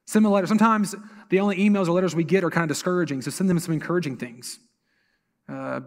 Send 0.07 0.24
them 0.24 0.30
a 0.30 0.34
letter. 0.34 0.47
Sometimes 0.47 0.95
the 1.30 1.40
only 1.40 1.57
emails 1.57 1.88
or 1.88 1.93
letters 1.93 2.14
we 2.14 2.24
get 2.24 2.45
are 2.45 2.51
kind 2.51 2.62
of 2.62 2.68
discouraging, 2.68 3.22
so 3.22 3.30
send 3.30 3.51
them 3.51 3.59
some 3.59 3.74
encouraging 3.74 4.16
things. 4.16 4.59
Uh, 5.49 5.80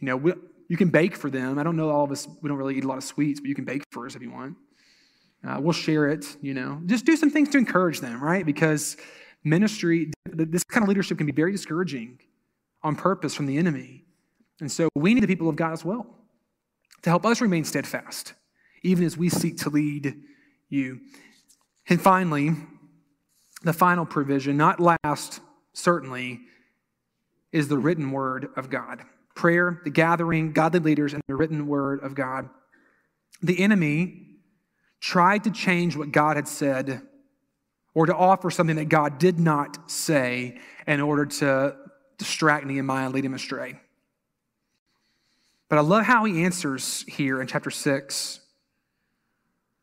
you 0.00 0.06
know, 0.06 0.16
we, 0.16 0.32
you 0.68 0.76
can 0.76 0.90
bake 0.90 1.16
for 1.16 1.28
them. 1.28 1.58
I 1.58 1.64
don't 1.64 1.76
know 1.76 1.90
all 1.90 2.04
of 2.04 2.12
us, 2.12 2.28
we 2.40 2.48
don't 2.48 2.56
really 2.56 2.76
eat 2.76 2.84
a 2.84 2.88
lot 2.88 2.98
of 2.98 3.04
sweets, 3.04 3.40
but 3.40 3.48
you 3.48 3.54
can 3.54 3.64
bake 3.64 3.82
for 3.90 4.06
us 4.06 4.14
if 4.14 4.22
you 4.22 4.30
want. 4.30 4.56
Uh, 5.46 5.58
we'll 5.60 5.72
share 5.72 6.08
it, 6.08 6.36
you 6.40 6.54
know. 6.54 6.80
Just 6.86 7.04
do 7.04 7.16
some 7.16 7.30
things 7.30 7.48
to 7.50 7.58
encourage 7.58 8.00
them, 8.00 8.22
right? 8.22 8.46
Because 8.46 8.96
ministry, 9.42 10.12
this 10.26 10.62
kind 10.64 10.84
of 10.84 10.88
leadership 10.88 11.18
can 11.18 11.26
be 11.26 11.32
very 11.32 11.50
discouraging 11.50 12.20
on 12.82 12.94
purpose 12.94 13.34
from 13.34 13.46
the 13.46 13.56
enemy. 13.56 14.04
And 14.60 14.70
so 14.70 14.88
we 14.94 15.14
need 15.14 15.22
the 15.22 15.26
people 15.26 15.48
of 15.48 15.56
God 15.56 15.72
as 15.72 15.84
well 15.84 16.19
to 17.02 17.10
help 17.10 17.24
us 17.24 17.40
remain 17.40 17.64
steadfast 17.64 18.34
even 18.82 19.04
as 19.04 19.16
we 19.16 19.28
seek 19.28 19.58
to 19.58 19.70
lead 19.70 20.14
you. 20.68 21.00
And 21.88 22.00
finally, 22.00 22.52
the 23.62 23.72
final 23.72 24.06
provision, 24.06 24.56
not 24.56 24.80
last, 24.80 25.40
certainly, 25.72 26.40
is 27.52 27.68
the 27.68 27.78
written 27.78 28.10
word 28.10 28.48
of 28.56 28.70
God. 28.70 29.02
Prayer, 29.34 29.80
the 29.84 29.90
gathering, 29.90 30.52
godly 30.52 30.80
leaders, 30.80 31.12
and 31.12 31.22
the 31.26 31.34
written 31.34 31.66
word 31.66 32.00
of 32.02 32.14
God. 32.14 32.48
The 33.42 33.62
enemy 33.62 34.26
tried 35.00 35.44
to 35.44 35.50
change 35.50 35.96
what 35.96 36.12
God 36.12 36.36
had 36.36 36.46
said 36.46 37.02
or 37.94 38.06
to 38.06 38.14
offer 38.14 38.50
something 38.50 38.76
that 38.76 38.88
God 38.88 39.18
did 39.18 39.38
not 39.38 39.90
say 39.90 40.60
in 40.86 41.00
order 41.00 41.26
to 41.26 41.76
distract 42.18 42.66
Nehemiah 42.66 43.06
and 43.06 43.14
lead 43.14 43.24
him 43.24 43.34
astray. 43.34 43.80
But 45.70 45.78
I 45.78 45.82
love 45.82 46.04
how 46.04 46.24
he 46.24 46.42
answers 46.44 47.04
here 47.08 47.40
in 47.40 47.46
chapter 47.46 47.70
6. 47.70 48.40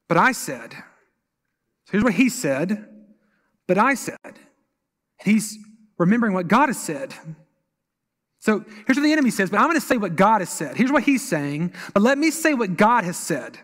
But 0.07 0.17
I 0.17 0.33
said, 0.33 0.73
so 0.73 1.91
here's 1.91 2.03
what 2.03 2.13
he 2.13 2.29
said, 2.29 2.88
but 3.67 3.77
I 3.77 3.95
said. 3.95 4.17
He's 5.23 5.57
remembering 5.97 6.33
what 6.33 6.47
God 6.47 6.69
has 6.69 6.79
said. 6.79 7.13
So 8.39 8.63
here's 8.85 8.97
what 8.97 9.03
the 9.03 9.11
enemy 9.11 9.31
says, 9.31 9.49
but 9.49 9.59
I'm 9.59 9.67
going 9.67 9.79
to 9.79 9.85
say 9.85 9.97
what 9.97 10.15
God 10.15 10.41
has 10.41 10.49
said. 10.49 10.77
Here's 10.77 10.91
what 10.91 11.03
he's 11.03 11.27
saying, 11.27 11.73
but 11.93 12.03
let 12.03 12.17
me 12.17 12.31
say 12.31 12.53
what 12.53 12.77
God 12.77 13.03
has 13.03 13.17
said. 13.17 13.57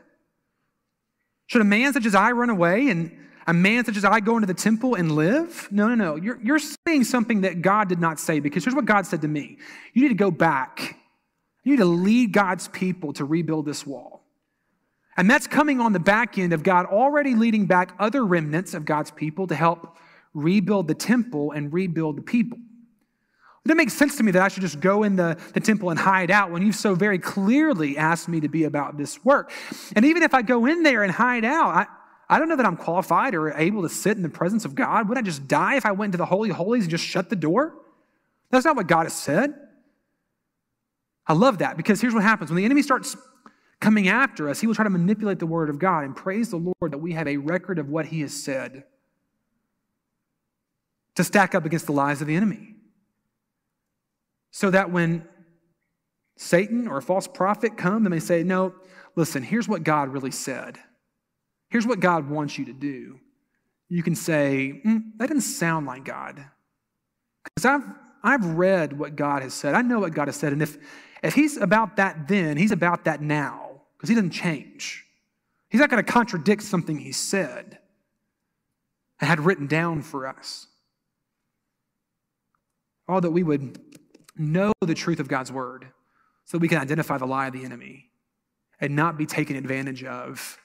Should 1.48 1.62
a 1.62 1.66
man 1.66 1.94
such 1.94 2.06
as 2.06 2.16
I 2.16 2.32
run 2.32 2.50
away 2.50 2.90
and 2.90 3.12
a 3.46 3.54
man 3.54 3.86
such 3.86 3.98
as 3.98 4.06
I 4.06 4.22
go 4.22 4.36
into 4.36 4.48
the 4.48 4.54
temple 4.54 4.96
and 4.96 5.12
live? 5.12 5.68
No, 5.72 5.88
no, 5.90 5.96
no. 5.96 6.16
You're, 6.16 6.40
you're 6.42 6.60
saying 6.60 7.04
something 7.04 7.42
that 7.42 7.62
God 7.62 7.90
did 7.90 8.00
not 8.00 8.20
say 8.20 8.40
because 8.40 8.64
here's 8.64 8.76
what 8.76 8.86
God 8.86 9.06
said 9.06 9.22
to 9.22 9.28
me 9.28 9.58
You 9.94 10.02
need 10.02 10.10
to 10.10 10.16
go 10.16 10.32
back, 10.32 10.98
you 11.64 11.72
need 11.72 11.78
to 11.78 11.86
lead 11.86 12.34
God's 12.34 12.68
people 12.68 13.14
to 13.14 13.26
rebuild 13.26 13.66
this 13.66 13.86
wall. 13.86 14.24
And 15.16 15.30
that's 15.30 15.48
coming 15.48 15.80
on 15.80 15.94
the 15.94 16.00
back 16.00 16.38
end 16.38 16.54
of 16.54 16.64
God 16.64 16.86
already 16.88 17.36
leading 17.36 17.66
back 17.66 17.94
other 18.00 18.26
remnants 18.26 18.74
of 18.74 18.86
God's 18.86 19.12
people 19.12 19.48
to 19.48 19.56
help 19.56 19.98
rebuild 20.34 20.88
the 20.88 20.96
temple 20.96 21.52
and 21.52 21.72
rebuild 21.72 22.18
the 22.18 22.22
people. 22.22 22.58
It 22.58 23.70
doesn't 23.70 23.78
make 23.78 23.92
sense 23.92 24.18
to 24.18 24.24
me 24.24 24.32
that 24.32 24.42
I 24.42 24.50
should 24.50 24.62
just 24.62 24.82
go 24.82 25.04
in 25.04 25.16
the, 25.16 25.38
the 25.54 25.62
temple 25.62 25.90
and 25.90 25.98
hide 25.98 26.32
out 26.32 26.52
when 26.52 26.66
you've 26.66 26.76
so 26.76 26.96
very 26.96 27.20
clearly 27.20 27.98
asked 27.98 28.28
me 28.28 28.42
to 28.42 28.50
be 28.50 28.66
about 28.66 28.98
this 28.98 29.24
work. 29.24 29.52
And 29.96 30.04
even 30.04 30.22
if 30.22 30.34
I 30.34 30.42
go 30.42 30.66
in 30.66 30.84
there 30.84 31.04
and 31.04 31.12
hide 31.12 31.46
out, 31.46 31.70
I, 31.70 31.86
I 32.28 32.40
don't 32.40 32.50
know 32.50 32.58
that 32.58 32.66
I'm 32.66 32.76
qualified 32.76 33.36
or 33.36 33.54
able 33.54 33.84
to 33.84 33.90
sit 33.90 34.18
in 34.18 34.24
the 34.24 34.30
presence 34.30 34.66
of 34.66 34.76
God. 34.76 35.08
Would 35.08 35.18
I 35.18 35.22
just 35.22 35.48
die 35.48 35.76
if 35.76 35.86
I 35.86 35.92
went 35.92 36.10
into 36.10 36.18
the 36.18 36.26
Holy 36.26 36.50
Holies 36.50 36.84
and 36.84 36.92
just 36.92 37.06
shut 37.06 37.30
the 37.30 37.38
door? 37.38 37.74
That's 38.50 38.66
not 38.66 38.76
what 38.76 38.88
God 38.88 39.04
has 39.04 39.14
said. 39.14 39.54
I 41.26 41.34
love 41.34 41.60
that 41.60 41.78
because 41.78 42.02
here's 42.02 42.14
what 42.14 42.24
happens 42.24 42.50
when 42.50 42.58
the 42.58 42.66
enemy 42.66 42.82
starts 42.82 43.16
coming 43.80 44.08
after 44.08 44.50
us, 44.50 44.60
he 44.60 44.68
will 44.68 44.76
try 44.76 44.84
to 44.84 44.90
manipulate 44.90 45.40
the 45.40 45.46
word 45.46 45.70
of 45.70 45.78
God 45.78 46.04
and 46.04 46.16
praise 46.16 46.50
the 46.50 46.58
Lord 46.58 46.92
that 46.92 47.00
we 47.00 47.14
have 47.14 47.28
a 47.28 47.38
record 47.38 47.80
of 47.80 47.90
what 47.90 48.06
he 48.06 48.22
has 48.22 48.34
said 48.34 48.84
to 51.16 51.24
stack 51.24 51.54
up 51.54 51.66
against 51.66 51.86
the 51.86 51.92
lies 51.92 52.22
of 52.22 52.28
the 52.28 52.36
enemy. 52.36 52.76
So 54.52 54.70
that 54.72 54.92
when 54.92 55.28
Satan 56.38 56.88
or 56.88 56.98
a 56.98 57.02
false 57.02 57.28
prophet 57.28 57.78
come 57.78 58.04
they 58.06 58.20
say, 58.20 58.44
No, 58.44 58.74
listen, 59.16 59.44
here's 59.44 59.68
what 59.68 59.84
God 59.84 60.10
really 60.10 60.32
said. 60.32 60.78
Here's 61.70 61.88
what 61.88 62.00
God 62.00 62.30
wants 62.30 62.58
you 62.58 62.66
to 62.66 62.74
do. 62.74 63.20
You 63.90 64.04
can 64.04 64.16
say, 64.16 64.82
mm, 64.86 65.04
That 65.18 65.28
doesn't 65.28 65.42
sound 65.42 65.86
like 65.86 66.06
God. 66.06 66.44
Because 67.44 67.66
I've, 67.66 67.84
I've 68.24 68.46
read 68.46 68.98
what 68.98 69.16
God 69.16 69.42
has 69.42 69.54
said. 69.54 69.76
I 69.76 69.82
know 69.82 70.00
what 70.00 70.14
God 70.14 70.28
has 70.28 70.38
said. 70.38 70.54
And 70.54 70.62
if, 70.62 70.78
if 71.24 71.34
He's 71.34 71.58
about 71.58 71.96
that 71.96 72.28
then, 72.28 72.58
He's 72.58 72.72
about 72.72 73.06
that 73.06 73.22
now, 73.22 73.82
because 73.98 74.10
He 74.10 74.16
doesn't 74.16 74.32
change. 74.32 75.06
He's 75.70 75.82
not 75.82 75.90
going 75.90 76.04
to 76.04 76.12
contradict 76.12 76.62
something 76.62 76.98
He 77.00 77.12
said 77.12 77.80
and 79.20 79.30
had 79.30 79.40
written 79.40 79.68
down 79.68 80.02
for 80.02 80.28
us. 80.28 80.68
All 83.08 83.22
that 83.22 83.32
we 83.32 83.44
would 83.44 83.80
know 84.38 84.74
the 84.82 84.94
truth 84.94 85.20
of 85.20 85.28
God's 85.28 85.52
word 85.52 85.88
so 86.46 86.58
that 86.58 86.62
we 86.62 86.68
can 86.68 86.78
identify 86.78 87.18
the 87.18 87.26
lie 87.26 87.48
of 87.48 87.54
the 87.54 87.64
enemy 87.64 88.10
and 88.80 88.96
not 88.96 89.18
be 89.18 89.26
taken 89.26 89.56
advantage 89.56 90.04
of 90.04 90.58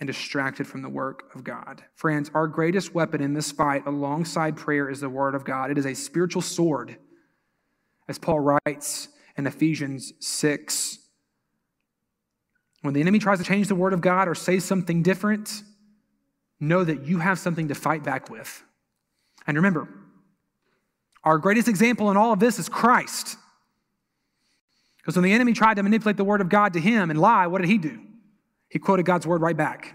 and 0.00 0.06
distracted 0.06 0.66
from 0.66 0.82
the 0.82 0.88
work 0.88 1.34
of 1.34 1.42
God. 1.42 1.82
Friends, 1.94 2.30
our 2.34 2.46
greatest 2.46 2.94
weapon 2.94 3.22
in 3.22 3.34
this 3.34 3.50
fight 3.50 3.86
alongside 3.86 4.56
prayer 4.56 4.90
is 4.90 5.00
the 5.00 5.08
word 5.08 5.34
of 5.34 5.44
God. 5.44 5.70
It 5.70 5.78
is 5.78 5.86
a 5.86 5.94
spiritual 5.94 6.42
sword, 6.42 6.96
as 8.08 8.18
Paul 8.18 8.40
writes 8.40 9.08
in 9.36 9.46
Ephesians 9.46 10.12
6. 10.20 10.98
When 12.82 12.94
the 12.94 13.00
enemy 13.00 13.18
tries 13.18 13.38
to 13.38 13.44
change 13.44 13.68
the 13.68 13.74
word 13.74 13.92
of 13.92 14.00
God 14.00 14.28
or 14.28 14.34
say 14.34 14.58
something 14.58 15.02
different, 15.02 15.62
know 16.60 16.84
that 16.84 17.06
you 17.06 17.18
have 17.18 17.38
something 17.38 17.68
to 17.68 17.74
fight 17.74 18.02
back 18.02 18.30
with. 18.30 18.62
And 19.46 19.56
remember, 19.56 19.88
our 21.24 21.38
greatest 21.38 21.68
example 21.68 22.10
in 22.10 22.16
all 22.16 22.32
of 22.32 22.38
this 22.38 22.58
is 22.58 22.68
Christ. 22.68 23.36
Because 24.98 25.16
when 25.16 25.24
the 25.24 25.32
enemy 25.32 25.52
tried 25.52 25.74
to 25.74 25.82
manipulate 25.82 26.16
the 26.16 26.24
word 26.24 26.40
of 26.40 26.48
God 26.48 26.72
to 26.72 26.80
him 26.80 27.10
and 27.10 27.20
lie, 27.20 27.46
what 27.46 27.60
did 27.60 27.68
he 27.68 27.78
do? 27.78 28.00
He 28.68 28.78
quoted 28.78 29.06
God's 29.06 29.26
word 29.26 29.40
right 29.40 29.56
back. 29.56 29.94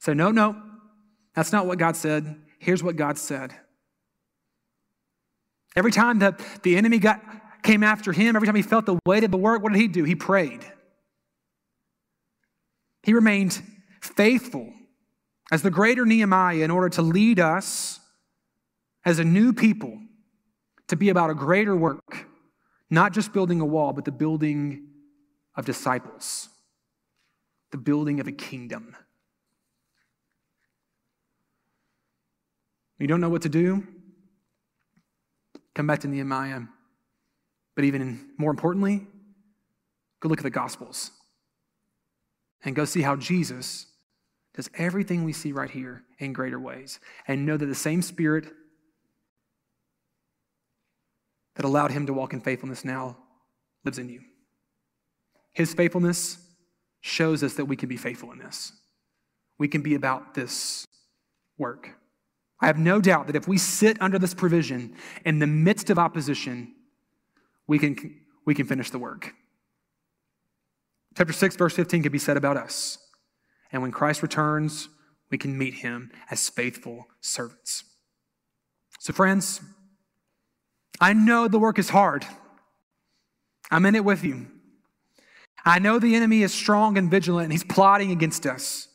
So, 0.00 0.12
no, 0.12 0.30
no, 0.30 0.60
that's 1.34 1.52
not 1.52 1.66
what 1.66 1.78
God 1.78 1.96
said. 1.96 2.36
Here's 2.58 2.82
what 2.82 2.96
God 2.96 3.18
said. 3.18 3.54
Every 5.76 5.92
time 5.92 6.18
the, 6.18 6.36
the 6.62 6.76
enemy 6.76 6.98
got, 6.98 7.22
came 7.68 7.82
after 7.82 8.12
him, 8.12 8.34
every 8.34 8.46
time 8.46 8.54
he 8.54 8.62
felt 8.62 8.86
the 8.86 8.98
weight 9.04 9.24
of 9.24 9.30
the 9.30 9.36
work, 9.36 9.62
what 9.62 9.74
did 9.74 9.78
he 9.78 9.88
do? 9.88 10.02
He 10.04 10.14
prayed. 10.14 10.64
He 13.02 13.12
remained 13.12 13.62
faithful 14.00 14.72
as 15.52 15.60
the 15.60 15.70
greater 15.70 16.06
Nehemiah 16.06 16.64
in 16.64 16.70
order 16.70 16.88
to 16.88 17.02
lead 17.02 17.38
us 17.38 18.00
as 19.04 19.18
a 19.18 19.24
new 19.24 19.52
people 19.52 20.00
to 20.86 20.96
be 20.96 21.10
about 21.10 21.28
a 21.28 21.34
greater 21.34 21.76
work, 21.76 22.26
not 22.88 23.12
just 23.12 23.34
building 23.34 23.60
a 23.60 23.66
wall, 23.66 23.92
but 23.92 24.06
the 24.06 24.12
building 24.12 24.88
of 25.54 25.66
disciples, 25.66 26.48
the 27.70 27.76
building 27.76 28.18
of 28.18 28.26
a 28.26 28.32
kingdom. 28.32 28.96
You 32.98 33.08
don't 33.08 33.20
know 33.20 33.28
what 33.28 33.42
to 33.42 33.50
do? 33.50 33.86
Come 35.74 35.86
back 35.86 35.98
to 36.00 36.08
Nehemiah. 36.08 36.62
But 37.78 37.84
even 37.84 38.30
more 38.36 38.50
importantly, 38.50 39.06
go 40.18 40.28
look 40.28 40.40
at 40.40 40.42
the 40.42 40.50
Gospels 40.50 41.12
and 42.64 42.74
go 42.74 42.84
see 42.84 43.02
how 43.02 43.14
Jesus 43.14 43.86
does 44.52 44.68
everything 44.74 45.22
we 45.22 45.32
see 45.32 45.52
right 45.52 45.70
here 45.70 46.02
in 46.18 46.32
greater 46.32 46.58
ways. 46.58 46.98
And 47.28 47.46
know 47.46 47.56
that 47.56 47.66
the 47.66 47.76
same 47.76 48.02
Spirit 48.02 48.46
that 51.54 51.64
allowed 51.64 51.92
him 51.92 52.04
to 52.06 52.12
walk 52.12 52.32
in 52.32 52.40
faithfulness 52.40 52.84
now 52.84 53.16
lives 53.84 54.00
in 54.00 54.08
you. 54.08 54.22
His 55.52 55.72
faithfulness 55.72 56.38
shows 57.00 57.44
us 57.44 57.54
that 57.54 57.66
we 57.66 57.76
can 57.76 57.88
be 57.88 57.96
faithful 57.96 58.32
in 58.32 58.40
this. 58.40 58.72
We 59.56 59.68
can 59.68 59.82
be 59.82 59.94
about 59.94 60.34
this 60.34 60.84
work. 61.56 61.90
I 62.60 62.66
have 62.66 62.76
no 62.76 63.00
doubt 63.00 63.28
that 63.28 63.36
if 63.36 63.46
we 63.46 63.56
sit 63.56 64.02
under 64.02 64.18
this 64.18 64.34
provision 64.34 64.96
in 65.24 65.38
the 65.38 65.46
midst 65.46 65.90
of 65.90 65.98
opposition, 66.00 66.74
we 67.68 67.78
can, 67.78 67.96
we 68.44 68.54
can 68.54 68.66
finish 68.66 68.90
the 68.90 68.98
work. 68.98 69.34
Chapter 71.16 71.32
6, 71.32 71.56
verse 71.56 71.74
15 71.74 72.02
can 72.02 72.12
be 72.12 72.18
said 72.18 72.36
about 72.36 72.56
us. 72.56 72.98
And 73.70 73.82
when 73.82 73.92
Christ 73.92 74.22
returns, 74.22 74.88
we 75.30 75.38
can 75.38 75.56
meet 75.56 75.74
him 75.74 76.10
as 76.30 76.48
faithful 76.48 77.06
servants. 77.20 77.84
So, 78.98 79.12
friends, 79.12 79.60
I 81.00 81.12
know 81.12 81.46
the 81.46 81.58
work 81.58 81.78
is 81.78 81.90
hard. 81.90 82.24
I'm 83.70 83.84
in 83.84 83.94
it 83.94 84.04
with 84.04 84.24
you. 84.24 84.48
I 85.64 85.78
know 85.78 85.98
the 85.98 86.14
enemy 86.14 86.42
is 86.42 86.52
strong 86.52 86.96
and 86.96 87.10
vigilant 87.10 87.44
and 87.44 87.52
he's 87.52 87.64
plotting 87.64 88.10
against 88.10 88.46
us. 88.46 88.88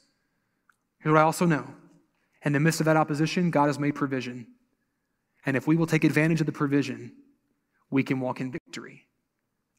Here's 1.00 1.14
what 1.14 1.20
I 1.20 1.24
also 1.24 1.46
know 1.46 1.68
in 2.44 2.54
the 2.54 2.60
midst 2.60 2.80
of 2.82 2.86
that 2.86 2.98
opposition, 2.98 3.52
God 3.52 3.68
has 3.68 3.80
made 3.80 3.96
provision. 3.96 4.48
And 5.46 5.56
if 5.56 5.68
we 5.68 5.76
will 5.76 5.88
take 5.88 6.04
advantage 6.04 6.42
of 6.42 6.46
the 6.46 6.52
provision, 6.52 7.14
we 7.94 8.04
can 8.04 8.20
walk 8.20 8.42
in 8.42 8.52
victory. 8.52 9.06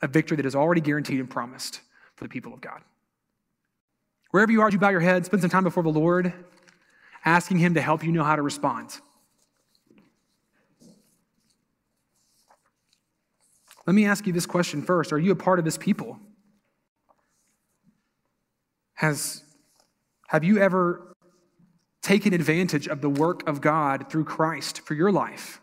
A 0.00 0.06
victory 0.06 0.36
that 0.36 0.46
is 0.46 0.54
already 0.54 0.80
guaranteed 0.80 1.18
and 1.18 1.28
promised 1.28 1.80
for 2.14 2.24
the 2.24 2.28
people 2.28 2.54
of 2.54 2.60
God. 2.60 2.80
Wherever 4.30 4.52
you 4.52 4.62
are, 4.62 4.70
you 4.70 4.78
bow 4.78 4.90
your 4.90 5.00
head, 5.00 5.26
spend 5.26 5.42
some 5.42 5.50
time 5.50 5.64
before 5.64 5.82
the 5.82 5.90
Lord, 5.90 6.32
asking 7.24 7.58
Him 7.58 7.74
to 7.74 7.80
help 7.80 8.04
you 8.04 8.12
know 8.12 8.24
how 8.24 8.36
to 8.36 8.42
respond. 8.42 9.00
Let 13.86 13.94
me 13.94 14.06
ask 14.06 14.26
you 14.26 14.32
this 14.32 14.46
question 14.46 14.80
first 14.82 15.12
Are 15.12 15.18
you 15.18 15.32
a 15.32 15.36
part 15.36 15.58
of 15.58 15.64
this 15.64 15.76
people? 15.76 16.18
Has, 18.94 19.42
have 20.28 20.44
you 20.44 20.58
ever 20.58 21.16
taken 22.00 22.32
advantage 22.32 22.86
of 22.86 23.00
the 23.00 23.10
work 23.10 23.46
of 23.48 23.60
God 23.60 24.08
through 24.08 24.24
Christ 24.24 24.80
for 24.82 24.94
your 24.94 25.10
life? 25.10 25.60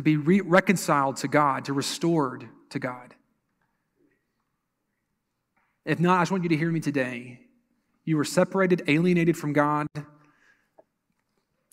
To 0.00 0.02
be 0.02 0.16
re- 0.16 0.40
reconciled 0.40 1.18
to 1.18 1.28
God, 1.28 1.66
to 1.66 1.74
restored 1.74 2.48
to 2.70 2.78
God. 2.78 3.14
If 5.84 6.00
not, 6.00 6.16
I 6.16 6.22
just 6.22 6.30
want 6.30 6.42
you 6.42 6.48
to 6.48 6.56
hear 6.56 6.72
me 6.72 6.80
today. 6.80 7.40
You 8.06 8.16
were 8.16 8.24
separated, 8.24 8.82
alienated 8.88 9.36
from 9.36 9.52
God, 9.52 9.86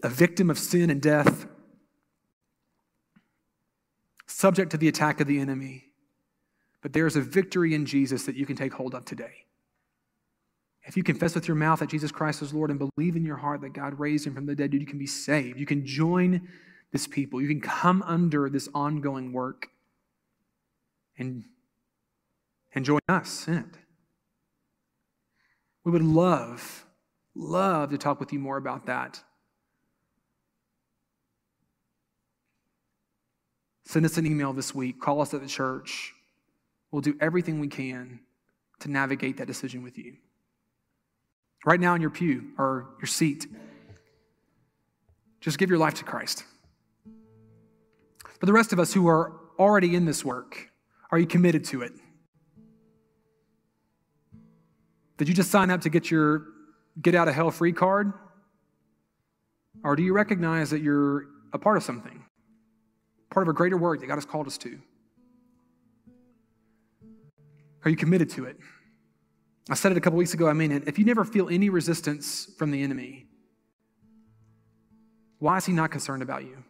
a 0.03 0.09
victim 0.09 0.49
of 0.49 0.59
sin 0.59 0.89
and 0.89 1.01
death, 1.01 1.47
subject 4.25 4.71
to 4.71 4.77
the 4.77 4.89
attack 4.89 5.21
of 5.21 5.27
the 5.27 5.39
enemy. 5.39 5.85
But 6.81 6.91
there 6.91 7.07
is 7.07 7.15
a 7.15 7.21
victory 7.21 7.73
in 7.73 7.85
Jesus 7.85 8.25
that 8.25 8.35
you 8.35 8.45
can 8.45 8.57
take 8.57 8.73
hold 8.73 8.93
of 8.93 9.05
today. 9.05 9.45
If 10.83 10.97
you 10.97 11.03
confess 11.03 11.33
with 11.33 11.47
your 11.47 11.55
mouth 11.55 11.79
that 11.79 11.89
Jesus 11.89 12.11
Christ 12.11 12.41
is 12.41 12.53
Lord 12.53 12.71
and 12.71 12.77
believe 12.77 13.15
in 13.15 13.23
your 13.23 13.37
heart 13.37 13.61
that 13.61 13.71
God 13.71 13.97
raised 13.97 14.27
him 14.27 14.35
from 14.35 14.47
the 14.47 14.53
dead, 14.53 14.73
you 14.73 14.85
can 14.85 14.99
be 14.99 15.07
saved. 15.07 15.57
You 15.57 15.65
can 15.65 15.85
join 15.85 16.45
this 16.91 17.07
people. 17.07 17.41
You 17.41 17.47
can 17.47 17.61
come 17.61 18.01
under 18.03 18.49
this 18.49 18.69
ongoing 18.73 19.33
work 19.33 19.67
and, 21.17 21.43
and 22.73 22.85
join 22.85 22.99
us 23.09 23.47
in 23.47 23.55
it. 23.55 23.77
We 25.83 25.91
would 25.91 26.03
love, 26.03 26.85
love 27.35 27.91
to 27.91 27.97
talk 27.97 28.19
with 28.19 28.33
you 28.33 28.39
more 28.39 28.57
about 28.57 28.85
that. 28.87 29.21
Send 33.85 34.05
us 34.05 34.17
an 34.17 34.25
email 34.25 34.51
this 34.51 34.75
week. 34.75 34.99
Call 34.99 35.21
us 35.21 35.33
at 35.33 35.41
the 35.41 35.47
church. 35.47 36.13
We'll 36.91 37.01
do 37.01 37.15
everything 37.21 37.59
we 37.59 37.69
can 37.69 38.19
to 38.81 38.91
navigate 38.91 39.37
that 39.37 39.47
decision 39.47 39.81
with 39.81 39.97
you. 39.97 40.17
Right 41.65 41.79
now 41.79 41.95
in 41.95 42.01
your 42.01 42.09
pew 42.09 42.49
or 42.57 42.89
your 42.99 43.07
seat, 43.07 43.47
just 45.39 45.57
give 45.57 45.69
your 45.69 45.79
life 45.79 45.95
to 45.95 46.03
Christ. 46.03 46.43
For 48.39 48.45
the 48.45 48.53
rest 48.53 48.73
of 48.73 48.79
us 48.79 48.93
who 48.93 49.07
are 49.07 49.33
already 49.57 49.95
in 49.95 50.05
this 50.05 50.23
work, 50.23 50.69
are 51.11 51.17
you 51.17 51.27
committed 51.27 51.63
to 51.65 51.81
it? 51.81 51.93
Did 55.17 55.27
you 55.27 55.33
just 55.33 55.49
sign 55.49 55.71
up 55.71 55.81
to 55.81 55.89
get 55.89 56.11
your 56.11 56.45
get 57.01 57.15
out 57.15 57.27
of 57.27 57.33
hell 57.33 57.51
free 57.51 57.73
card? 57.73 58.13
Or 59.83 59.95
do 59.95 60.03
you 60.03 60.13
recognize 60.13 60.69
that 60.69 60.81
you're 60.81 61.25
a 61.53 61.59
part 61.59 61.77
of 61.77 61.83
something? 61.83 62.23
Part 63.31 63.47
of 63.47 63.49
a 63.49 63.53
greater 63.53 63.77
work 63.77 63.99
that 63.99 64.07
God 64.07 64.15
has 64.15 64.25
called 64.25 64.47
us 64.47 64.57
to? 64.59 64.79
Are 67.85 67.89
you 67.89 67.97
committed 67.97 68.29
to 68.31 68.45
it? 68.45 68.57
I 69.69 69.75
said 69.75 69.91
it 69.91 69.97
a 69.97 70.01
couple 70.01 70.17
weeks 70.17 70.33
ago, 70.33 70.47
I 70.47 70.53
mean 70.53 70.71
it. 70.71 70.87
If 70.87 70.97
you 70.97 71.05
never 71.05 71.25
feel 71.25 71.49
any 71.49 71.69
resistance 71.69 72.51
from 72.57 72.71
the 72.71 72.81
enemy, 72.81 73.27
why 75.39 75.57
is 75.57 75.65
he 75.65 75.73
not 75.73 75.91
concerned 75.91 76.23
about 76.23 76.43
you? 76.43 76.63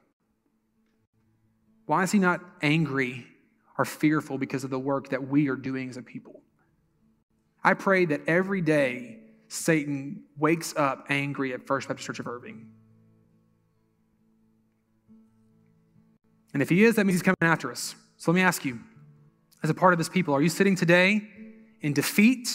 Why 1.87 2.03
is 2.03 2.11
he 2.11 2.19
not 2.19 2.41
angry 2.61 3.25
or 3.77 3.85
fearful 3.85 4.37
because 4.37 4.63
of 4.63 4.69
the 4.69 4.77
work 4.77 5.09
that 5.09 5.27
we 5.27 5.47
are 5.47 5.55
doing 5.55 5.89
as 5.89 5.97
a 5.97 6.01
people? 6.03 6.41
I 7.63 7.73
pray 7.73 8.05
that 8.05 8.21
every 8.27 8.61
day 8.61 9.19
Satan 9.47 10.23
wakes 10.37 10.75
up 10.75 11.07
angry 11.09 11.53
at 11.53 11.65
First 11.65 11.87
Baptist 11.87 12.05
Church 12.05 12.19
of 12.19 12.27
Irving. 12.27 12.69
And 16.53 16.61
if 16.61 16.69
he 16.69 16.83
is, 16.83 16.95
that 16.95 17.05
means 17.05 17.15
he's 17.15 17.23
coming 17.23 17.37
after 17.41 17.71
us. 17.71 17.95
So 18.17 18.31
let 18.31 18.35
me 18.35 18.41
ask 18.41 18.65
you, 18.65 18.79
as 19.63 19.69
a 19.69 19.73
part 19.73 19.93
of 19.93 19.97
this 19.97 20.09
people, 20.09 20.33
are 20.33 20.41
you 20.41 20.49
sitting 20.49 20.75
today 20.75 21.21
in 21.81 21.93
defeat 21.93 22.49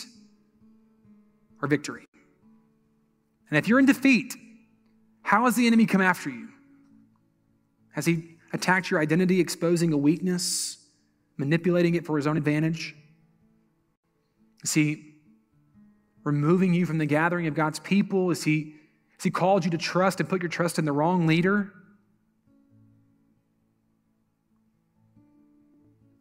or 1.63 1.69
victory? 1.69 2.07
And 3.49 3.59
if 3.59 3.67
you're 3.67 3.79
in 3.79 3.87
defeat, 3.87 4.35
how 5.23 5.47
has 5.47 5.57
the 5.57 5.67
enemy 5.67 5.87
come 5.87 6.03
after 6.03 6.29
you? 6.29 6.49
Has 7.93 8.05
he 8.05 8.32
attacked 8.53 8.91
your 8.91 9.01
identity, 9.01 9.41
exposing 9.41 9.93
a 9.93 9.97
weakness, 9.97 10.79
manipulating 11.37 11.95
it 11.95 12.05
for 12.05 12.17
his 12.17 12.27
own 12.27 12.37
advantage? 12.37 12.95
Is 14.63 14.75
he 14.75 15.15
removing 16.25 16.73
you 16.73 16.87
from 16.87 16.99
the 16.99 17.07
gathering 17.07 17.47
of 17.47 17.55
God's 17.55 17.79
people? 17.79 18.31
Is 18.31 18.45
he, 18.45 18.75
has 19.17 19.25
he 19.25 19.31
called 19.31 19.65
you 19.65 19.71
to 19.73 19.79
trust 19.79 20.21
and 20.21 20.29
put 20.29 20.43
your 20.43 20.49
trust 20.49 20.79
in 20.79 20.85
the 20.85 20.93
wrong 20.93 21.27
leader? 21.27 21.73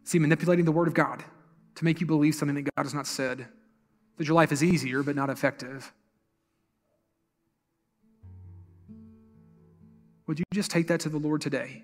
Is 0.06 0.12
he 0.12 0.20
manipulating 0.20 0.66
the 0.66 0.72
word 0.72 0.88
of 0.88 0.94
God 0.94 1.24
to 1.76 1.86
make 1.86 2.02
you 2.02 2.08
believe 2.08 2.36
something 2.36 2.56
that 2.56 2.70
God 2.76 2.84
has 2.84 2.94
not 2.94 3.08
said? 3.08 3.48
That 4.18 4.28
your 4.28 4.36
life 4.36 4.52
is 4.52 4.64
easier 4.64 5.04
but 5.04 5.16
not 5.16 5.30
effective? 5.30 5.94
Would 10.28 10.40
you 10.40 10.46
just 10.54 10.72
take 10.72 10.88
that 10.88 11.02
to 11.02 11.10
the 11.10 11.18
Lord 11.18 11.42
today? 11.42 11.84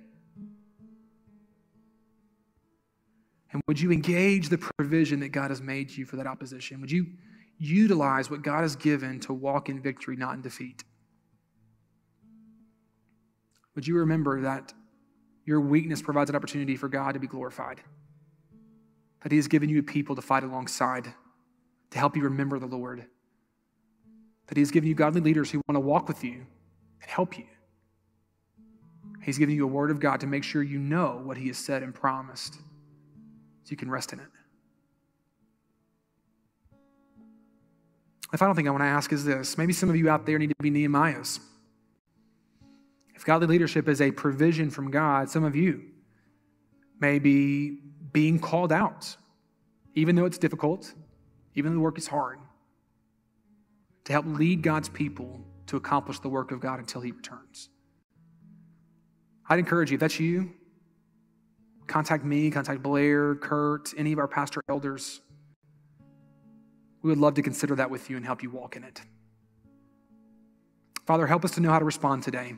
And 3.51 3.61
would 3.67 3.79
you 3.79 3.91
engage 3.91 4.49
the 4.49 4.57
provision 4.57 5.19
that 5.21 5.29
God 5.29 5.51
has 5.51 5.61
made 5.61 5.91
you 5.91 6.05
for 6.05 6.17
that 6.17 6.27
opposition? 6.27 6.81
Would 6.81 6.91
you 6.91 7.07
utilize 7.57 8.29
what 8.29 8.41
God 8.41 8.61
has 8.61 8.75
given 8.75 9.19
to 9.21 9.33
walk 9.33 9.69
in 9.69 9.81
victory, 9.81 10.15
not 10.15 10.35
in 10.35 10.41
defeat? 10.41 10.83
Would 13.75 13.87
you 13.87 13.97
remember 13.97 14.41
that 14.41 14.73
your 15.45 15.61
weakness 15.61 16.01
provides 16.01 16.29
an 16.29 16.35
opportunity 16.35 16.75
for 16.75 16.89
God 16.89 17.13
to 17.13 17.19
be 17.19 17.27
glorified? 17.27 17.79
That 19.21 19.31
He 19.31 19.37
has 19.37 19.47
given 19.47 19.69
you 19.69 19.81
people 19.81 20.15
to 20.15 20.21
fight 20.21 20.43
alongside, 20.43 21.13
to 21.91 21.97
help 21.97 22.17
you 22.17 22.23
remember 22.23 22.59
the 22.59 22.65
Lord. 22.65 23.05
That 24.47 24.57
He 24.57 24.61
has 24.61 24.71
given 24.71 24.89
you 24.89 24.95
godly 24.95 25.21
leaders 25.21 25.51
who 25.51 25.61
want 25.67 25.75
to 25.75 25.79
walk 25.79 26.07
with 26.07 26.23
you 26.23 26.45
and 27.01 27.09
help 27.09 27.37
you. 27.37 27.45
He's 29.21 29.37
given 29.37 29.55
you 29.55 29.63
a 29.63 29.67
word 29.67 29.91
of 29.91 29.99
God 29.99 30.19
to 30.21 30.27
make 30.27 30.43
sure 30.43 30.63
you 30.63 30.79
know 30.79 31.21
what 31.23 31.37
He 31.37 31.47
has 31.47 31.57
said 31.57 31.83
and 31.83 31.93
promised 31.93 32.59
so 33.67 33.71
you 33.71 33.77
can 33.77 33.91
rest 33.91 34.13
in 34.13 34.19
it. 34.21 34.27
The 38.31 38.37
final 38.37 38.55
thing 38.55 38.65
I 38.65 38.71
want 38.71 38.81
to 38.81 38.87
ask 38.87 39.11
is 39.11 39.25
this 39.25 39.57
maybe 39.57 39.73
some 39.73 39.89
of 39.89 39.97
you 39.97 40.09
out 40.09 40.25
there 40.25 40.39
need 40.39 40.53
to 40.57 40.63
be 40.63 40.71
Nehemiahs. 40.71 41.41
If 43.13 43.25
godly 43.25 43.47
leadership 43.47 43.89
is 43.89 43.99
a 43.99 44.09
provision 44.11 44.69
from 44.69 44.89
God, 44.89 45.29
some 45.29 45.43
of 45.43 45.53
you 45.53 45.83
may 47.01 47.19
be 47.19 47.79
being 48.13 48.39
called 48.39 48.71
out, 48.71 49.17
even 49.95 50.15
though 50.15 50.25
it's 50.25 50.37
difficult, 50.37 50.93
even 51.55 51.73
though 51.73 51.79
the 51.79 51.81
work 51.81 51.97
is 51.97 52.07
hard, 52.07 52.39
to 54.05 54.13
help 54.13 54.25
lead 54.27 54.61
God's 54.61 54.87
people 54.87 55.41
to 55.65 55.75
accomplish 55.75 56.19
the 56.19 56.29
work 56.29 56.53
of 56.53 56.61
God 56.61 56.79
until 56.79 57.01
He 57.01 57.11
returns. 57.11 57.67
I'd 59.49 59.59
encourage 59.59 59.91
you, 59.91 59.95
if 59.95 59.99
that's 59.99 60.21
you, 60.21 60.51
contact 61.87 62.23
me, 62.23 62.51
contact 62.51 62.83
Blair, 62.83 63.35
Kurt, 63.35 63.93
any 63.97 64.13
of 64.13 64.19
our 64.19 64.27
pastor 64.27 64.61
elders. 64.69 65.21
We 67.01 67.09
would 67.09 67.19
love 67.19 67.35
to 67.35 67.41
consider 67.41 67.75
that 67.75 67.89
with 67.89 68.09
you 68.09 68.17
and 68.17 68.25
help 68.25 68.43
you 68.43 68.49
walk 68.49 68.75
in 68.75 68.83
it. 68.83 69.01
Father, 71.05 71.25
help 71.25 71.45
us 71.45 71.51
to 71.51 71.61
know 71.61 71.69
how 71.69 71.79
to 71.79 71.85
respond 71.85 72.23
today 72.23 72.55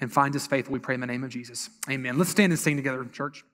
and 0.00 0.12
find 0.12 0.34
us 0.36 0.46
faithful, 0.46 0.72
we 0.72 0.78
pray 0.78 0.94
in 0.94 1.00
the 1.00 1.06
name 1.06 1.24
of 1.24 1.30
Jesus. 1.30 1.70
Amen. 1.90 2.18
Let's 2.18 2.30
stand 2.30 2.52
and 2.52 2.60
sing 2.60 2.76
together, 2.76 3.04
church. 3.06 3.44